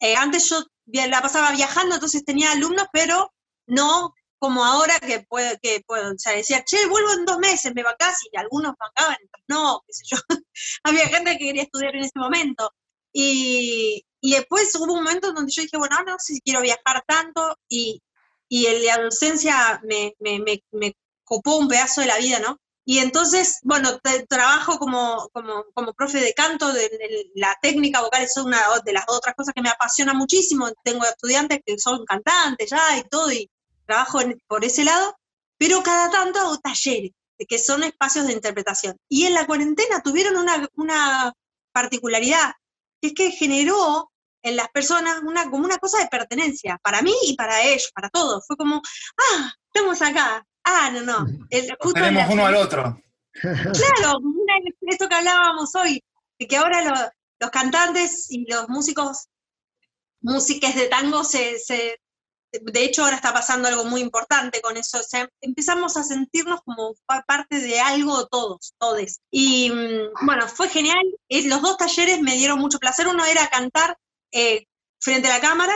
Eh, 0.00 0.14
antes 0.16 0.48
yo 0.50 0.64
la 0.86 1.22
pasaba 1.22 1.52
viajando, 1.52 1.94
entonces 1.94 2.24
tenía 2.24 2.52
alumnos, 2.52 2.86
pero 2.92 3.32
no 3.66 4.14
como 4.38 4.62
ahora 4.62 5.00
que 5.00 5.20
puedo, 5.20 5.56
que 5.62 5.82
puedo, 5.86 6.12
o 6.12 6.18
sea, 6.18 6.34
decía, 6.34 6.62
che, 6.64 6.86
vuelvo 6.86 7.12
en 7.12 7.24
dos 7.24 7.38
meses, 7.38 7.72
me 7.74 7.82
vacás, 7.82 8.18
y 8.30 8.36
algunos 8.36 8.74
bancaban, 8.78 9.16
entonces 9.22 9.44
no, 9.48 9.82
qué 9.86 9.92
sé 9.94 10.04
yo. 10.06 10.18
Había 10.82 11.08
gente 11.08 11.38
que 11.38 11.46
quería 11.46 11.62
estudiar 11.62 11.96
en 11.96 12.04
ese 12.04 12.18
momento. 12.18 12.70
Y, 13.14 14.04
y 14.20 14.32
después 14.34 14.74
hubo 14.74 14.92
un 14.92 15.04
momento 15.04 15.32
donde 15.32 15.52
yo 15.52 15.62
dije, 15.62 15.78
bueno, 15.78 15.96
no 16.04 16.16
sé 16.18 16.34
si 16.34 16.40
quiero 16.42 16.60
viajar 16.60 17.02
tanto, 17.06 17.56
y, 17.68 18.02
y 18.48 18.66
la 18.84 18.98
docencia 18.98 19.80
me, 19.84 20.14
me, 20.18 20.40
me, 20.40 20.62
me 20.72 20.96
copó 21.24 21.56
un 21.56 21.68
pedazo 21.68 22.02
de 22.02 22.08
la 22.08 22.18
vida, 22.18 22.40
¿no? 22.40 22.58
Y 22.86 22.98
entonces, 22.98 23.60
bueno, 23.62 23.98
trabajo 24.28 24.78
como, 24.78 25.30
como, 25.32 25.64
como, 25.72 25.94
profe 25.94 26.20
de 26.20 26.34
canto, 26.34 26.70
de, 26.72 26.90
la 27.34 27.56
técnica 27.62 28.02
vocal 28.02 28.24
es 28.24 28.36
una 28.36 28.60
de 28.84 28.92
las 28.92 29.04
otras 29.08 29.34
cosas 29.34 29.54
que 29.54 29.62
me 29.62 29.70
apasiona 29.70 30.12
muchísimo. 30.12 30.68
Tengo 30.84 31.06
estudiantes 31.06 31.60
que 31.64 31.78
son 31.78 32.04
cantantes 32.04 32.68
ya 32.68 32.98
y 32.98 33.04
todo, 33.04 33.32
y, 33.32 33.50
trabajo 33.86 34.20
por 34.46 34.64
ese 34.64 34.84
lado, 34.84 35.16
pero 35.58 35.82
cada 35.82 36.10
tanto 36.10 36.40
hago 36.40 36.58
talleres, 36.58 37.12
que 37.48 37.58
son 37.58 37.84
espacios 37.84 38.26
de 38.26 38.32
interpretación. 38.32 38.96
Y 39.08 39.26
en 39.26 39.34
la 39.34 39.46
cuarentena 39.46 40.02
tuvieron 40.02 40.36
una, 40.36 41.32
particularidad, 41.72 42.52
que 43.12 43.26
es 43.26 43.30
que 43.30 43.36
generó 43.36 44.10
en 44.42 44.56
las 44.56 44.68
personas 44.68 45.20
una, 45.22 45.50
como 45.50 45.64
una 45.64 45.78
cosa 45.78 45.98
de 45.98 46.08
pertenencia, 46.08 46.78
para 46.82 47.02
mí 47.02 47.14
y 47.26 47.34
para 47.34 47.62
ellos, 47.62 47.90
para 47.94 48.10
todos. 48.10 48.44
Fue 48.46 48.56
como, 48.56 48.76
ah, 48.76 49.52
estamos 49.72 50.00
acá. 50.02 50.44
Ah, 50.64 50.90
no, 50.92 51.00
no. 51.00 51.26
Tenemos 51.94 52.30
uno 52.30 52.46
al 52.46 52.54
otro. 52.56 53.00
Claro, 53.32 54.20
esto 54.82 55.08
que 55.08 55.14
hablábamos 55.14 55.74
hoy, 55.74 56.02
de 56.38 56.46
que 56.46 56.56
ahora 56.56 57.12
los 57.40 57.50
cantantes 57.50 58.30
y 58.30 58.50
los 58.50 58.68
músicos, 58.68 59.28
músicas 60.20 60.74
de 60.76 60.86
tango 60.86 61.24
se, 61.24 61.58
de 62.62 62.84
hecho 62.84 63.02
ahora 63.02 63.16
está 63.16 63.32
pasando 63.32 63.68
algo 63.68 63.84
muy 63.84 64.00
importante 64.00 64.60
con 64.60 64.76
eso, 64.76 65.00
empezamos 65.40 65.96
a 65.96 66.04
sentirnos 66.04 66.60
como 66.64 66.94
parte 67.26 67.60
de 67.60 67.80
algo 67.80 68.26
todos, 68.26 68.74
todos. 68.78 69.20
Y 69.30 69.70
mm, 69.70 70.26
bueno, 70.26 70.48
fue 70.48 70.68
genial, 70.68 71.04
los 71.28 71.62
dos 71.62 71.76
talleres 71.76 72.20
me 72.20 72.36
dieron 72.36 72.58
mucho 72.58 72.78
placer, 72.78 73.08
uno 73.08 73.24
era 73.24 73.48
cantar 73.48 73.96
eh, 74.32 74.66
frente 75.00 75.28
a 75.28 75.34
la 75.34 75.40
cámara, 75.40 75.74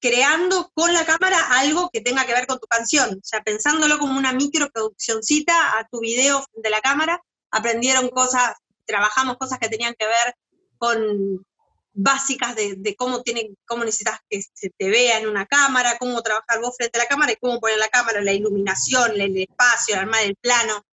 creando 0.00 0.70
con 0.74 0.92
la 0.92 1.04
cámara 1.04 1.38
algo 1.52 1.88
que 1.92 2.00
tenga 2.00 2.24
que 2.26 2.32
ver 2.32 2.46
con 2.46 2.58
tu 2.58 2.66
canción, 2.66 3.14
o 3.14 3.20
sea, 3.22 3.42
pensándolo 3.42 3.98
como 3.98 4.18
una 4.18 4.32
microproduccióncita 4.32 5.78
a 5.78 5.86
tu 5.88 6.00
video 6.00 6.44
de 6.54 6.70
la 6.70 6.80
cámara, 6.80 7.22
aprendieron 7.50 8.08
cosas, 8.08 8.56
trabajamos 8.84 9.36
cosas 9.36 9.58
que 9.58 9.68
tenían 9.68 9.94
que 9.96 10.06
ver 10.06 10.34
con 10.78 11.46
básicas 11.94 12.56
de, 12.56 12.94
cómo, 12.96 13.22
tiene, 13.22 13.50
cómo 13.66 13.84
necesitas 13.84 14.18
que 14.28 14.42
se 14.54 14.70
te 14.70 14.88
vea 14.88 15.18
en 15.18 15.28
una 15.28 15.46
cámara, 15.46 15.98
cómo 15.98 16.22
trabajar 16.22 16.60
vos 16.60 16.74
frente 16.76 16.98
a 16.98 17.02
la 17.02 17.08
cámara 17.08 17.32
y 17.32 17.36
cómo 17.36 17.60
poner 17.60 17.78
la 17.78 17.88
cámara, 17.88 18.20
la 18.20 18.32
iluminación, 18.32 19.20
el 19.20 19.36
espacio, 19.36 19.94
el 19.94 20.00
armar 20.00 20.24
el 20.24 20.36
plano, 20.36 20.84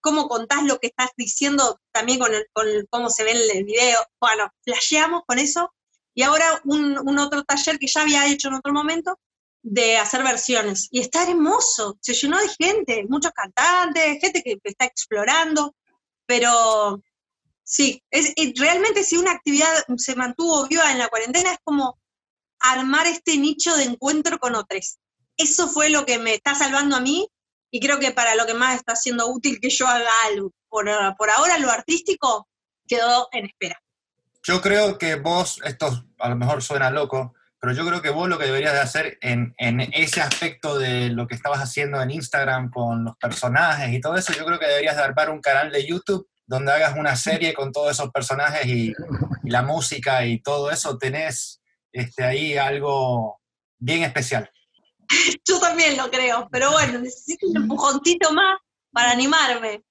cómo 0.00 0.28
contás 0.28 0.62
lo 0.64 0.78
que 0.78 0.88
estás 0.88 1.10
diciendo 1.16 1.80
también 1.92 2.18
con, 2.18 2.32
cómo 2.88 3.10
se 3.10 3.24
ve 3.24 3.32
en 3.32 3.58
el 3.58 3.64
video. 3.64 3.98
Bueno, 4.18 4.50
flasheamos 4.64 5.22
con 5.26 5.38
eso. 5.38 5.72
Y 6.14 6.22
ahora 6.22 6.60
un, 6.64 7.18
otro 7.18 7.44
taller 7.44 7.78
que 7.78 7.86
ya 7.86 8.02
había 8.02 8.26
hecho 8.26 8.48
en 8.48 8.54
otro 8.54 8.72
momento 8.72 9.18
de 9.62 9.98
hacer 9.98 10.22
versiones. 10.22 10.88
Y 10.90 11.00
está 11.00 11.28
hermoso, 11.28 11.98
se 12.00 12.14
llenó 12.14 12.38
de 12.38 12.48
gente, 12.48 13.04
muchos 13.08 13.32
cantantes, 13.32 14.18
gente 14.20 14.42
que 14.42 14.58
está 14.64 14.86
explorando, 14.86 15.74
pero 16.26 17.02
Sí, 17.70 18.02
es, 18.10 18.34
realmente 18.56 19.04
si 19.04 19.16
una 19.16 19.30
actividad 19.30 19.72
se 19.96 20.16
mantuvo 20.16 20.66
viva 20.66 20.90
en 20.90 20.98
la 20.98 21.06
cuarentena 21.06 21.52
es 21.52 21.58
como 21.62 22.00
armar 22.58 23.06
este 23.06 23.36
nicho 23.36 23.76
de 23.76 23.84
encuentro 23.84 24.40
con 24.40 24.56
otros. 24.56 24.98
Eso 25.36 25.68
fue 25.68 25.88
lo 25.88 26.04
que 26.04 26.18
me 26.18 26.34
está 26.34 26.56
salvando 26.56 26.96
a 26.96 27.00
mí 27.00 27.28
y 27.70 27.78
creo 27.78 28.00
que 28.00 28.10
para 28.10 28.34
lo 28.34 28.44
que 28.44 28.54
más 28.54 28.74
está 28.74 28.96
siendo 28.96 29.28
útil 29.28 29.60
que 29.60 29.70
yo 29.70 29.86
haga 29.86 30.10
algo. 30.26 30.50
Por, 30.68 30.90
ahora 30.90 31.58
lo 31.58 31.70
artístico 31.70 32.48
quedó 32.88 33.28
en 33.30 33.46
espera. 33.46 33.80
Yo 34.42 34.60
creo 34.60 34.98
que 34.98 35.14
vos, 35.14 35.60
esto 35.64 36.04
a 36.18 36.28
lo 36.28 36.34
mejor 36.34 36.64
suena 36.64 36.90
loco, 36.90 37.34
pero 37.60 37.72
yo 37.72 37.86
creo 37.86 38.02
que 38.02 38.10
vos 38.10 38.28
lo 38.28 38.36
que 38.36 38.46
deberías 38.46 38.72
de 38.72 38.80
hacer 38.80 39.18
en, 39.20 39.54
en, 39.58 39.80
ese 39.80 40.20
aspecto 40.20 40.76
de 40.76 41.10
lo 41.10 41.28
que 41.28 41.36
estabas 41.36 41.60
haciendo 41.60 42.02
en 42.02 42.10
Instagram 42.10 42.68
con 42.68 43.04
los 43.04 43.16
personajes 43.16 43.92
y 43.92 44.00
todo 44.00 44.16
eso, 44.16 44.32
yo 44.32 44.44
creo 44.44 44.58
que 44.58 44.66
deberías 44.66 44.96
de 44.96 45.02
armar 45.04 45.30
un 45.30 45.40
canal 45.40 45.70
de 45.70 45.86
YouTube 45.86 46.28
donde 46.50 46.72
hagas 46.72 46.98
una 46.98 47.14
serie 47.14 47.54
con 47.54 47.70
todos 47.70 47.92
esos 47.92 48.10
personajes 48.10 48.66
y, 48.66 48.92
y 49.44 49.50
la 49.50 49.62
música 49.62 50.26
y 50.26 50.40
todo 50.40 50.72
eso, 50.72 50.98
tenés 50.98 51.62
este, 51.92 52.24
ahí 52.24 52.56
algo 52.56 53.40
bien 53.78 54.02
especial. 54.02 54.50
Yo 55.48 55.60
también 55.60 55.96
lo 55.96 56.10
creo, 56.10 56.48
pero 56.50 56.72
bueno, 56.72 56.98
necesito 56.98 57.46
un 57.46 57.56
empujoncito 57.56 58.32
más 58.32 58.58
para 58.90 59.12
animarme. 59.12 59.84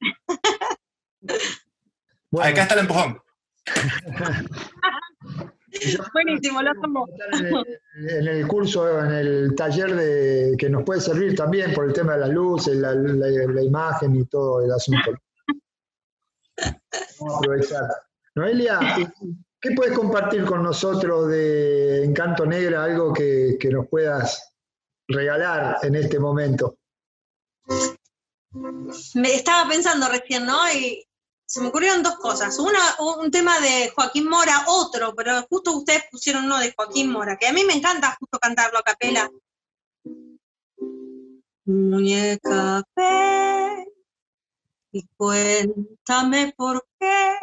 Acá 2.41 2.63
está 2.63 2.73
el 2.73 2.81
empujón. 2.81 3.21
Buenísimo, 6.13 6.61
lo 6.61 6.73
tomo. 6.81 7.07
En 7.95 8.27
el, 8.27 8.45
curso, 8.47 8.99
en 8.99 9.13
el 9.13 9.55
taller 9.55 9.95
de, 9.95 10.57
que 10.57 10.69
nos 10.69 10.83
puede 10.83 10.99
servir 10.99 11.35
también 11.35 11.73
por 11.73 11.85
el 11.85 11.93
tema 11.93 12.17
de 12.17 12.27
la, 12.75 12.93
la, 12.93 13.63
imagen 13.63 14.17
y 14.17 14.25
todo 14.25 14.65
el 14.65 14.73
asunto. 14.73 15.11
Vamos 17.19 17.33
a 17.33 17.37
aprovechar. 17.37 17.83
Noelia, 18.35 18.79
¿qué 19.59 19.71
puedes 19.71 19.97
compartir 19.97 20.45
con 20.45 20.63
nosotros 20.63 21.27
de 21.29 22.05
Encanto 22.05 22.45
Negra? 22.45 22.83
Algo 22.83 23.13
que, 23.13 23.57
que 23.59 23.69
nos 23.69 23.87
puedas 23.87 24.53
regalar 25.07 25.77
en 25.81 25.95
este 25.95 26.19
momento. 26.19 26.77
Me 29.15 29.35
estaba 29.35 29.69
pensando 29.69 30.07
recién, 30.07 30.45
¿no? 30.45 30.71
Y 30.71 31.05
se 31.45 31.61
me 31.61 31.69
ocurrieron 31.69 32.03
dos 32.03 32.15
cosas. 32.17 32.57
Una, 32.59 32.79
un 32.99 33.31
tema 33.31 33.59
de 33.59 33.89
Joaquín 33.89 34.29
Mora, 34.29 34.65
otro, 34.67 35.15
pero 35.15 35.41
justo 35.49 35.77
ustedes 35.77 36.03
pusieron 36.11 36.45
uno 36.45 36.59
de 36.59 36.73
Joaquín 36.75 37.11
Mora, 37.11 37.37
que 37.37 37.47
a 37.47 37.53
mí 37.53 37.63
me 37.63 37.73
encanta 37.73 38.15
justo 38.19 38.37
cantarlo 38.39 38.77
a 38.79 38.83
capela. 38.83 39.29
Muñeca, 41.65 42.83
y 44.91 45.07
cuéntame 45.17 46.53
por 46.57 46.87
qué 46.99 47.39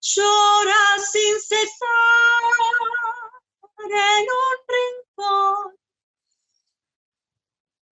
lloras 0.00 1.10
sin 1.12 1.40
cesar 1.40 2.42
en 3.84 4.26
un 4.44 4.56
rincón. 4.68 5.76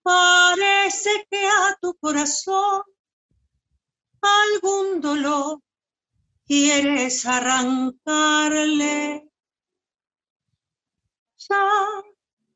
Parece 0.04 1.28
que 1.30 1.48
a 1.48 1.78
tu 1.82 1.94
corazón 1.96 2.84
algún 4.22 5.02
dolor 5.02 5.60
quieres 6.46 7.26
arrancarle. 7.26 9.30
Ya 11.38 11.70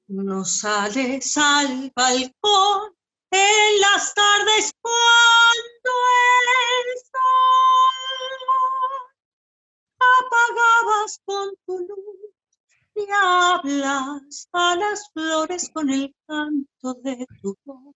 no 0.08 0.46
sales 0.46 1.38
al 1.38 1.92
balcón 1.96 2.99
en 3.32 3.82
las 3.82 4.14
tardes 4.14 4.72
cuando 4.82 5.92
el 6.62 6.86
sol 7.12 8.40
apagabas 10.20 11.20
con 11.26 11.56
tu 11.66 11.80
luz 11.80 12.30
y 12.96 13.08
hablas 13.12 14.50
a 14.52 14.76
las 14.76 15.10
flores 15.14 15.70
con 15.74 15.90
el 15.90 16.14
canto 16.28 16.94
de 16.96 17.26
tu 17.42 17.56
voz. 17.66 17.96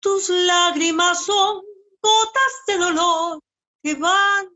Tus 0.00 0.28
lágrimas 0.30 1.24
son 1.24 1.62
gotas 2.02 2.52
de 2.66 2.78
dolor 2.78 3.40
que 3.82 3.94
van 3.94 4.48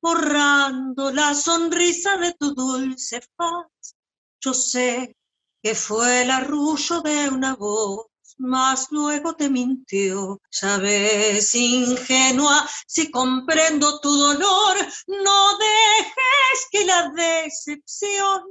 borrando 0.00 1.10
la 1.10 1.34
sonrisa 1.34 2.16
de 2.16 2.34
tu 2.34 2.54
dulce 2.54 3.20
faz. 3.36 3.96
Yo 4.40 4.54
sé 4.54 5.16
que 5.62 5.74
fue 5.74 6.22
el 6.22 6.30
arrullo 6.30 7.02
de 7.02 7.28
una 7.28 7.54
voz, 7.56 8.06
mas 8.40 8.88
luego 8.90 9.34
te 9.34 9.50
mintió. 9.50 10.40
Sabes, 10.50 11.54
ingenua, 11.54 12.66
si 12.86 13.10
comprendo 13.10 14.00
tu 14.00 14.10
dolor, 14.10 14.76
no 15.06 15.58
dejes 15.58 16.58
que 16.72 16.84
la 16.86 17.10
decepción 17.10 18.42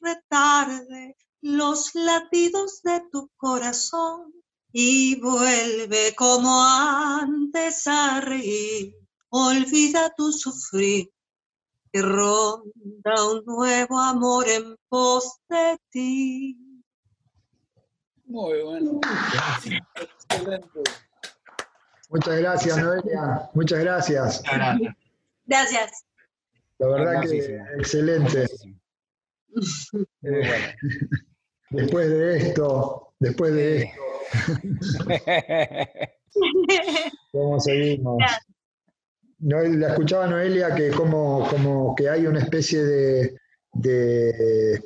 retarde 0.00 1.16
los 1.40 1.94
latidos 1.94 2.82
de 2.82 3.02
tu 3.10 3.30
corazón 3.36 4.34
y 4.70 5.18
vuelve 5.20 6.14
como 6.14 6.62
antes 6.62 7.86
a 7.86 8.20
reír. 8.20 8.94
Olvida 9.30 10.12
tu 10.14 10.30
sufrir, 10.32 11.10
que 11.92 12.02
ronda 12.02 13.28
un 13.30 13.44
nuevo 13.46 13.98
amor 13.98 14.48
en 14.48 14.76
pos 14.88 15.38
de 15.48 15.78
ti. 15.90 16.67
Muy 18.28 18.62
bueno. 18.62 19.00
Excelente. 20.30 20.80
Muchas 22.10 22.38
gracias, 22.38 22.78
Noelia. 22.78 23.50
Muchas 23.54 23.80
gracias. 23.80 24.42
Gracias. 25.46 26.04
La 26.78 26.88
verdad 26.88 27.22
que 27.22 27.56
excelente. 27.78 28.46
Después 31.70 32.08
de 32.08 32.36
esto, 32.38 33.12
después 33.18 33.52
de 33.52 33.82
esto, 33.82 34.00
¿Cómo 37.32 37.60
seguimos? 37.60 38.22
la 39.40 39.88
escuchaba 39.88 40.26
Noelia 40.26 40.74
que 40.74 40.90
como, 40.90 41.46
como 41.48 41.94
que 41.94 42.08
hay 42.08 42.26
una 42.26 42.40
especie 42.40 42.82
de, 42.84 43.38
de, 43.74 44.82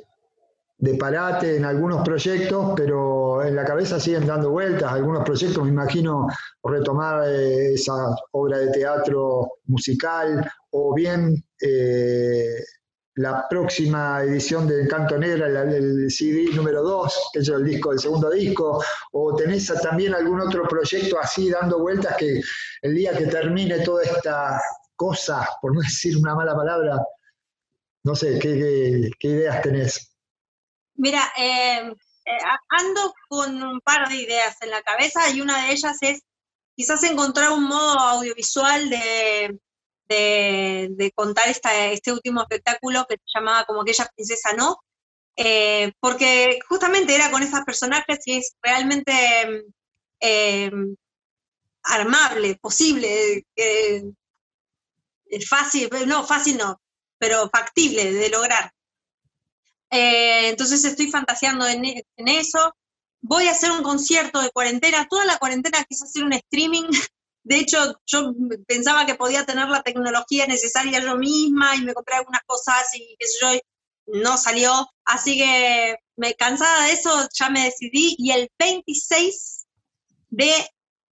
parate 0.95 1.55
en 1.55 1.65
algunos 1.65 2.03
proyectos, 2.03 2.73
pero 2.75 3.43
en 3.43 3.55
la 3.55 3.63
cabeza 3.63 3.99
siguen 3.99 4.27
dando 4.27 4.49
vueltas. 4.49 4.91
Algunos 4.91 5.23
proyectos, 5.23 5.63
me 5.63 5.69
imagino, 5.69 6.27
retomar 6.63 7.23
eh, 7.27 7.73
esa 7.73 8.15
obra 8.31 8.57
de 8.57 8.67
teatro 8.71 9.49
musical 9.65 10.45
o 10.71 10.93
bien 10.93 11.43
eh, 11.61 12.55
la 13.15 13.47
próxima 13.47 14.21
edición 14.23 14.67
de 14.67 14.83
Encanto 14.83 15.17
Negra, 15.17 15.47
el, 15.47 16.09
CD 16.09 16.49
número 16.53 16.81
2, 16.81 17.29
que 17.33 17.39
es 17.39 17.47
el 17.49 17.63
disco, 17.63 17.91
el 17.91 17.99
segundo 17.99 18.29
disco, 18.29 18.83
o 19.11 19.35
tenés 19.35 19.71
también 19.81 20.13
algún 20.15 20.41
otro 20.41 20.67
proyecto 20.67 21.19
así 21.19 21.49
dando 21.49 21.79
vueltas 21.79 22.17
que 22.17 22.41
el 22.81 22.95
día 22.95 23.15
que 23.15 23.27
termine 23.27 23.79
toda 23.79 24.03
esta 24.03 24.59
cosa, 24.95 25.47
por 25.61 25.75
no 25.75 25.81
decir 25.81 26.17
una 26.17 26.35
mala 26.35 26.55
palabra, 26.55 26.97
no 28.03 28.15
sé, 28.15 28.39
¿qué, 28.39 29.11
ideas 29.21 29.61
tenés? 29.61 30.12
Mira, 30.95 31.31
em, 31.37 31.91
eh, 32.25 32.37
ando 32.69 33.13
con 33.29 33.63
un 33.63 33.79
par 33.81 34.09
de 34.09 34.15
ideas 34.15 34.55
en 34.61 34.71
la 34.71 34.81
cabeza 34.81 35.29
y 35.29 35.41
una 35.41 35.65
de 35.65 35.73
ellas 35.73 35.97
es 36.01 36.21
quizás 36.75 37.03
encontrar 37.03 37.51
un 37.51 37.65
modo 37.65 37.99
audiovisual 37.99 38.89
de 38.89 39.59
contar 41.15 41.45
este 41.47 42.11
último 42.11 42.41
espectáculo 42.41 43.05
que 43.09 43.15
se 43.15 43.39
llamaba 43.39 43.65
como 43.65 43.81
aquella 43.81 44.09
princesa 44.15 44.53
no, 44.53 44.77
eh, 45.35 45.91
porque 45.99 46.59
justamente 46.67 47.15
era 47.15 47.31
con 47.31 47.41
esos 47.41 47.61
personajes 47.61 48.19
y 48.25 48.37
es 48.37 48.55
realmente 48.61 49.65
eh, 50.19 50.71
armable, 51.83 52.55
posible, 52.61 53.45
eh, 53.55 54.03
fácil, 55.47 55.89
no, 56.05 56.23
fácil 56.23 56.57
no, 56.57 56.79
pero 57.17 57.49
factible 57.49 58.13
de 58.13 58.29
lograr. 58.29 58.71
Entonces 59.93 60.83
estoy 60.85 61.09
fantaseando 61.09 61.67
en, 61.67 62.03
eso. 62.17 62.75
Voy 63.21 63.47
a 63.47 63.51
hacer 63.51 63.71
un 63.71 63.83
concierto 63.83 64.41
de 64.41 64.49
cuarentena, 64.49 65.07
toda 65.09 65.25
la 65.25 65.37
cuarentena 65.37 65.83
quise 65.85 66.05
hacer 66.05 66.23
un 66.23 66.33
streaming 66.33 66.89
De 67.43 67.57
hecho, 67.57 67.99
yo 68.05 68.33
pensaba 68.67 69.05
que 69.05 69.15
podía 69.15 69.45
tener 69.45 69.67
la 69.67 69.83
tecnología 69.83 70.47
necesaria 70.47 71.01
yo 71.01 71.17
misma 71.17 71.75
y 71.75 71.81
me 71.81 71.93
compré 71.93 72.15
algunas 72.15 72.41
cosas 72.45 72.87
y 72.95 73.17
qué 73.19 73.61
no 74.05 74.37
salió. 74.37 74.87
Así 75.03 75.37
que 75.37 75.97
me 76.15 76.35
cansada 76.35 76.85
de 76.85 76.93
eso, 76.93 77.27
ya 77.33 77.49
me 77.49 77.65
decidí 77.65 78.15
y 78.17 78.31
el 78.31 78.49
26 78.57 79.65
de 80.29 80.51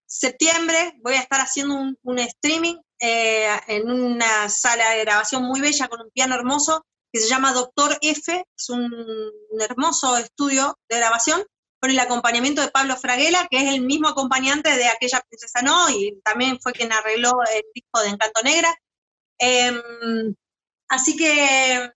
septiembre 0.06 0.94
voy 1.04 1.16
a 1.16 1.20
estar 1.20 1.42
haciendo 1.42 1.76
un, 2.02 2.20
streaming 2.20 2.76
eh, 3.00 3.50
en 3.68 3.90
una 3.90 4.48
sala 4.50 4.92
de 4.92 5.02
grabación 5.02 5.44
muy 5.44 5.60
bella 5.60 5.88
con 5.90 6.02
un 6.02 6.12
piano 6.12 6.36
hermoso 6.36 6.86
que 7.12 7.20
se 7.20 7.28
llama 7.28 7.54
Doctor 7.54 7.98
F, 8.02 8.46
es 8.58 8.70
un 8.70 9.32
hermoso 9.60 10.18
estudio 10.18 10.78
de 10.90 10.98
grabación 10.98 11.44
con 11.82 11.90
el 11.90 12.00
acompañamiento 12.00 12.62
de 12.62 12.70
Pablo 12.70 12.96
Fraguela, 12.96 13.48
que 13.50 13.58
es 13.58 13.74
el 13.74 13.82
mismo 13.82 14.08
acompañante 14.08 14.70
de 14.78 14.88
aquella 14.88 15.20
princesa 15.28 15.62
no, 15.62 15.90
y 15.90 16.22
también 16.24 16.60
fue 16.62 16.74
quien 16.74 16.94
arregló 16.94 17.32
el 17.54 17.64
disco 17.74 18.02
de 18.02 18.10
Encanto 18.10 18.44
Negra. 18.44 18.74
Em, 19.40 20.36
así 20.90 21.18
que 21.18 21.92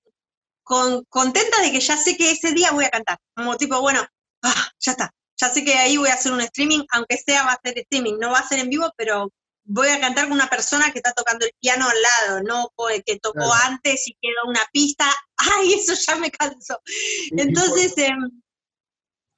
contenta 0.63 1.61
de 1.61 1.71
que 1.71 1.79
ya 1.79 1.97
sé 1.97 2.17
que 2.17 2.31
ese 2.31 2.51
día 2.53 2.71
voy 2.71 2.85
a 2.85 2.89
cantar, 2.89 3.19
como 3.35 3.55
tipo, 3.57 3.79
bueno, 3.79 4.03
ah, 4.41 4.71
ya 4.79 4.93
está, 4.93 5.13
ya 5.37 5.49
sé 5.49 5.63
que 5.63 5.75
ahí 5.75 5.97
voy 5.97 6.09
a 6.09 6.15
hacer 6.15 6.31
un 6.31 6.41
streaming, 6.41 6.83
aunque 6.91 7.17
sea 7.17 7.43
va 7.43 7.51
a 7.51 7.61
ser 7.63 7.77
streaming, 7.77 8.17
no 8.19 8.31
va 8.31 8.39
a 8.39 8.47
ser 8.47 8.59
en 8.59 8.69
vivo, 8.69 8.91
pero 8.97 9.31
voy 9.65 9.89
a 9.89 9.99
cantar 9.99 10.25
con 10.25 10.33
una 10.33 10.47
persona 10.47 10.91
que 10.91 10.99
está 10.99 11.11
tocando 11.11 11.45
el 11.45 11.51
piano 11.59 11.87
al 11.87 11.97
lado, 12.01 12.43
no 12.43 12.71
que 13.05 13.19
tocó 13.19 13.51
antes 13.65 14.07
y 14.07 14.17
quedó 14.21 14.47
una 14.47 14.61
pista. 14.71 15.05
¡Ay, 15.37 15.73
eso 15.73 15.93
ya 15.93 16.15
me 16.15 16.31
cansó! 16.31 16.79
Entonces, 17.31 17.93
em, 17.97 18.41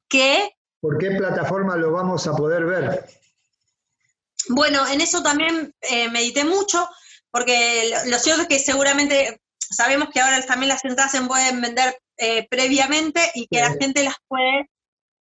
¿qué? 0.09 0.51
¿Por 0.79 0.97
qué 0.97 1.11
plataforma 1.11 1.75
lo 1.75 1.91
vamos 1.91 2.27
a 2.27 2.33
poder 2.33 2.65
ver? 2.65 3.05
Bueno, 4.49 4.87
en 4.87 5.01
eso 5.01 5.23
también 5.23 5.73
eh, 5.81 6.09
medité 6.09 6.45
mucho, 6.45 6.87
porque 7.31 7.91
lo, 8.05 8.19
cierto 8.19 8.43
es 8.43 8.47
que 8.47 8.59
seguramente 8.59 9.41
sabemos 9.59 10.09
que 10.13 10.21
ahora 10.21 10.45
también 10.45 10.69
las 10.69 10.85
entradas 10.85 11.11
se 11.11 11.21
pueden 11.21 11.59
vender 11.61 11.99
eh, 12.17 12.47
previamente 12.49 13.19
y 13.33 13.47
que 13.47 13.59
la 13.59 13.73
gente 13.73 14.03
las 14.03 14.15
puede 14.27 14.69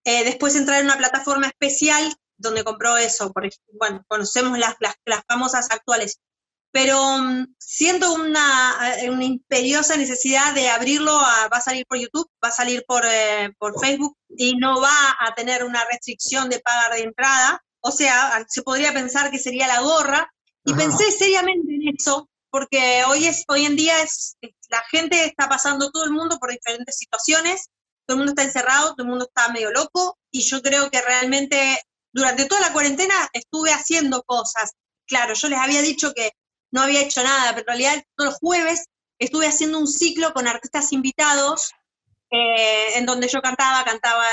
eh, 0.05 0.25
después 0.25 0.55
entrar 0.55 0.81
en 0.81 0.87
una 0.87 0.99
plataforma 0.99 1.47
especial 1.47 2.15
donde 2.37 2.65
compró 2.65 2.97
eso. 2.97 3.33
Por, 3.33 3.49
bueno, 3.73 4.05
conocemos 4.09 4.59
las, 4.59 4.75
las, 4.81 5.23
famosas 5.29 5.69
actuales. 5.71 6.19
Pero 6.73 7.19
mm, 7.19 7.55
siento 7.59 8.13
una, 8.13 8.75
una, 9.09 9.25
imperiosa 9.25 9.97
necesidad 9.97 10.55
de 10.55 10.69
abrirlo, 10.69 11.13
va 11.15 11.59
a 11.59 11.61
salir 11.61 11.87
por 11.87 11.99
YouTube, 11.99 12.31
va 12.45 12.49
a 12.49 12.53
salir 12.53 12.85
por, 12.87 13.05
por 13.59 13.81
Facebook 13.81 14.17
y 14.37 14.57
no 14.57 14.81
va 14.81 15.17
a 15.21 15.35
tener 15.35 15.65
una 15.65 15.85
restricción 15.85 16.49
de 16.49 16.61
pagar 16.61 16.93
de 16.95 17.05
entrada 17.05 17.63
o 17.87 17.93
sea, 17.93 18.45
se 18.49 18.63
podría 18.63 18.93
pensar 18.93 19.31
que 19.31 19.39
sería 19.39 19.69
la 19.69 19.81
gorra, 19.81 20.29
y 20.65 20.75
pensé 20.75 21.13
seriamente 21.13 21.73
en 21.73 21.95
eso, 21.97 22.29
porque 22.51 23.05
hoy, 23.07 23.27
es, 23.27 23.45
hoy 23.47 23.65
en 23.65 23.77
día 23.77 24.03
es, 24.03 24.37
la 24.69 24.83
gente 24.91 25.25
está 25.25 25.49
pasando 25.49 25.93
todo 25.93 26.03
el 26.03 26.11
mundo 26.11 26.39
por 26.41 26.51
diferentes 26.51 26.97
situaciones, 26.99 27.69
todo 28.05 28.17
el 28.17 28.19
mundo 28.19 28.33
está 28.33 28.43
encerrado, 28.43 28.97
todo 28.97 29.05
el 29.05 29.11
mundo 29.11 29.27
está 29.27 29.53
medio 29.53 29.71
loco, 29.71 30.19
y 30.33 30.43
yo 30.43 30.61
creo 30.63 30.91
que 30.91 31.01
realmente 31.01 31.81
durante 32.17 32.47
toda 32.47 32.63
la 32.63 32.73
cuarentena 32.73 33.15
estuve 33.35 33.73
haciendo 33.73 34.23
cosas. 34.23 34.73
Claro, 35.07 35.35
yo 35.35 35.49
les 35.49 35.59
había 35.59 35.83
dicho 35.83 36.15
que 36.15 36.33
no 36.73 36.81
había 36.81 37.03
hecho 37.03 37.23
nada, 37.23 37.51
pero 37.51 37.61
en 37.61 37.67
realidad 37.67 38.05
todos 38.17 38.31
los 38.31 38.39
jueves 38.41 38.87
estuve 39.19 39.47
haciendo 39.47 39.79
un 39.79 39.87
ciclo 39.87 40.33
con 40.33 40.49
artistas 40.49 40.93
invitados, 40.93 41.73
eh, 42.31 42.97
en 42.97 43.05
donde 43.05 43.29
yo 43.29 43.43
cantaba, 43.43 43.85
cantaba, 43.85 44.25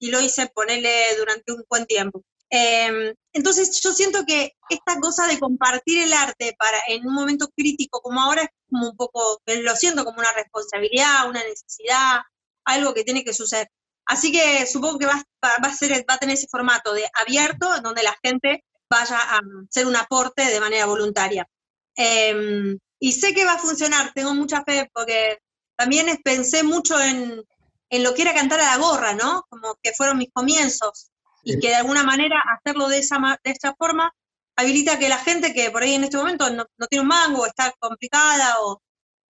y 0.00 0.10
lo 0.10 0.20
hice 0.20 0.48
ponerle 0.48 1.16
durante 1.16 1.52
un 1.52 1.64
buen 1.68 1.86
tiempo. 1.86 2.22
Em, 2.50 3.14
entonces 3.32 3.80
yo 3.82 3.92
siento 3.92 4.24
que 4.26 4.54
esta 4.68 4.98
cosa 5.00 5.28
de 5.28 5.38
compartir 5.38 6.02
el 6.02 6.12
arte 6.12 6.56
para 6.58 6.78
en 6.88 7.06
un 7.06 7.14
momento 7.14 7.48
crítico 7.54 8.00
como 8.00 8.20
ahora 8.20 8.42
es 8.42 8.48
como 8.68 8.90
un 8.90 8.96
poco, 8.96 9.40
lo 9.46 9.76
siento 9.76 10.04
como 10.04 10.18
una 10.18 10.32
responsabilidad, 10.32 11.28
una 11.28 11.44
necesidad, 11.44 12.20
algo 12.64 12.94
que 12.94 13.04
tiene 13.04 13.22
que 13.22 13.32
suceder. 13.32 13.68
Así 14.08 14.32
que 14.32 14.66
supongo 14.66 14.98
que 14.98 15.06
va, 15.06 15.22
a, 15.42 15.74
ser, 15.74 15.92
va 16.08 16.14
a 16.14 16.18
tener 16.18 16.34
ese 16.34 16.48
formato 16.50 16.94
de 16.94 17.06
abierto, 17.14 17.76
en 17.76 17.82
donde 17.82 18.02
la 18.02 18.16
gente 18.24 18.64
vaya 18.88 19.18
a 19.18 19.40
hacer 19.68 19.86
un 19.86 19.96
aporte 19.96 20.46
de 20.46 20.60
manera 20.60 20.86
voluntaria. 20.86 21.46
Em, 21.94 22.78
y 22.98 23.12
sé 23.12 23.34
que 23.34 23.44
va 23.44 23.52
a 23.52 23.58
funcionar, 23.58 24.12
tengo 24.14 24.34
mucha 24.34 24.64
fe, 24.64 24.90
porque 24.94 25.38
también 25.76 26.06
pensé 26.24 26.62
mucho 26.62 26.98
en, 26.98 27.44
en 27.90 28.02
lo 28.02 28.14
que 28.14 28.22
era 28.22 28.32
cantar 28.32 28.60
a 28.60 28.76
la 28.76 28.78
gorra, 28.78 29.12
¿no? 29.12 29.44
Como 29.50 29.76
que 29.82 29.92
fueron 29.92 30.16
mis 30.16 30.32
comienzos 30.32 31.10
y 31.44 31.60
que 31.60 31.68
de 31.68 31.76
alguna 31.76 32.02
manera 32.02 32.42
hacerlo 32.56 32.88
de 32.88 32.98
esa, 33.00 33.18
de 33.44 33.50
esa 33.50 33.74
forma 33.74 34.10
habilita 34.56 34.98
que 34.98 35.10
la 35.10 35.18
gente 35.18 35.52
que 35.52 35.70
por 35.70 35.82
ahí 35.82 35.94
en 35.94 36.04
este 36.04 36.16
momento 36.16 36.48
no, 36.48 36.64
tiene 36.88 37.02
un 37.02 37.08
mango, 37.08 37.44
está 37.44 37.74
complicada, 37.78 38.56
o, 38.62 38.80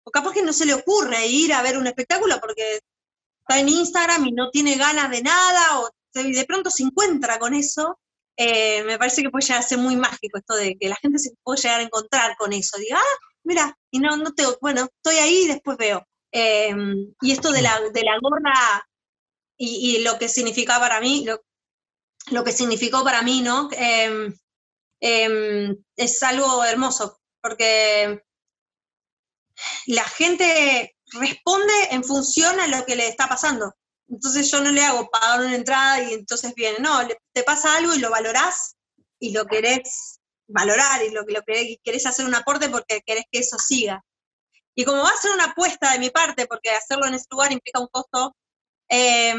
o, 0.04 0.12
capaz 0.12 0.32
que 0.32 0.44
no 0.44 0.54
se 0.54 0.66
le 0.66 0.74
ocurre 0.74 1.28
ir 1.28 1.54
a 1.54 1.62
ver 1.62 1.78
un 1.78 1.88
espectáculo 1.88 2.40
porque 2.40 2.80
en 3.60 3.70
Instagram 3.70 4.26
y 4.28 4.32
no 4.32 4.50
tiene 4.50 4.76
ganas 4.76 5.10
de 5.10 5.22
nada, 5.22 5.80
o 5.80 5.90
de 6.14 6.46
pronto 6.46 6.70
se 6.70 6.84
encuentra 6.84 7.40
con 7.40 7.54
eso, 7.54 8.00
eh, 8.38 8.84
me 8.84 8.98
parece 8.98 9.22
que 9.22 9.30
puede 9.30 9.46
llegar 9.46 9.60
a 9.60 9.68
ser 9.68 9.78
muy 9.78 9.96
mágico 9.96 10.38
esto 10.38 10.56
de 10.56 10.78
que 10.78 10.90
la 10.90 10.96
gente 10.96 11.20
se 11.20 11.32
puede 11.44 11.62
llegar 11.62 11.80
a 11.80 11.84
encontrar 11.84 12.36
con 12.38 12.54
eso. 12.54 12.78
Diga, 12.78 12.98
ah, 12.98 13.18
mira, 13.44 13.78
y 13.92 14.00
no, 14.00 14.18
no 14.18 14.34
te, 14.34 14.44
bueno, 14.62 14.88
estoy 14.96 15.18
ahí 15.18 15.44
y 15.44 15.48
después 15.48 15.78
veo. 15.78 16.06
Eh, 16.32 16.74
y 17.22 17.32
esto 17.32 17.52
de 17.52 17.62
la, 17.62 17.80
de 17.94 18.04
la 18.04 18.18
gorra 18.22 18.88
y, 19.58 19.98
y, 19.98 20.04
lo 20.04 20.18
que 20.18 20.30
significa 20.30 20.80
para 20.80 21.02
mí, 21.02 21.26
lo, 21.26 21.42
lo 22.30 22.44
que 22.44 22.52
significó 22.52 23.04
para 23.04 23.22
mí, 23.22 23.42
¿no? 23.42 23.70
Em, 23.74 24.34
em, 25.02 25.76
es 25.96 26.24
algo 26.24 26.64
hermoso, 26.64 27.20
porque 27.42 28.24
la 29.88 30.04
gente 30.04 30.96
responde 31.12 31.74
en 31.92 32.04
función 32.04 32.60
a 32.60 32.68
lo 32.68 32.86
que 32.86 32.96
le 32.96 33.08
está 33.08 33.28
pasando. 33.28 33.74
Entonces 34.08 34.52
yo 34.52 34.62
no 34.62 34.72
le 34.72 34.84
hago 34.84 35.10
pagar 35.10 35.40
una 35.42 35.56
entrada 35.56 36.04
y 36.04 36.14
entonces 36.14 36.54
viene, 36.56 36.80
no, 36.80 37.00
te 37.34 37.44
pasa 37.44 37.78
algo 37.78 37.94
y 37.96 38.00
lo 38.00 38.10
valorás 38.10 38.76
y 39.20 39.32
lo 39.32 39.46
querés 39.46 40.20
valorar 40.48 41.02
y 41.04 41.12
lo, 41.12 41.22
lo 41.22 41.42
querés, 41.44 41.78
querés 41.84 42.06
hacer 42.06 42.26
un 42.26 42.36
aporte 42.36 42.70
porque 42.70 43.02
querés 43.06 43.24
que 43.32 43.40
eso 43.40 43.58
siga. 43.58 44.04
Y 44.76 44.84
como 44.86 45.04
va 45.04 45.10
a 45.10 45.22
ser 45.22 45.32
una 45.32 45.46
apuesta 45.46 45.94
de 45.94 46.00
mi 46.00 46.10
parte, 46.10 46.46
porque 46.46 46.72
hacerlo 46.72 47.06
en 47.06 47.14
ese 47.14 47.28
lugar 47.30 47.52
implica 47.52 47.80
un 47.80 47.88
costo, 47.88 48.36
eh, 48.90 49.34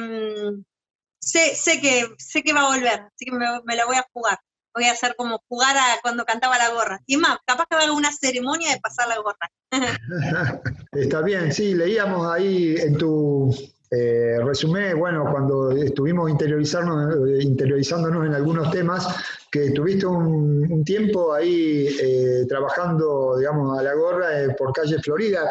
sé, 1.19 1.55
sé, 1.55 1.81
que, 1.81 2.07
sé 2.19 2.43
que 2.43 2.53
va 2.53 2.63
a 2.63 2.77
volver, 2.77 3.01
así 3.01 3.25
que 3.27 3.33
me, 3.33 3.47
me 3.65 3.77
la 3.77 3.87
voy 3.87 3.97
a 3.97 4.07
jugar. 4.13 4.39
Voy 4.75 4.85
a 4.85 4.93
hacer 4.93 5.15
como 5.17 5.43
jugar 5.49 5.77
a 5.77 6.01
cuando 6.03 6.25
cantaba 6.25 6.59
la 6.59 6.71
gorra. 6.71 7.01
Y 7.07 7.17
más, 7.17 7.39
capaz 7.47 7.67
que 7.67 7.77
haga 7.77 7.93
una 7.93 8.13
ceremonia 8.13 8.73
de 8.73 8.81
pasar 8.81 9.09
la 9.09 9.19
gorra. 9.19 9.51
Está 10.93 11.21
bien, 11.23 11.53
sí, 11.53 11.75
leíamos 11.75 12.27
ahí 12.27 12.77
en 12.79 12.97
tu 12.97 13.55
eh, 13.95 14.39
resumen, 14.43 14.99
bueno, 14.99 15.29
cuando 15.31 15.71
estuvimos 15.73 16.31
interiorizarnos, 16.31 17.29
eh, 17.29 17.43
interiorizándonos 17.43 18.25
en 18.25 18.33
algunos 18.33 18.71
temas, 18.71 19.07
que 19.51 19.71
tuviste 19.73 20.07
un, 20.07 20.83
tiempo 20.83 21.35
ahí 21.35 21.89
eh, 22.01 22.47
trabajando, 22.49 23.37
digamos, 23.37 23.79
a 23.79 23.83
la 23.83 23.93
gorra 23.93 24.29
por 24.57 24.73
calle 24.73 24.99
Florida, 24.99 25.43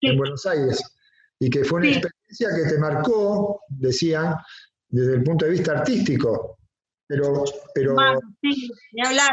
en 0.00 0.18
Buenos 0.18 0.44
Aires, 0.46 0.82
y 1.38 1.48
que 1.48 1.64
fue 1.64 1.78
una 1.78 1.90
experiencia 1.90 2.48
que 2.56 2.74
te 2.74 2.78
marcó, 2.78 3.60
decían, 3.68 4.34
desde 4.88 5.14
el 5.14 5.22
punto 5.22 5.44
de 5.44 5.52
vista 5.52 5.78
artístico. 5.78 6.57
Pero, 7.08 7.44
pero... 7.74 7.96
sí, 8.42 8.70
ni 8.92 9.06
hablar. 9.06 9.30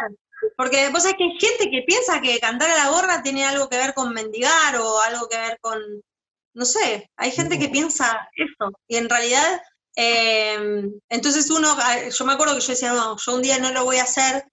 Porque 0.57 0.89
vos 0.89 1.03
sabés 1.03 1.17
que 1.17 1.23
hay 1.25 1.39
gente 1.39 1.69
que 1.69 1.83
piensa 1.85 2.21
que 2.21 2.39
cantar 2.39 2.69
a 2.69 2.77
la 2.77 2.89
gorra 2.89 3.23
tiene 3.23 3.45
algo 3.45 3.69
que 3.69 3.77
ver 3.77 3.93
con 3.93 4.13
mendigar 4.13 4.77
o 4.77 5.01
algo 5.01 5.27
que 5.27 5.37
ver 5.37 5.57
con, 5.61 5.79
no 6.53 6.65
sé, 6.65 7.09
hay 7.17 7.31
gente 7.31 7.59
que 7.59 7.69
piensa 7.69 8.29
eso. 8.35 8.71
Y 8.87 8.97
en 8.97 9.09
realidad, 9.09 9.61
eh, 9.95 10.89
entonces 11.09 11.49
uno, 11.49 11.75
yo 12.09 12.25
me 12.25 12.33
acuerdo 12.33 12.55
que 12.55 12.61
yo 12.61 12.73
decía, 12.73 12.93
no, 12.93 13.17
yo 13.17 13.35
un 13.35 13.41
día 13.41 13.59
no 13.59 13.71
lo 13.71 13.85
voy 13.85 13.97
a 13.97 14.03
hacer. 14.03 14.45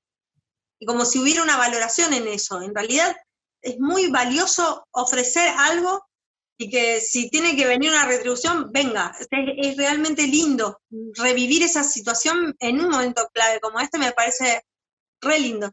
Y 0.78 0.86
como 0.86 1.04
si 1.04 1.20
hubiera 1.20 1.42
una 1.42 1.56
valoración 1.56 2.12
en 2.12 2.26
eso. 2.26 2.60
En 2.60 2.74
realidad 2.74 3.14
es 3.60 3.78
muy 3.78 4.10
valioso 4.10 4.84
ofrecer 4.90 5.48
algo 5.56 6.04
y 6.62 6.70
que 6.70 7.00
si 7.00 7.28
tiene 7.28 7.56
que 7.56 7.66
venir 7.66 7.90
una 7.90 8.06
retribución, 8.06 8.70
venga. 8.70 9.12
Es, 9.18 9.76
realmente 9.76 10.26
lindo 10.26 10.80
revivir 11.16 11.62
esa 11.62 11.82
situación 11.82 12.54
en 12.60 12.80
un 12.80 12.88
momento 12.88 13.28
clave 13.32 13.58
como 13.60 13.80
este, 13.80 13.98
me 13.98 14.12
parece 14.12 14.62
re 15.20 15.40
lindo. 15.40 15.70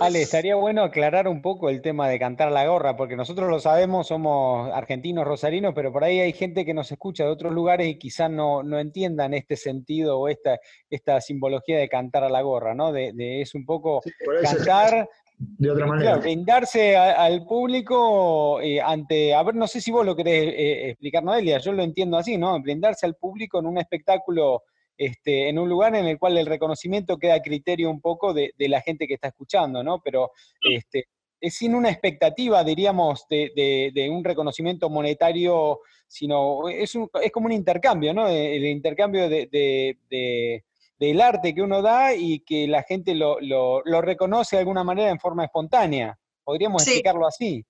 Ale, 0.00 0.22
estaría 0.22 0.56
bueno 0.56 0.82
aclarar 0.82 1.28
un 1.28 1.42
poco 1.42 1.68
el 1.68 1.80
tema 1.80 2.08
de 2.08 2.18
cantar 2.18 2.50
la 2.50 2.66
gorra, 2.66 2.96
porque 2.96 3.16
nosotros 3.16 3.48
lo 3.48 3.60
sabemos, 3.60 4.08
somos 4.08 4.72
argentinos, 4.72 5.24
rosarinos, 5.24 5.74
pero 5.74 5.92
por 5.92 6.02
ahí 6.02 6.18
hay 6.18 6.32
gente 6.32 6.64
que 6.64 6.74
nos 6.74 6.90
escucha 6.90 7.24
de 7.24 7.30
otros 7.30 7.52
lugares 7.52 7.86
y 7.86 7.98
quizás 7.98 8.30
no, 8.30 8.62
no 8.62 8.80
entiendan 8.80 9.32
este 9.32 9.56
sentido 9.56 10.18
o 10.18 10.28
esta, 10.28 10.58
esta 10.90 11.20
simbología 11.20 11.78
de 11.78 11.88
cantar 11.88 12.24
a 12.24 12.28
la 12.28 12.42
gorra, 12.42 12.74
¿no? 12.74 12.92
De, 12.92 13.12
es 13.40 13.54
un 13.54 13.64
poco 13.64 14.00
cantar 14.42 15.08
de 15.38 15.70
otra 15.70 15.86
manera. 15.86 16.16
brindarse 16.16 16.96
al 16.96 17.44
público 17.44 18.60
eh, 18.60 18.80
ante, 18.80 19.34
a 19.34 19.42
ver, 19.42 19.54
no 19.54 19.66
sé 19.66 19.80
si 19.80 19.90
vos 19.90 20.04
lo 20.04 20.16
querés 20.16 20.54
eh, 20.54 20.90
explicar, 20.90 21.22
Noelia, 21.22 21.58
yo 21.58 21.72
lo 21.72 21.82
entiendo 21.82 22.16
así, 22.16 22.38
¿no? 22.38 22.60
Brindarse 22.60 23.06
al 23.06 23.16
público 23.16 23.58
en 23.58 23.66
un 23.66 23.78
espectáculo, 23.78 24.62
este, 24.96 25.48
en 25.48 25.58
un 25.58 25.68
lugar 25.68 25.94
en 25.94 26.06
el 26.06 26.18
cual 26.18 26.38
el 26.38 26.46
reconocimiento 26.46 27.18
queda 27.18 27.34
a 27.34 27.42
criterio 27.42 27.90
un 27.90 28.00
poco 28.00 28.32
de, 28.32 28.52
la 28.58 28.80
gente 28.80 29.06
que 29.06 29.14
está 29.14 29.28
escuchando, 29.28 29.82
¿no? 29.82 30.00
Pero 30.02 30.30
este, 30.62 31.08
es 31.40 31.54
sin 31.54 31.74
una 31.74 31.90
expectativa, 31.90 32.64
diríamos, 32.64 33.26
de, 33.28 34.08
un 34.10 34.24
reconocimiento 34.24 34.88
monetario, 34.88 35.80
sino 36.06 36.68
es, 36.68 36.94
es 37.22 37.32
como 37.32 37.46
un 37.46 37.52
intercambio, 37.52 38.14
¿no? 38.14 38.26
El 38.28 38.64
intercambio 38.64 39.28
de 39.28 40.64
del 40.98 41.20
arte 41.20 41.54
que 41.54 41.62
uno 41.62 41.82
da 41.82 42.14
y 42.14 42.40
que 42.40 42.66
la 42.66 42.82
gente 42.82 43.14
lo, 43.14 43.82
reconoce 44.02 44.56
de 44.56 44.60
alguna 44.60 44.84
manera 44.84 45.10
en 45.10 45.20
forma 45.20 45.44
espontánea. 45.44 46.18
Podríamos 46.44 46.82
explicarlo 46.82 47.26
así. 47.26 47.64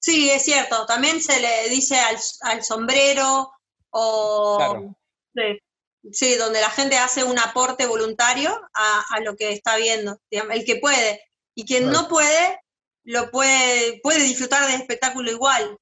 Sí, 0.00 0.30
es 0.30 0.44
cierto. 0.44 0.84
También 0.86 1.20
se 1.20 1.40
le 1.40 1.68
dice 1.70 1.96
al, 1.98 2.62
sombrero 2.62 3.50
o... 3.90 4.94
Sí, 6.12 6.34
donde 6.34 6.60
la 6.60 6.68
gente 6.68 6.98
hace 6.98 7.24
un 7.24 7.38
aporte 7.38 7.86
voluntario 7.86 8.50
a, 8.74 9.20
lo 9.20 9.36
que 9.36 9.52
está 9.52 9.76
viendo, 9.76 10.18
el 10.30 10.64
que 10.64 10.76
puede. 10.76 11.22
Y 11.54 11.64
quien 11.64 11.90
no 11.90 12.08
puede, 12.08 12.60
lo 13.04 13.30
puede, 13.30 14.00
puede 14.02 14.22
disfrutar 14.24 14.66
del 14.66 14.80
espectáculo 14.80 15.30
igual. 15.30 15.78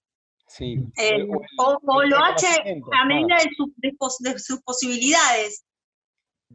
Sí. 0.46 0.76
Eh, 0.96 1.26
o, 1.58 2.02
lo 2.04 2.24
hace 2.24 2.46
a 2.46 3.04
medida 3.06 3.38
de, 3.38 4.30
de 4.30 4.38
sus 4.38 4.62
posibilidades. 4.62 5.64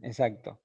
Exacto. 0.02 0.60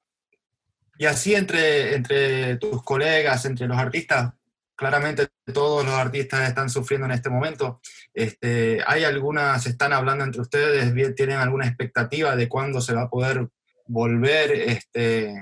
y 0.97 1.05
así 1.05 1.35
entre, 1.35 1.95
entre 1.95 2.57
tus 2.57 2.83
colegas, 2.83 3.45
entre 3.45 3.67
los 3.67 3.77
artistas, 3.77 4.33
claramente 4.75 5.27
todos 5.53 5.85
los 5.85 5.93
artistas 5.93 6.47
están 6.47 6.69
sufriendo 6.69 7.05
en 7.05 7.13
este 7.13 7.29
momento. 7.29 7.81
Este, 8.13 8.81
¿Hay 8.85 9.03
algunas, 9.03 9.65
están 9.65 9.93
hablando 9.93 10.23
entre 10.23 10.41
ustedes, 10.41 11.15
tienen 11.15 11.37
alguna 11.37 11.67
expectativa 11.67 12.35
de 12.35 12.47
cuándo 12.47 12.81
se 12.81 12.93
va 12.93 13.03
a 13.03 13.09
poder 13.09 13.47
volver 13.87 14.51
este, 14.51 15.33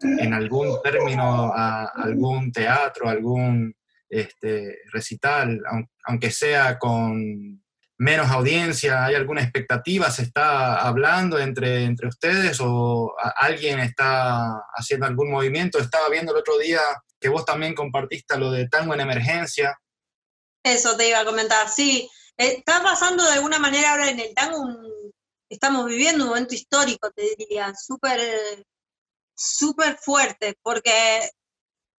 en 0.00 0.32
algún 0.32 0.80
término 0.82 1.52
a 1.54 1.84
algún 1.84 2.52
teatro, 2.52 3.08
algún 3.08 3.74
este, 4.08 4.78
recital, 4.92 5.60
aunque 6.04 6.30
sea 6.30 6.78
con 6.78 7.62
menos 8.00 8.30
audiencia? 8.30 9.04
¿Hay 9.04 9.14
alguna 9.14 9.42
expectativa? 9.42 10.10
¿Se 10.10 10.22
está 10.22 10.76
hablando 10.76 11.38
entre, 11.38 11.84
entre 11.84 12.08
ustedes 12.08 12.58
o 12.60 13.14
alguien 13.36 13.78
está 13.78 14.62
haciendo 14.74 15.06
algún 15.06 15.30
movimiento? 15.30 15.78
Estaba 15.78 16.08
viendo 16.08 16.32
el 16.32 16.38
otro 16.38 16.56
día 16.56 16.80
que 17.20 17.28
vos 17.28 17.44
también 17.44 17.74
compartiste 17.74 18.38
lo 18.38 18.50
de 18.50 18.68
tango 18.68 18.94
en 18.94 19.00
emergencia. 19.00 19.78
Eso 20.64 20.96
te 20.96 21.10
iba 21.10 21.20
a 21.20 21.26
comentar, 21.26 21.68
sí. 21.68 22.08
Está 22.38 22.82
pasando 22.82 23.22
de 23.22 23.34
alguna 23.34 23.58
manera 23.58 23.90
ahora 23.90 24.08
en 24.08 24.18
el 24.18 24.34
tango, 24.34 24.64
estamos 25.50 25.84
viviendo 25.84 26.24
un 26.24 26.30
momento 26.30 26.54
histórico, 26.54 27.10
te 27.10 27.34
diría, 27.36 27.74
súper 27.74 28.64
súper 29.34 29.98
fuerte, 29.98 30.56
porque 30.62 31.28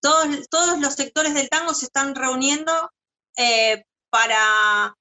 todos, 0.02 0.48
todos 0.50 0.80
los 0.80 0.96
sectores 0.96 1.36
del 1.36 1.50
tango 1.50 1.76
se 1.76 1.86
están 1.86 2.16
reuniendo 2.16 2.72
eh, 3.38 3.84
para, 4.10 4.96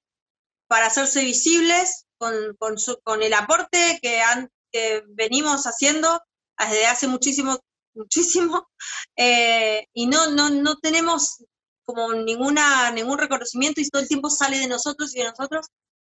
para 0.70 0.86
hacerse 0.86 1.24
visibles 1.24 2.06
con, 2.16 2.56
con, 3.02 3.22
el 3.24 3.34
aporte 3.34 3.98
que, 4.00 4.20
han, 4.20 4.48
que 4.70 5.02
venimos 5.08 5.64
haciendo 5.64 6.20
desde 6.56 6.86
hace 6.86 7.08
muchísimo, 7.08 7.58
muchísimo, 7.92 8.68
eh, 9.16 9.84
y 9.92 10.06
no, 10.06 10.30
no, 10.30 10.48
no 10.48 10.78
tenemos 10.78 11.42
como 11.84 12.12
ninguna, 12.12 12.92
ningún 12.92 13.18
reconocimiento 13.18 13.80
y 13.80 13.88
todo 13.88 14.02
el 14.02 14.06
tiempo 14.06 14.30
sale 14.30 14.60
de 14.60 14.68
nosotros 14.68 15.16
y 15.16 15.18
de 15.18 15.30
nosotros, 15.30 15.66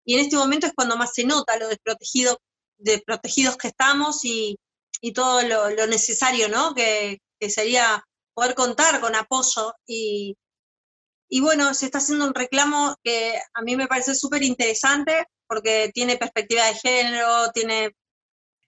y 0.03 0.15
en 0.15 0.21
este 0.21 0.37
momento 0.37 0.65
es 0.65 0.73
cuando 0.73 0.97
más 0.97 1.11
se 1.13 1.23
nota 1.23 1.55
lo 1.57 1.67
desprotegido, 1.67 2.39
desprotegidos 2.79 3.57
que 3.57 3.67
estamos 3.67 4.25
y, 4.25 4.57
y 5.01 5.13
todo 5.13 5.43
lo, 5.43 5.85
necesario, 5.85 6.49
¿no? 6.49 6.73
Que, 6.73 7.19
sería 7.47 8.03
poder 8.33 8.55
contar 8.55 8.99
con 9.01 9.15
apoyo 9.15 9.75
y, 9.85 10.35
y 11.29 11.41
bueno, 11.41 11.73
se 11.73 11.85
está 11.85 11.97
haciendo 11.97 12.25
un 12.25 12.33
reclamo 12.33 12.95
que 13.03 13.39
a 13.53 13.61
mí 13.61 13.75
me 13.75 13.87
parece 13.87 14.15
súper 14.15 14.43
interesante 14.43 15.27
porque 15.47 15.91
tiene 15.93 16.17
perspectiva 16.17 16.65
de 16.65 16.75
género, 16.75 17.51
tiene, 17.51 17.95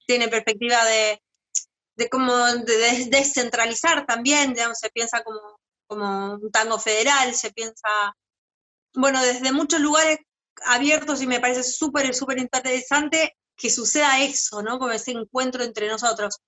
tiene 0.06 0.28
perspectiva 0.28 0.84
de, 0.86 1.22
de 1.96 2.10
cómo 2.10 2.36
de 2.36 3.08
descentralizar 3.10 4.06
también, 4.06 4.56
se 4.74 4.90
piensa 4.90 5.24
como, 5.24 5.60
como 5.88 6.36
un 6.36 6.52
tango 6.52 6.80
federal, 6.80 7.34
se 7.34 7.52
piensa, 7.52 7.90
bueno, 8.94 9.22
desde 9.22 9.52
muchos 9.52 9.80
lugares 9.80 10.20
abiertos 10.66 11.22
y 11.22 11.28
me 11.28 11.40
parece 11.40 11.64
súper, 11.64 12.14
súper 12.14 12.40
interesante 12.40 13.38
que 13.56 13.70
suceda 13.70 14.22
eso, 14.22 14.62
¿no? 14.62 14.80
Como 14.80 14.92
ese 14.92 15.12
encuentro 15.12 15.64
entre 15.64 15.88
nosotros. 15.88 16.40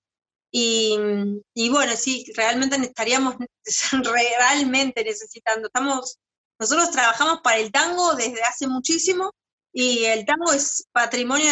Y, 0.54 1.70
bueno, 1.70 1.92
sí, 1.96 2.30
realmente 2.36 2.76
estaríamos 2.76 3.36
realmente 4.38 5.02
necesitando. 5.02 5.68
Estamos, 5.68 6.18
nosotros 6.58 6.90
trabajamos 6.90 7.40
para 7.42 7.56
el 7.58 7.72
tango 7.72 8.14
desde 8.14 8.42
hace 8.42 8.66
muchísimo 8.66 9.32
y 9.72 10.04
el 10.04 10.26
tango 10.26 10.52
es 10.52 10.86
patrimonio 10.92 11.50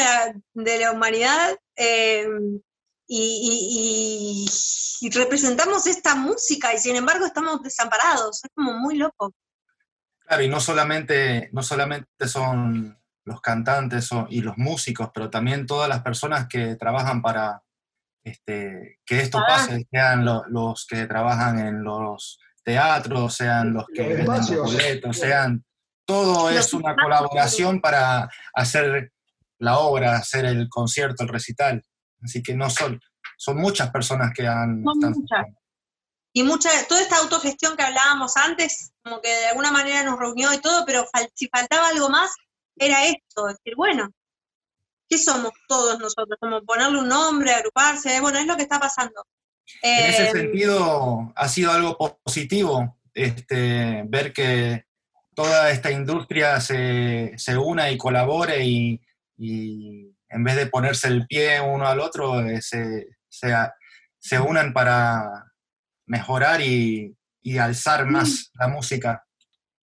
de 0.53 0.78
la, 0.78 0.92
humanidad 0.92 1.57
eh, 1.76 2.28
y, 3.07 4.46
representamos 5.14 5.86
esta 5.86 6.14
música 6.14 6.74
y 6.74 6.78
sin 6.78 6.96
embargo 6.96 7.24
estamos 7.24 7.62
desamparados. 7.62 8.44
Es 8.44 8.51
como 8.55 8.74
muy 8.74 8.96
loco. 8.98 9.32
Claro, 10.18 10.42
y 10.42 10.48
no 10.48 10.61
solamente, 10.61 11.48
no 11.53 11.62
solamente 11.62 12.28
son 12.28 13.01
los 13.24 13.40
cantantes 13.40 14.11
y 14.28 14.42
los 14.42 14.59
músicos, 14.59 15.11
pero 15.14 15.30
también 15.30 15.66
todas 15.66 15.88
las 15.88 16.03
personas 16.03 16.46
que 16.48 16.76
trabajan 16.76 17.22
para 17.22 17.62
este, 18.25 18.99
que 19.05 19.21
esto 19.21 19.39
ah. 19.39 19.45
pase, 19.47 19.87
sean 19.91 20.25
los 20.25 20.87
que 20.87 21.07
trabajan 21.07 21.59
en 21.59 21.83
los 21.83 22.39
teatros, 22.64 23.35
sean 23.35 23.75
los 23.75 23.87
que 23.93 24.03
venden 24.03 24.57
boletos, 24.62 25.16
sean... 25.16 25.64
Todo 26.07 26.51
es 26.51 26.75
una 26.75 26.97
colaboración 26.97 27.81
para 27.81 28.29
hacer 28.55 29.12
la 29.59 29.79
obra, 29.79 30.16
hacer 30.16 30.45
el 30.45 30.68
concierto, 30.68 31.23
el 31.23 31.29
recital. 31.29 31.85
Así 32.21 32.43
que 32.43 32.53
no 32.53 32.68
son, 32.68 33.01
son 33.37 33.59
muchas 33.59 33.93
personas 33.93 34.33
que 34.35 34.45
han... 34.45 34.83
Y 36.33 36.43
mucha, 36.43 36.68
toda 36.89 37.01
esta 37.01 37.18
autogestión 37.18 37.77
que 37.77 37.85
hablábamos 37.85 38.37
antes, 38.37 38.93
como 39.05 39.21
que 39.21 39.29
de 39.29 39.47
alguna 39.47 39.71
manera 39.71 40.03
nos 40.03 40.18
reunió 40.18 40.53
y 40.53 40.59
todo, 40.59 40.85
pero 40.85 41.05
si 41.35 41.49
faltaba 41.49 41.89
algo 41.89 42.09
más, 42.09 42.33
era 42.77 43.05
esto, 43.05 43.49
es 43.49 43.57
decir, 43.57 43.75
bueno, 43.77 44.09
¿qué 45.11 45.18
somos 45.18 45.52
todos 45.66 45.98
nosotros? 45.98 46.38
Como 46.40 46.62
ponerle 46.62 47.00
un 47.00 47.08
nombre, 47.08 47.52
agruparse, 47.52 48.20
bueno, 48.20 48.38
es 48.38 48.46
lo 48.46 48.56
que 48.56 48.62
está 48.62 48.78
pasando. 48.78 49.26
En 49.82 50.11
ese 50.11 50.28
eh, 50.28 50.30
sentido, 50.30 51.32
ha 51.34 51.48
sido 51.48 51.72
algo 51.72 51.98
positivo 52.24 52.96
este, 53.12 54.04
ver 54.06 54.32
que 54.32 54.84
toda 55.34 55.70
esta 55.70 55.90
industria 55.90 56.61
se, 56.61 57.36
una 57.58 57.90
y 57.90 57.98
colabore 57.98 58.64
y, 58.64 59.00
en 59.36 60.44
vez 60.44 60.54
de 60.54 60.66
ponerse 60.66 61.08
el 61.08 61.26
pie 61.26 61.61
uno 61.61 61.88
al 61.88 61.98
otro, 61.98 62.40
eh, 62.40 62.61
se, 62.62 63.08
se, 63.28 64.38
unan 64.38 64.72
para 64.72 65.52
mejorar 66.06 66.61
y, 66.61 67.16
y 67.42 67.58
alzar 67.58 68.06
más 68.06 68.52
la 68.54 68.68
música. 68.68 69.24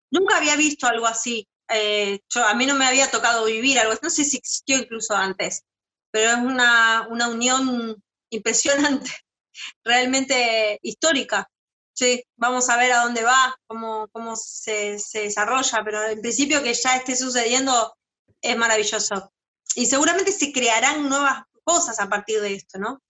Nunca 0.09 0.37
había 0.37 0.55
visto 0.55 0.87
algo 0.87 1.05
así. 1.05 1.45
Eh, 1.69 2.19
yo, 2.29 2.45
a 2.45 2.53
mí 2.53 2.65
no 2.65 2.75
me 2.75 2.85
había 2.85 3.11
tocado 3.11 3.45
vivir 3.45 3.79
algo, 3.79 3.93
no 4.01 4.09
sé 4.09 4.23
si 4.23 4.37
existió 4.37 4.77
incluso 4.77 5.15
antes, 5.15 5.65
pero 6.11 6.31
es 6.31 6.37
una, 6.37 7.07
unión 7.09 8.01
impresionante, 8.29 9.11
realmente 9.83 10.79
histórica. 10.81 11.49
Sí, 11.93 12.23
vamos 12.35 12.69
a 12.69 12.77
ver 12.77 12.91
a 12.91 13.03
dónde 13.03 13.23
va, 13.23 13.57
cómo, 13.65 14.07
cómo 14.11 14.35
se, 14.35 14.97
desarrolla, 15.13 15.83
pero 15.83 16.03
en 16.03 16.21
principio 16.21 16.61
que 16.61 16.73
ya 16.73 16.95
esté 16.95 17.15
sucediendo 17.15 17.97
es 18.39 18.55
maravilloso. 18.55 19.33
Y 19.75 19.87
seguramente 19.87 20.31
se 20.31 20.51
crearán 20.51 21.09
nuevas 21.09 21.43
cosas 21.63 21.99
a 21.99 22.07
partir 22.07 22.39
de 22.39 22.53
esto, 22.53 22.77
¿no? 22.77 23.01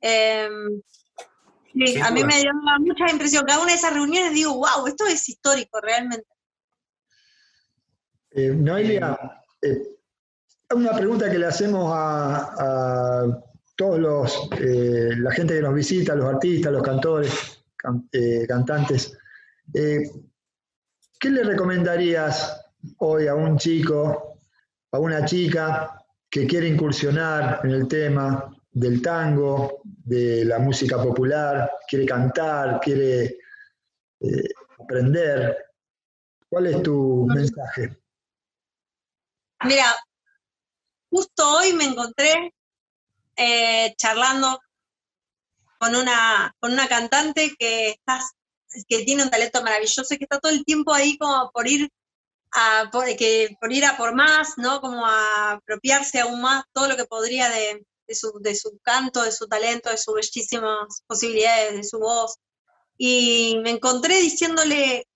Em, 0.00 0.80
sí, 1.74 1.98
a 2.00 2.10
mí 2.12 2.22
me 2.22 2.40
dio 2.40 2.52
mucha 2.78 3.10
impresión. 3.10 3.44
Cada 3.44 3.60
una 3.60 3.72
de 3.72 3.78
esas 3.78 3.92
reuniones 3.92 4.32
digo, 4.32 4.54
wow, 4.54 4.86
esto 4.86 5.06
es 5.06 5.28
histórico 5.28 5.80
realmente. 5.80 6.26
Eh, 8.32 8.50
Noelia, 8.50 9.18
eh, 9.60 9.82
una 10.74 10.92
pregunta 10.92 11.28
que 11.28 11.38
le 11.38 11.46
hacemos 11.46 11.90
a, 11.92 13.26
todos 13.76 13.98
los, 13.98 14.50
eh, 14.60 15.10
la 15.16 15.32
gente 15.32 15.54
que 15.54 15.62
nos 15.62 15.74
visita, 15.74 16.14
los 16.14 16.26
artistas, 16.26 16.70
los 16.70 16.82
cantores, 16.82 17.64
cantantes. 18.46 19.16
¿Qué 19.72 21.30
le 21.30 21.42
recomendarías 21.42 22.62
hoy 22.98 23.26
a 23.26 23.34
un 23.34 23.56
chico, 23.56 24.38
a 24.92 24.98
una 24.98 25.24
chica 25.24 25.98
que 26.28 26.46
quiere 26.46 26.68
incursionar 26.68 27.60
en 27.64 27.70
el 27.70 27.88
tema 27.88 28.54
del 28.70 29.00
tango, 29.00 29.80
de 29.84 30.44
la 30.44 30.58
música 30.58 31.02
popular, 31.02 31.70
quiere 31.88 32.04
cantar, 32.04 32.80
quiere 32.80 33.38
aprender? 34.78 35.56
¿Cuál 36.50 36.66
es 36.66 36.82
tu 36.82 37.26
mensaje? 37.26 37.99
Mira, 39.64 39.94
justo 41.10 41.56
hoy 41.56 41.74
me 41.74 41.84
encontré 41.84 42.54
eh, 43.36 43.94
charlando 43.96 44.58
con 45.78 45.94
una, 45.94 46.54
con 46.58 46.72
una 46.72 46.88
cantante 46.88 47.54
que, 47.58 47.96
que 48.88 49.04
tiene 49.04 49.22
un 49.22 49.30
talento 49.30 49.62
maravilloso 49.62 50.14
y 50.14 50.18
que 50.18 50.24
está 50.24 50.38
todo 50.38 50.52
el 50.52 50.64
tiempo 50.64 50.94
ahí 50.94 51.18
como 51.18 51.50
por 51.52 51.68
ir 51.68 51.90
a 52.52 52.88
por, 52.90 53.04
que, 53.16 53.56
por 53.60 53.72
ir 53.72 53.84
a 53.84 53.96
por 53.96 54.14
más, 54.14 54.54
¿no? 54.56 54.80
Como 54.80 55.06
a 55.06 55.52
apropiarse 55.52 56.20
aún 56.20 56.40
más 56.40 56.64
todo 56.72 56.88
lo 56.88 56.96
que 56.96 57.04
podría 57.04 57.48
de, 57.50 57.84
su, 58.14 58.32
de 58.40 58.54
su 58.56 58.78
canto, 58.82 59.22
de 59.22 59.32
su 59.32 59.46
talento, 59.46 59.90
de 59.90 59.98
sus 59.98 60.14
bellísimas 60.14 61.02
posibilidades, 61.06 61.74
de 61.76 61.84
su 61.84 61.98
voz. 61.98 62.36
Y 62.96 63.58
me 63.62 63.70
encontré 63.70 64.20
diciéndole, 64.20 65.06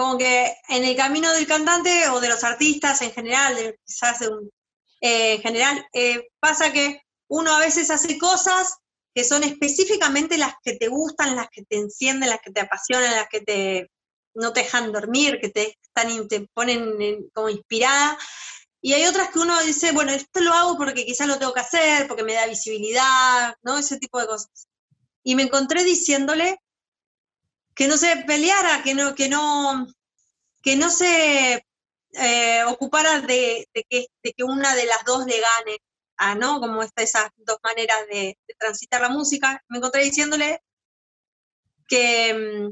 como 0.00 0.16
que 0.16 0.56
en 0.70 0.82
el 0.82 0.96
camino 0.96 1.30
del 1.30 1.46
cantante 1.46 2.08
o 2.08 2.20
de 2.20 2.28
los 2.30 2.42
artistas 2.42 3.02
en 3.02 3.12
general, 3.12 3.76
quizás 3.84 4.22
eh, 4.22 5.34
en 5.34 5.42
general, 5.42 5.86
eh, 5.92 6.28
pasa 6.40 6.72
que 6.72 7.02
uno 7.28 7.54
a 7.54 7.58
veces 7.58 7.90
hace 7.90 8.16
cosas 8.16 8.78
que 9.14 9.24
son 9.24 9.44
específicamente 9.44 10.38
las 10.38 10.54
que 10.64 10.76
te 10.76 10.88
gustan, 10.88 11.36
las 11.36 11.48
que 11.50 11.66
te 11.66 11.76
encienden, 11.76 12.30
las 12.30 12.40
que 12.40 12.50
te 12.50 12.60
apasionan, 12.60 13.10
las 13.10 13.28
que 13.28 13.42
te 13.42 13.90
no 14.34 14.54
te 14.54 14.60
dejan 14.60 14.90
dormir, 14.90 15.38
que 15.38 15.50
te, 15.50 15.76
están, 15.82 16.28
te 16.28 16.48
ponen 16.54 17.28
como 17.34 17.50
inspirada. 17.50 18.16
Y 18.80 18.94
hay 18.94 19.04
otras 19.04 19.28
que 19.28 19.40
uno 19.40 19.60
dice, 19.60 19.92
bueno, 19.92 20.12
esto 20.12 20.40
lo 20.40 20.54
hago 20.54 20.78
porque 20.78 21.04
quizás 21.04 21.28
lo 21.28 21.38
tengo 21.38 21.52
que 21.52 21.60
hacer, 21.60 22.08
porque 22.08 22.24
me 22.24 22.32
da 22.32 22.46
visibilidad, 22.46 23.54
¿no? 23.60 23.76
Ese 23.76 23.98
tipo 23.98 24.18
de 24.18 24.28
cosas. 24.28 24.66
y 25.22 25.34
me 25.34 25.42
encontré 25.42 25.84
diciéndole 25.84 26.58
que 27.74 27.88
no 27.88 27.96
se 27.96 28.16
peleara, 28.26 28.82
que 28.82 28.94
no, 28.94 29.14
que 29.14 29.28
no, 29.28 29.86
que 30.62 30.76
no 30.76 30.90
se 30.90 31.64
eh, 32.12 32.64
ocupara 32.64 33.20
de, 33.20 33.68
que, 33.72 34.06
que, 34.22 34.44
una 34.44 34.74
de 34.74 34.86
las 34.86 35.04
dos 35.04 35.26
le 35.26 35.40
gane, 35.40 35.78
a, 36.16 36.34
¿no? 36.34 36.60
Como 36.60 36.82
está 36.82 37.02
esas 37.02 37.30
dos 37.36 37.58
maneras 37.62 38.06
de, 38.10 38.38
transitar 38.58 39.00
la 39.00 39.08
música. 39.08 39.62
Me 39.68 39.78
encontré 39.78 40.04
diciéndole 40.04 40.62
que, 41.88 42.70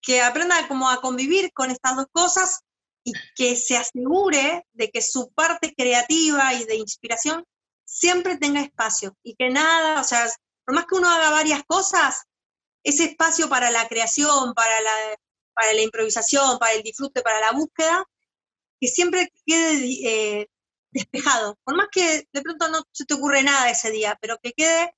que 0.00 0.22
aprenda 0.22 0.66
como 0.68 0.88
a 0.88 1.00
convivir 1.00 1.52
con 1.52 1.70
estas 1.70 1.96
dos 1.96 2.06
cosas 2.12 2.60
y 3.04 3.12
que 3.34 3.56
se 3.56 3.76
asegure 3.76 4.66
de 4.72 4.90
que 4.90 5.02
su 5.02 5.30
parte 5.32 5.74
creativa 5.76 6.54
y 6.54 6.64
de 6.64 6.76
inspiración 6.76 7.44
siempre 7.84 8.36
tenga 8.36 8.60
espacio 8.60 9.16
y 9.22 9.36
que 9.36 9.48
nada, 9.48 10.00
o 10.00 10.04
sea, 10.04 10.28
por 10.64 10.74
más 10.74 10.86
que 10.86 10.96
uno 10.96 11.08
haga 11.08 11.30
varias 11.30 11.62
cosas, 11.64 12.24
ese 12.86 13.04
espacio 13.04 13.48
para 13.48 13.70
la 13.70 13.88
creación, 13.88 14.54
para 14.54 14.80
la, 14.80 14.92
para 15.52 15.72
la 15.72 15.82
improvisación, 15.82 16.58
para 16.58 16.72
el 16.74 16.84
disfrute, 16.84 17.20
para 17.20 17.40
la 17.40 17.50
búsqueda, 17.50 18.04
que 18.80 18.86
siempre 18.86 19.28
quede 19.44 19.80
eh, 20.04 20.48
despejado. 20.92 21.58
Por 21.64 21.76
más 21.76 21.88
que 21.90 22.28
de 22.32 22.42
pronto 22.42 22.68
no 22.68 22.84
se 22.92 23.04
te 23.04 23.14
ocurre 23.14 23.42
nada 23.42 23.68
ese 23.68 23.90
día, 23.90 24.16
pero 24.20 24.38
que 24.40 24.52
quede 24.52 24.94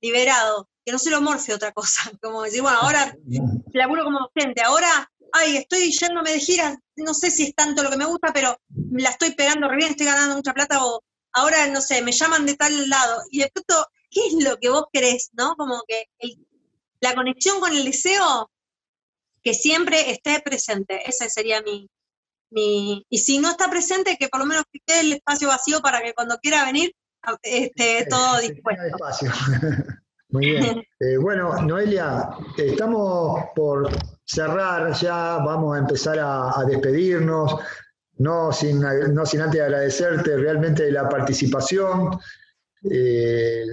liberado, 0.00 0.68
que 0.84 0.92
no 0.92 1.00
se 1.00 1.10
lo 1.10 1.20
morfe 1.20 1.52
otra 1.52 1.72
cosa. 1.72 2.12
Como 2.22 2.42
decir, 2.42 2.62
bueno, 2.62 2.78
ahora 2.78 3.12
laburo 3.72 4.04
como 4.04 4.20
docente, 4.20 4.62
ahora, 4.62 5.10
ay, 5.32 5.56
estoy 5.56 5.90
yéndome 5.90 6.30
de 6.30 6.38
gira, 6.38 6.78
no 6.94 7.12
sé 7.12 7.32
si 7.32 7.44
es 7.44 7.54
tanto 7.56 7.82
lo 7.82 7.90
que 7.90 7.96
me 7.96 8.04
gusta, 8.04 8.32
pero 8.32 8.56
la 8.92 9.10
estoy 9.10 9.32
pegando 9.32 9.68
re 9.68 9.78
bien, 9.78 9.90
estoy 9.90 10.06
ganando 10.06 10.36
mucha 10.36 10.54
plata, 10.54 10.84
o 10.84 11.02
ahora, 11.32 11.66
no 11.66 11.80
sé, 11.80 12.02
me 12.02 12.12
llaman 12.12 12.46
de 12.46 12.54
tal 12.54 12.88
lado. 12.88 13.22
Y 13.30 13.40
de 13.40 13.50
pronto, 13.52 13.88
¿qué 14.10 14.20
es 14.28 14.44
lo 14.44 14.58
que 14.60 14.68
vos 14.68 14.84
querés? 14.92 15.30
¿No? 15.32 15.56
Como 15.56 15.82
que 15.88 16.04
la 17.02 17.14
conexión 17.14 17.60
con 17.60 17.72
el 17.72 17.84
deseo, 17.84 18.50
que 19.42 19.54
siempre 19.54 20.10
esté 20.10 20.40
presente. 20.40 21.02
Ese 21.08 21.28
sería 21.28 21.60
mi, 21.62 21.90
y 23.08 23.18
si 23.18 23.38
no 23.38 23.50
está 23.50 23.68
presente, 23.68 24.16
que 24.18 24.28
por 24.28 24.40
lo 24.40 24.46
menos 24.46 24.64
quede 24.86 25.00
el 25.00 25.12
espacio 25.14 25.48
vacío 25.48 25.80
para 25.80 26.00
que 26.00 26.14
cuando 26.14 26.38
quiera 26.38 26.64
venir 26.64 26.92
esté 27.42 28.06
todo 28.08 28.40
dispuesto. 28.40 28.96
Muy 30.30 30.46
bien. 30.46 30.82
Eh, 31.00 31.16
bueno, 31.16 31.60
Noelia, 31.62 32.28
estamos 32.56 33.42
por 33.56 33.90
cerrar 34.24 34.92
ya, 34.92 35.38
vamos 35.38 35.74
a 35.74 35.80
empezar 35.80 36.16
a, 36.20 36.62
despedirnos, 36.64 37.56
no 38.18 38.52
sin, 38.52 38.80
no 38.80 39.26
sin 39.26 39.40
antes 39.40 39.60
agradecerte 39.60 40.36
realmente 40.36 40.92
la 40.92 41.08
participación. 41.08 42.20
Eh, 42.88 43.64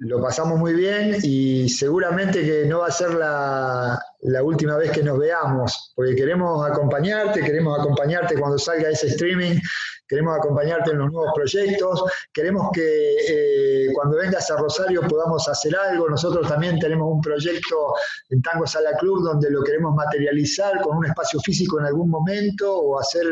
lo 0.00 0.20
pasamos 0.20 0.58
muy 0.58 0.74
bien 0.74 1.16
y 1.22 1.68
seguramente 1.68 2.44
que 2.44 2.66
no 2.66 2.80
va 2.80 2.88
a 2.88 2.90
ser 2.90 3.14
la, 3.14 3.98
última 4.42 4.76
vez 4.76 4.90
que 4.90 5.02
nos 5.02 5.18
veamos, 5.18 5.92
porque 5.94 6.14
queremos 6.14 6.68
acompañarte, 6.68 7.42
queremos 7.42 7.78
acompañarte 7.78 8.38
cuando 8.38 8.58
salga 8.58 8.90
ese 8.90 9.06
streaming, 9.08 9.58
queremos 10.06 10.36
acompañarte 10.36 10.90
en 10.90 10.98
los 10.98 11.12
nuevos 11.12 11.32
proyectos, 11.34 12.04
queremos 12.32 12.70
que 12.72 13.16
eh, 13.28 13.92
cuando 13.94 14.16
vengas 14.16 14.50
a 14.50 14.56
Rosario 14.56 15.02
podamos 15.02 15.48
hacer 15.48 15.74
algo. 15.76 16.08
Nosotros 16.08 16.46
también 16.48 16.78
tenemos 16.78 17.08
un 17.10 17.20
proyecto 17.20 17.94
en 18.30 18.42
Tango 18.42 18.66
Sala 18.66 18.96
Club 18.98 19.22
donde 19.22 19.50
lo 19.50 19.62
queremos 19.62 19.94
materializar 19.94 20.80
con 20.82 20.98
un 20.98 21.06
espacio 21.06 21.40
físico 21.40 21.78
en 21.80 21.86
algún 21.86 22.10
momento 22.10 22.76
o 22.76 23.00
hacer 23.00 23.26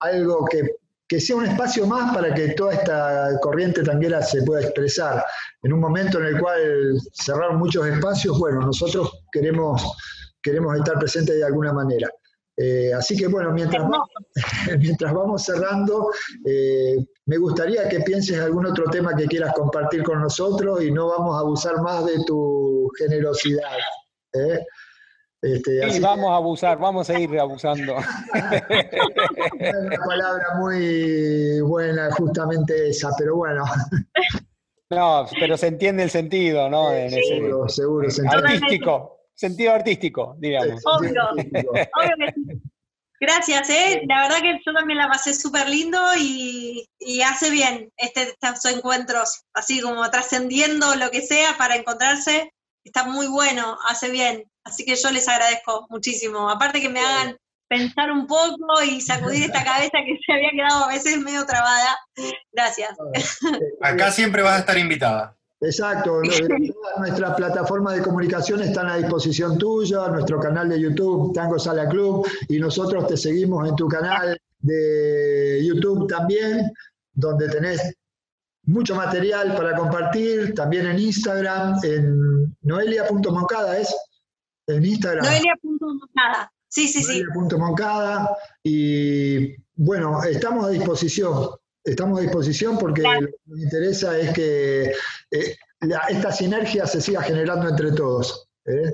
algo 0.00 0.44
que 0.46 0.62
que 1.08 1.20
sea 1.20 1.36
un 1.36 1.46
espacio 1.46 1.86
más 1.86 2.14
para 2.14 2.34
que 2.34 2.48
toda 2.48 2.74
esta 2.74 3.30
corriente 3.40 3.82
tanguera 3.82 4.22
se 4.22 4.42
pueda 4.42 4.62
expresar. 4.62 5.24
En 5.62 5.72
un 5.72 5.80
momento 5.80 6.18
en 6.18 6.26
el 6.26 6.40
cual 6.40 7.00
cerraron 7.14 7.56
muchos 7.56 7.86
espacios, 7.86 8.38
bueno, 8.38 8.60
nosotros 8.60 9.24
queremos, 9.32 9.82
queremos 10.42 10.76
estar 10.76 10.98
presentes 10.98 11.36
de 11.36 11.44
alguna 11.44 11.72
manera. 11.72 12.08
Eh, 12.60 12.92
así 12.92 13.16
que 13.16 13.28
bueno, 13.28 13.52
mientras, 13.52 13.82
vamos, 13.84 14.08
mientras 14.78 15.14
vamos 15.14 15.44
cerrando, 15.44 16.10
eh, 16.44 16.96
me 17.26 17.38
gustaría 17.38 17.88
que 17.88 18.00
pienses 18.00 18.38
algún 18.40 18.66
otro 18.66 18.90
tema 18.90 19.14
que 19.14 19.26
quieras 19.26 19.54
compartir 19.54 20.02
con 20.02 20.20
nosotros 20.20 20.82
y 20.82 20.90
no 20.90 21.08
vamos 21.08 21.36
a 21.36 21.40
abusar 21.40 21.80
más 21.80 22.04
de 22.04 22.22
tu 22.26 22.90
generosidad. 22.98 23.78
¿eh? 24.34 24.58
Este, 25.40 25.90
sí, 25.90 26.00
vamos 26.00 26.30
a 26.30 26.36
abusar, 26.36 26.78
vamos 26.78 27.08
a 27.10 27.18
ir 27.18 27.38
abusando. 27.38 27.96
Una 28.34 30.04
palabra 30.04 30.44
muy 30.58 31.60
buena, 31.60 32.10
justamente 32.12 32.88
esa, 32.88 33.10
pero 33.16 33.36
bueno. 33.36 33.64
No, 34.90 35.26
pero 35.38 35.56
se 35.56 35.68
entiende 35.68 36.02
el 36.02 36.10
sentido, 36.10 36.68
¿no? 36.68 36.88
seguro, 37.10 37.68
seguro. 37.68 38.08
Artístico, 38.30 39.20
sentido 39.34 39.74
artístico, 39.74 40.34
digamos. 40.38 40.82
Obvio, 40.84 41.22
obvio 41.30 41.84
Gracias, 43.20 43.68
¿eh? 43.70 44.02
La 44.06 44.22
verdad 44.22 44.42
que 44.42 44.60
yo 44.64 44.72
también 44.72 44.98
la 44.98 45.08
pasé 45.08 45.34
súper 45.34 45.68
lindo 45.68 45.98
y, 46.16 46.88
hace 47.26 47.50
bien 47.50 47.92
este, 47.96 48.34
estos 48.40 48.64
encuentros, 48.66 49.42
así 49.54 49.80
como 49.80 50.08
trascendiendo 50.10 50.94
lo 50.94 51.10
que 51.10 51.22
sea 51.22 51.56
para 51.58 51.74
encontrarse. 51.74 52.52
Está 52.84 53.04
muy 53.04 53.26
bueno, 53.26 53.76
hace 53.88 54.10
bien. 54.10 54.44
Así 54.68 54.84
que 54.84 54.94
yo 54.96 55.10
les 55.10 55.26
agradezco 55.26 55.86
muchísimo. 55.88 56.50
Aparte 56.50 56.80
que 56.80 56.90
me 56.90 57.00
hagan 57.00 57.36
pensar 57.68 58.10
un 58.10 58.26
poco 58.26 58.82
y 58.82 59.00
sacudir 59.00 59.44
esta 59.44 59.64
cabeza 59.64 59.98
que 60.04 60.18
se 60.24 60.32
había 60.32 60.50
quedado 60.50 60.84
a 60.84 60.88
veces 60.88 61.18
medio 61.18 61.44
trabada. 61.46 61.96
Gracias. 62.52 62.90
Acá 63.80 64.10
siempre 64.10 64.42
vas 64.42 64.56
a 64.56 64.58
estar 64.60 64.78
invitada. 64.78 65.34
Exacto, 65.60 66.20
nuestras 66.98 67.34
plataformas 67.34 67.96
de 67.96 68.02
comunicación 68.02 68.62
están 68.62 68.86
a 68.86 68.96
disposición 68.96 69.58
tuya, 69.58 70.06
nuestro 70.06 70.38
canal 70.38 70.68
de 70.68 70.80
YouTube, 70.80 71.34
Tango 71.34 71.58
Sala 71.58 71.88
Club, 71.88 72.28
y 72.48 72.60
nosotros 72.60 73.08
te 73.08 73.16
seguimos 73.16 73.68
en 73.68 73.74
tu 73.74 73.88
canal 73.88 74.38
de 74.60 75.60
YouTube 75.66 76.06
también, 76.06 76.72
donde 77.12 77.48
tenés 77.48 77.92
mucho 78.66 78.94
material 78.94 79.56
para 79.56 79.74
compartir, 79.74 80.54
también 80.54 80.86
en 80.86 80.98
Instagram, 81.00 81.80
en 81.82 82.56
noelia.moncada, 82.62 83.78
¿es? 83.78 83.92
En 84.68 84.84
Instagram. 84.84 85.24
Noelia.moncada. 85.24 86.52
Sí, 86.68 86.88
sí, 86.88 87.02
sí. 87.02 87.22
Noelia.moncada. 87.34 88.36
Y 88.62 89.54
bueno, 89.74 90.22
estamos 90.24 90.66
a 90.66 90.70
disposición. 90.70 91.50
Estamos 91.84 92.18
a 92.18 92.22
disposición 92.22 92.78
porque 92.78 93.02
lo 93.02 93.10
que 93.12 93.28
nos 93.46 93.60
interesa 93.60 94.18
es 94.18 94.32
que 94.34 94.92
eh, 95.30 95.56
esta 96.08 96.32
sinergia 96.32 96.86
se 96.86 97.00
siga 97.00 97.22
generando 97.22 97.68
entre 97.68 97.92
todos. 97.92 98.48
¿eh? 98.66 98.92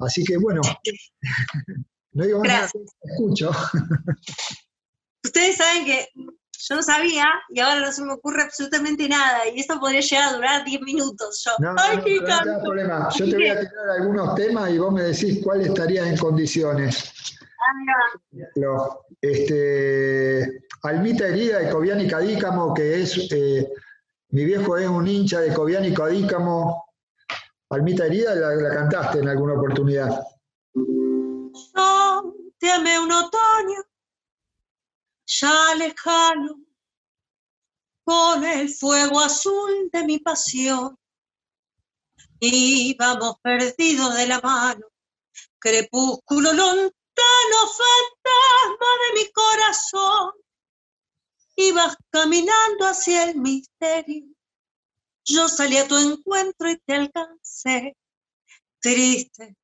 Así 0.00 0.24
que 0.24 0.36
bueno, 0.36 0.60
no 2.12 2.24
digo 2.24 2.42
nada, 2.44 2.68
escucho. 3.02 3.50
Ustedes 5.24 5.56
saben 5.56 5.84
que 5.84 6.08
yo 6.60 6.74
no 6.74 6.82
sabía 6.82 7.26
y 7.50 7.60
ahora 7.60 7.80
no 7.80 7.92
se 7.92 8.02
me 8.02 8.12
ocurre 8.12 8.42
absolutamente 8.42 9.08
nada 9.08 9.46
y 9.48 9.60
esto 9.60 9.78
podría 9.78 10.00
llegar 10.00 10.28
a 10.28 10.36
durar 10.36 10.64
10 10.64 10.80
minutos. 10.82 11.44
Yo, 11.44 11.52
no, 11.60 11.72
no, 11.72 12.44
no, 12.44 12.62
problema. 12.62 13.08
Yo 13.16 13.30
te 13.30 13.36
voy 13.36 13.48
a 13.48 13.60
tirar 13.60 13.90
algunos 14.00 14.34
temas 14.34 14.70
y 14.70 14.78
vos 14.78 14.92
me 14.92 15.02
decís 15.02 15.40
cuál 15.42 15.60
estaría 15.60 16.08
en 16.08 16.16
condiciones. 16.16 17.12
Ah, 17.60 18.88
este, 19.20 20.64
Almita 20.82 21.28
Herida 21.28 21.60
de 21.60 21.70
Cobián 21.70 22.00
y 22.00 22.08
Cadícamo, 22.08 22.74
que 22.74 23.02
es, 23.02 23.28
eh, 23.30 23.68
mi 24.30 24.44
viejo 24.44 24.76
es 24.76 24.88
un 24.88 25.06
hincha 25.06 25.40
de 25.40 25.54
Cobián 25.54 25.84
y 25.84 25.94
Cadícamo. 25.94 26.86
Almita 27.70 28.06
Herida 28.06 28.34
la, 28.34 28.54
la 28.54 28.74
cantaste 28.74 29.20
en 29.20 29.28
alguna 29.28 29.54
oportunidad. 29.54 30.22
Yo 30.74 32.34
te 32.58 32.72
amé 32.72 32.98
un 32.98 33.12
otoño 33.12 33.87
ya 35.40 35.74
lejano, 35.74 36.64
con 38.04 38.44
el 38.44 38.68
fuego 38.70 39.20
azul 39.20 39.90
de 39.92 40.04
mi 40.04 40.18
pasión. 40.18 40.98
Íbamos 42.40 43.38
perdidos 43.42 44.14
de 44.14 44.26
la 44.26 44.40
mano, 44.40 44.86
crepúsculo 45.58 46.52
lontano, 46.52 46.92
fantasma 47.82 48.86
de 49.02 49.20
mi 49.20 49.32
corazón. 49.32 50.32
Ibas 51.56 51.96
caminando 52.10 52.86
hacia 52.86 53.24
el 53.24 53.36
misterio, 53.36 54.26
yo 55.24 55.48
salí 55.48 55.76
a 55.76 55.88
tu 55.88 55.96
encuentro 55.96 56.70
y 56.70 56.78
te 56.78 56.94
alcancé, 56.94 57.96
triste, 58.80 59.56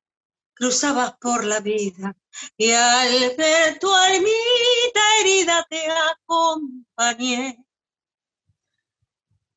cruzabas 0.53 1.15
por 1.17 1.45
la 1.45 1.61
vida 1.61 2.15
y 2.57 2.71
al 2.71 3.35
ver 3.35 3.79
tu 3.79 3.91
almita 3.91 5.01
herida 5.19 5.65
te 5.69 5.85
acompañé. 5.89 7.65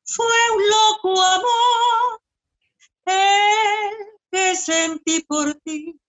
Fue 0.05 0.35
un 0.55 0.63
loco 0.69 1.21
amor 1.21 2.21
el 3.05 3.91
que 4.31 4.55
sentí 4.55 5.21
por 5.21 5.55
ti. 5.55 5.99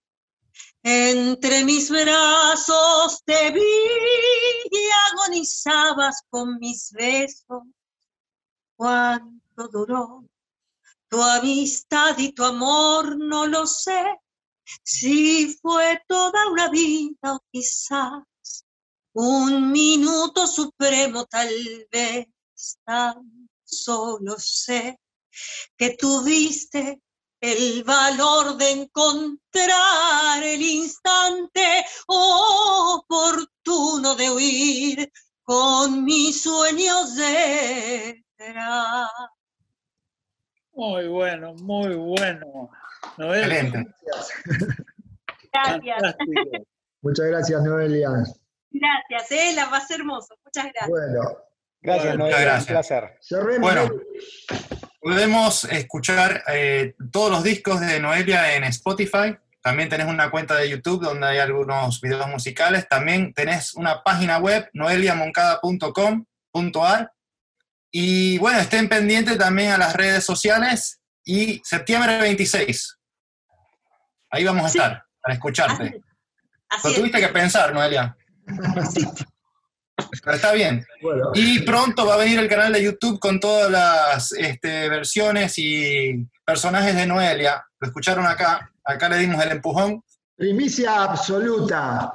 Entre 0.83 1.63
mis 1.63 1.91
brazos 1.91 3.21
te 3.23 3.51
vi 3.51 3.61
y 3.61 4.89
agonizabas 5.11 6.23
con 6.29 6.57
mis 6.57 6.91
besos. 6.91 7.63
Cuánto 8.75 9.67
duró 9.67 10.25
tu 11.07 11.21
amistad 11.21 12.17
y 12.17 12.31
tu 12.31 12.43
amor 12.43 13.17
no 13.17 13.45
lo 13.45 13.67
sé, 13.67 14.01
si 14.83 15.57
fue 15.61 16.01
toda 16.07 16.47
una 16.49 16.69
vida 16.69 17.35
o 17.35 17.39
quizás 17.51 18.23
un 19.13 19.71
minuto 19.71 20.47
supremo 20.47 21.25
tal 21.25 21.49
vez, 21.91 22.27
tan 22.85 23.49
solo 23.63 24.35
sé 24.37 24.99
que 25.77 25.95
tuviste 25.97 27.01
el 27.41 27.83
valor 27.83 28.55
de 28.57 28.71
encontrar 28.71 30.43
el 30.43 30.61
instante 30.61 31.85
oportuno 32.07 34.15
de 34.15 34.31
huir 34.31 35.11
con 35.43 36.05
mis 36.05 36.43
sueños. 36.43 37.15
Muy 40.73 41.07
bueno, 41.07 41.53
muy 41.55 41.95
bueno. 41.95 42.69
Excelente. 43.17 43.87
Gracias. 45.53 46.15
Muchas 47.01 47.25
gracias, 47.25 47.61
Noelia. 47.63 48.09
Gracias, 48.71 49.31
eh, 49.31 49.53
la 49.55 49.65
va 49.65 49.77
a 49.77 49.81
ser 49.81 49.99
hermoso. 49.99 50.35
Muchas 50.45 50.71
gracias. 50.71 50.89
Bueno, 50.89 51.37
Gracias, 51.81 52.17
Noelia, 52.17 52.39
gracias. 52.41 52.61
un 52.61 52.67
placer. 52.73 53.17
cerremos. 53.21 53.59
Bueno, 53.59 53.89
podemos 55.01 55.65
escuchar 55.65 56.43
eh, 56.47 56.95
todos 57.11 57.29
los 57.31 57.43
discos 57.43 57.81
de 57.81 57.99
Noelia 57.99 58.55
en 58.55 58.63
Spotify. 58.65 59.35
También 59.61 59.89
tenés 59.89 60.05
una 60.07 60.29
cuenta 60.29 60.55
de 60.55 60.69
YouTube 60.69 61.03
donde 61.03 61.25
hay 61.27 61.39
algunos 61.39 61.99
videos 62.01 62.27
musicales. 62.27 62.87
También 62.87 63.33
tenés 63.33 63.73
una 63.73 64.03
página 64.03 64.37
web, 64.37 64.69
noeliamoncada.com.ar. 64.73 67.11
Y 67.91 68.37
bueno, 68.37 68.59
estén 68.59 68.87
pendientes 68.87 69.39
también 69.39 69.71
a 69.71 69.77
las 69.77 69.95
redes 69.95 70.23
sociales. 70.23 71.00
Y 71.25 71.61
septiembre 71.63 72.19
26. 72.19 72.97
Ahí 74.31 74.43
vamos 74.43 74.65
a 74.65 74.69
Sí. 74.69 74.77
estar 74.77 75.03
para 75.21 75.33
escucharte. 75.35 76.01
así 76.69 76.81
Lo 76.87 76.89
es. 76.89 76.95
tuviste 76.95 77.19
que 77.19 77.27
pensar, 77.29 77.73
Noelia. 77.73 78.15
Pero 80.23 80.35
está 80.35 80.51
bien. 80.53 80.85
Bueno, 81.01 81.31
Y 81.33 81.59
pronto 81.59 82.05
va 82.05 82.15
a 82.15 82.17
venir 82.17 82.39
el 82.39 82.49
canal 82.49 82.73
de 82.73 82.83
YouTube 82.83 83.19
con 83.19 83.39
todas 83.39 83.69
las 83.69 84.31
este, 84.33 84.89
versiones 84.89 85.53
y 85.57 86.27
personajes 86.45 86.95
de 86.95 87.05
Noelia. 87.05 87.63
Lo 87.79 87.87
escucharon 87.87 88.25
acá. 88.25 88.71
Acá 88.83 89.09
le 89.09 89.17
dimos 89.17 89.43
el 89.43 89.51
empujón. 89.51 90.03
primicia 90.35 91.03
absoluta. 91.03 92.13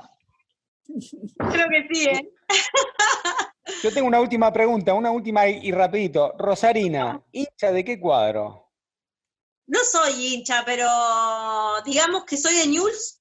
Creo 1.51 1.69
que 1.69 1.87
sí, 1.93 2.05
¿eh? 2.09 2.29
Yo 3.83 3.93
tengo 3.93 4.07
una 4.09 4.21
última 4.21 4.53
pregunta, 4.53 4.95
una 4.95 5.11
última 5.11 5.47
y, 5.49 5.69
y 5.69 5.73
rapidito. 5.73 6.35
Rosarina, 6.39 7.21
¿hincha 7.33 7.71
de 7.73 7.85
qué 7.85 8.01
cuadro? 8.01 8.66
No 9.67 9.79
soy 9.85 10.35
hincha, 10.35 10.63
pero 10.65 10.89
digamos 11.85 12.25
que 12.25 12.37
soy 12.37 12.55
de 12.57 12.67
News, 12.69 13.21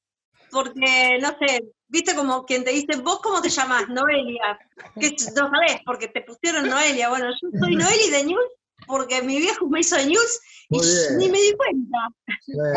porque, 0.52 1.18
no 1.22 1.30
sé, 1.40 1.64
viste 1.88 2.14
como 2.16 2.46
quien 2.46 2.64
te 2.64 2.72
dice, 2.72 2.98
¿vos 3.02 3.20
cómo 3.22 3.42
te 3.42 3.50
llamás? 3.50 3.88
Noelia. 3.90 4.58
Que 5.00 5.12
no 5.36 5.50
sabés, 5.50 5.80
porque 5.86 6.08
te 6.08 6.22
pusieron 6.22 6.70
Noelia. 6.70 7.10
Bueno, 7.10 7.26
yo 7.30 7.60
soy 7.60 7.76
Noeli 7.76 8.10
de 8.12 8.24
News, 8.26 8.46
porque 8.86 9.22
mi 9.24 9.40
viejo 9.40 9.68
me 9.68 9.80
hizo 9.80 9.96
de 9.96 10.06
News 10.06 10.40
y 10.70 10.78
ni 11.18 11.30
me 11.30 11.40
di 11.40 11.54
cuenta. 11.56 11.98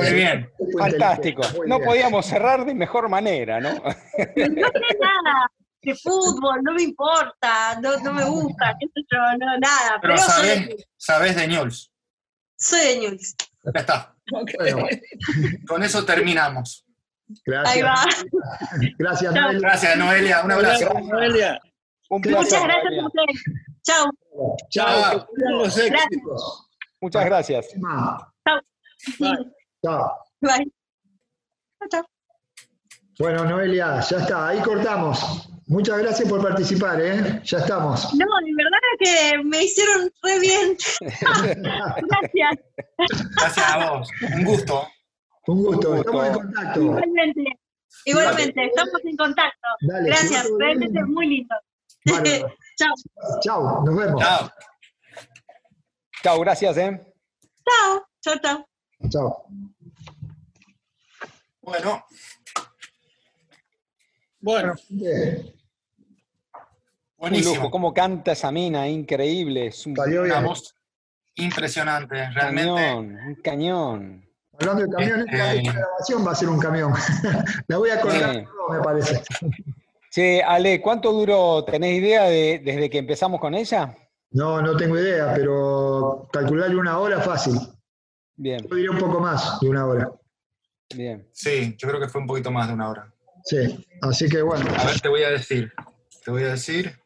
Muy 0.02 0.12
bien. 0.14 0.50
Fantástico. 0.78 1.42
muy 1.56 1.68
No 1.68 1.76
bien. 1.78 1.88
podíamos 1.88 2.26
cerrar 2.26 2.64
de 2.64 2.74
mejor 2.74 3.08
manera, 3.08 3.60
¿no? 3.60 3.70
No 3.74 3.82
sé 3.84 4.98
nada 5.00 5.50
de 5.82 5.94
fútbol, 5.94 6.60
no 6.64 6.72
me 6.72 6.82
importa, 6.82 7.78
no, 7.80 7.96
no 7.98 8.12
me 8.12 8.24
gusta, 8.24 8.74
qué 8.80 8.86
sé 8.88 9.00
yo, 9.10 9.18
no, 9.38 9.58
nada. 9.58 9.98
Pero 10.02 10.14
Pero, 10.16 10.26
soy, 10.26 10.46
de 10.48 10.54
sabés, 10.56 10.86
sabés 10.96 11.36
de 11.36 11.46
News. 11.48 11.92
soy 12.58 12.80
de 12.80 12.98
News. 12.98 13.34
Ya 13.64 13.80
está. 13.80 14.14
Bueno, 14.30 14.86
Con 15.66 15.82
eso 15.82 16.04
terminamos. 16.04 16.84
Ahí 17.66 17.82
va. 17.82 17.94
gracias. 17.94 18.24
Gracias, 18.98 19.34
Chao. 19.34 19.42
Noelia. 19.42 19.60
Gracias, 19.60 19.96
Noelia. 19.96 20.42
Un 20.44 20.52
abrazo. 20.52 20.84
Gracias, 20.84 21.04
Noelia. 21.06 21.60
Un 22.10 22.20
Muchas 22.20 22.32
placer. 22.32 22.60
Muchas 22.60 22.64
gracias 22.64 22.84
Noelia. 22.84 23.02
a 23.02 23.06
ustedes. 23.06 23.44
Chao. 23.82 24.10
Chao, 24.70 25.18
Chao. 25.18 25.28
los 25.50 25.78
éxitos. 25.78 26.70
Muchas 27.00 27.24
gracias. 27.26 27.66
Bye. 27.74 29.36
Chao. 29.84 30.12
Bye. 30.40 30.72
Chao, 31.78 31.88
chao. 31.90 32.04
Bueno, 33.18 33.44
Noelia, 33.44 34.00
ya 34.00 34.16
está, 34.18 34.48
ahí 34.48 34.60
cortamos. 34.60 35.48
Muchas 35.66 35.98
gracias 35.98 36.28
por 36.28 36.40
participar, 36.40 37.00
¿eh? 37.00 37.40
Ya 37.44 37.58
estamos. 37.58 38.14
No, 38.14 38.26
de 38.44 38.54
verdad 38.56 38.78
que 38.98 39.42
me 39.44 39.64
hicieron 39.64 40.10
re 40.22 40.38
bien. 40.40 40.76
Gracias. 41.00 42.58
Gracias 43.36 43.70
a 43.70 43.90
vos. 43.90 44.08
Un 44.36 44.44
gusto. 44.44 44.88
Un 45.46 45.64
gusto, 45.64 45.94
estamos 45.96 46.26
en 46.26 46.32
contacto. 46.34 46.80
Igualmente. 46.80 47.44
Igualmente, 48.04 48.64
estamos 48.66 49.04
en 49.04 49.16
contacto. 49.16 49.68
Dale, 49.80 50.08
Gracias, 50.08 50.46
realmente 50.58 51.02
muy 51.04 51.26
lindo. 51.26 51.54
Chao. 52.76 52.94
Chao, 53.40 53.84
nos 53.84 53.96
vemos. 53.96 54.22
Chao. 54.22 54.50
Chao, 56.22 56.40
gracias, 56.40 56.76
¿eh? 56.76 57.00
Chao. 57.64 58.06
Chao, 58.20 58.34
chao. 58.42 58.68
Chao. 59.10 59.46
Bueno, 61.62 62.04
Bueno, 64.40 64.74
Bien. 64.88 65.54
Un 67.18 67.30
lujo. 67.30 67.42
buenísimo. 67.42 67.70
¿Cómo 67.70 67.92
canta 67.92 68.32
esa 68.32 68.50
mina? 68.52 68.88
Increíble. 68.88 69.66
Es 69.66 69.86
un 69.86 69.96
Salió 69.96 70.22
Una 70.22 70.40
voz 70.40 70.74
impresionante. 71.34 72.30
Realmente. 72.30 72.70
cañón, 72.70 73.18
un 73.26 73.34
cañón. 73.42 74.24
Hablando 74.60 74.82
de 74.84 74.90
camiones, 74.90 75.26
la 75.32 75.54
Este- 75.54 75.70
grabación 75.72 76.26
va 76.26 76.32
a 76.32 76.34
ser 76.34 76.48
un 76.48 76.58
camión. 76.58 76.92
La 77.68 77.78
voy 77.78 77.90
a 77.90 78.00
colgar, 78.00 78.34
Sí. 78.34 78.44
todo, 78.44 78.68
me 78.76 78.80
parece. 78.82 79.22
Che, 80.10 80.42
Ale, 80.42 80.80
¿cuánto 80.80 81.12
duró? 81.12 81.64
¿Tenés 81.64 81.98
idea 81.98 82.24
de, 82.24 82.60
desde 82.64 82.90
que 82.90 82.98
empezamos 82.98 83.40
con 83.40 83.54
ella? 83.54 83.96
No, 84.30 84.60
no 84.60 84.76
tengo 84.76 84.98
idea, 84.98 85.32
pero 85.34 86.28
calcularle 86.32 86.76
una 86.76 86.98
hora 86.98 87.20
fácil. 87.20 87.54
Bien, 88.36 88.66
Yo 88.68 88.74
diría 88.76 88.90
un 88.90 88.98
poco 88.98 89.20
más 89.20 89.60
de 89.60 89.68
una 89.68 89.86
hora. 89.86 90.10
bien. 90.94 91.28
Sí, 91.32 91.74
yo 91.78 91.88
creo 91.88 92.00
que 92.00 92.08
fue 92.08 92.20
un 92.20 92.26
poquito 92.26 92.50
más 92.50 92.66
de 92.68 92.74
una 92.74 92.88
hora. 92.90 93.12
Sí, 93.44 93.86
así 94.02 94.28
que 94.28 94.42
bueno. 94.42 94.66
A 94.76 94.84
ver, 94.86 95.00
te 95.00 95.08
voy 95.08 95.22
a 95.22 95.30
decir. 95.30 95.72
Te 96.24 96.30
voy 96.32 96.42
a 96.42 96.48
decir. 96.48 96.98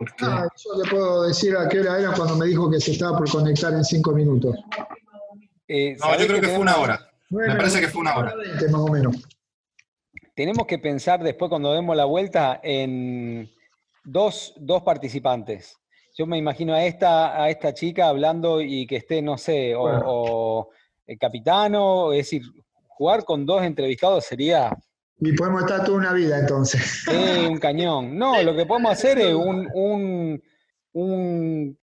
Porque 0.00 0.14
Ah, 0.24 0.48
yo 0.56 0.82
le 0.82 0.90
puedo 0.90 1.22
decir 1.24 1.54
a 1.54 1.68
qué 1.68 1.80
hora 1.80 1.98
era 2.00 2.12
cuando 2.14 2.34
me 2.36 2.46
dijo 2.46 2.70
que 2.70 2.80
se 2.80 2.92
estaba 2.92 3.18
por 3.18 3.30
conectar 3.30 3.70
en 3.74 3.84
cinco 3.84 4.12
minutos. 4.12 4.56
Eh, 5.68 5.94
No, 5.98 6.06
¿sabés 6.06 6.20
yo 6.22 6.26
creo 6.28 6.40
que 6.40 6.48
fue 6.48 6.58
una 6.58 6.76
hora. 6.78 7.10
Me 7.28 7.54
parece 7.54 7.80
que 7.80 7.88
fue 7.88 8.00
una 8.00 8.16
hora. 8.16 8.34
20 8.34 8.68
más 8.70 8.80
o 8.80 8.88
menos. 8.88 9.16
Tenemos 10.34 10.66
que 10.66 10.78
pensar 10.78 11.22
después 11.22 11.50
cuando 11.50 11.74
demos 11.74 11.94
la 11.94 12.06
vuelta 12.06 12.60
en 12.62 13.50
dos, 14.02 14.54
dos 14.56 14.82
participantes. 14.82 15.76
Yo 16.16 16.24
me 16.26 16.38
imagino 16.38 16.72
a 16.74 16.82
esta, 16.82 17.40
a 17.42 17.50
esta 17.50 17.74
chica 17.74 18.08
hablando 18.08 18.62
y 18.62 18.86
que 18.86 18.96
esté, 18.96 19.20
no 19.20 19.36
sé, 19.36 19.74
o, 19.74 19.82
Bueno. 19.82 20.02
o 20.06 20.68
el 21.06 21.18
capitano, 21.18 22.12
es 22.12 22.20
decir, 22.20 22.42
jugar 22.88 23.24
con 23.24 23.44
dos 23.44 23.62
entrevistados 23.62 24.24
sería 24.24 24.70
Y 25.20 25.32
podemos 25.32 25.62
estar 25.62 25.84
toda 25.84 25.98
una 25.98 26.12
vida 26.12 26.38
entonces. 26.38 27.06
eh, 27.08 27.46
un 27.48 27.58
cañón. 27.58 28.16
No, 28.16 28.42
lo 28.42 28.54
que 28.56 28.64
podemos 28.66 28.92
hacer 28.92 29.18
es 29.18 29.34
un, 29.34 29.68
un, 29.74 30.42
un 30.92 31.78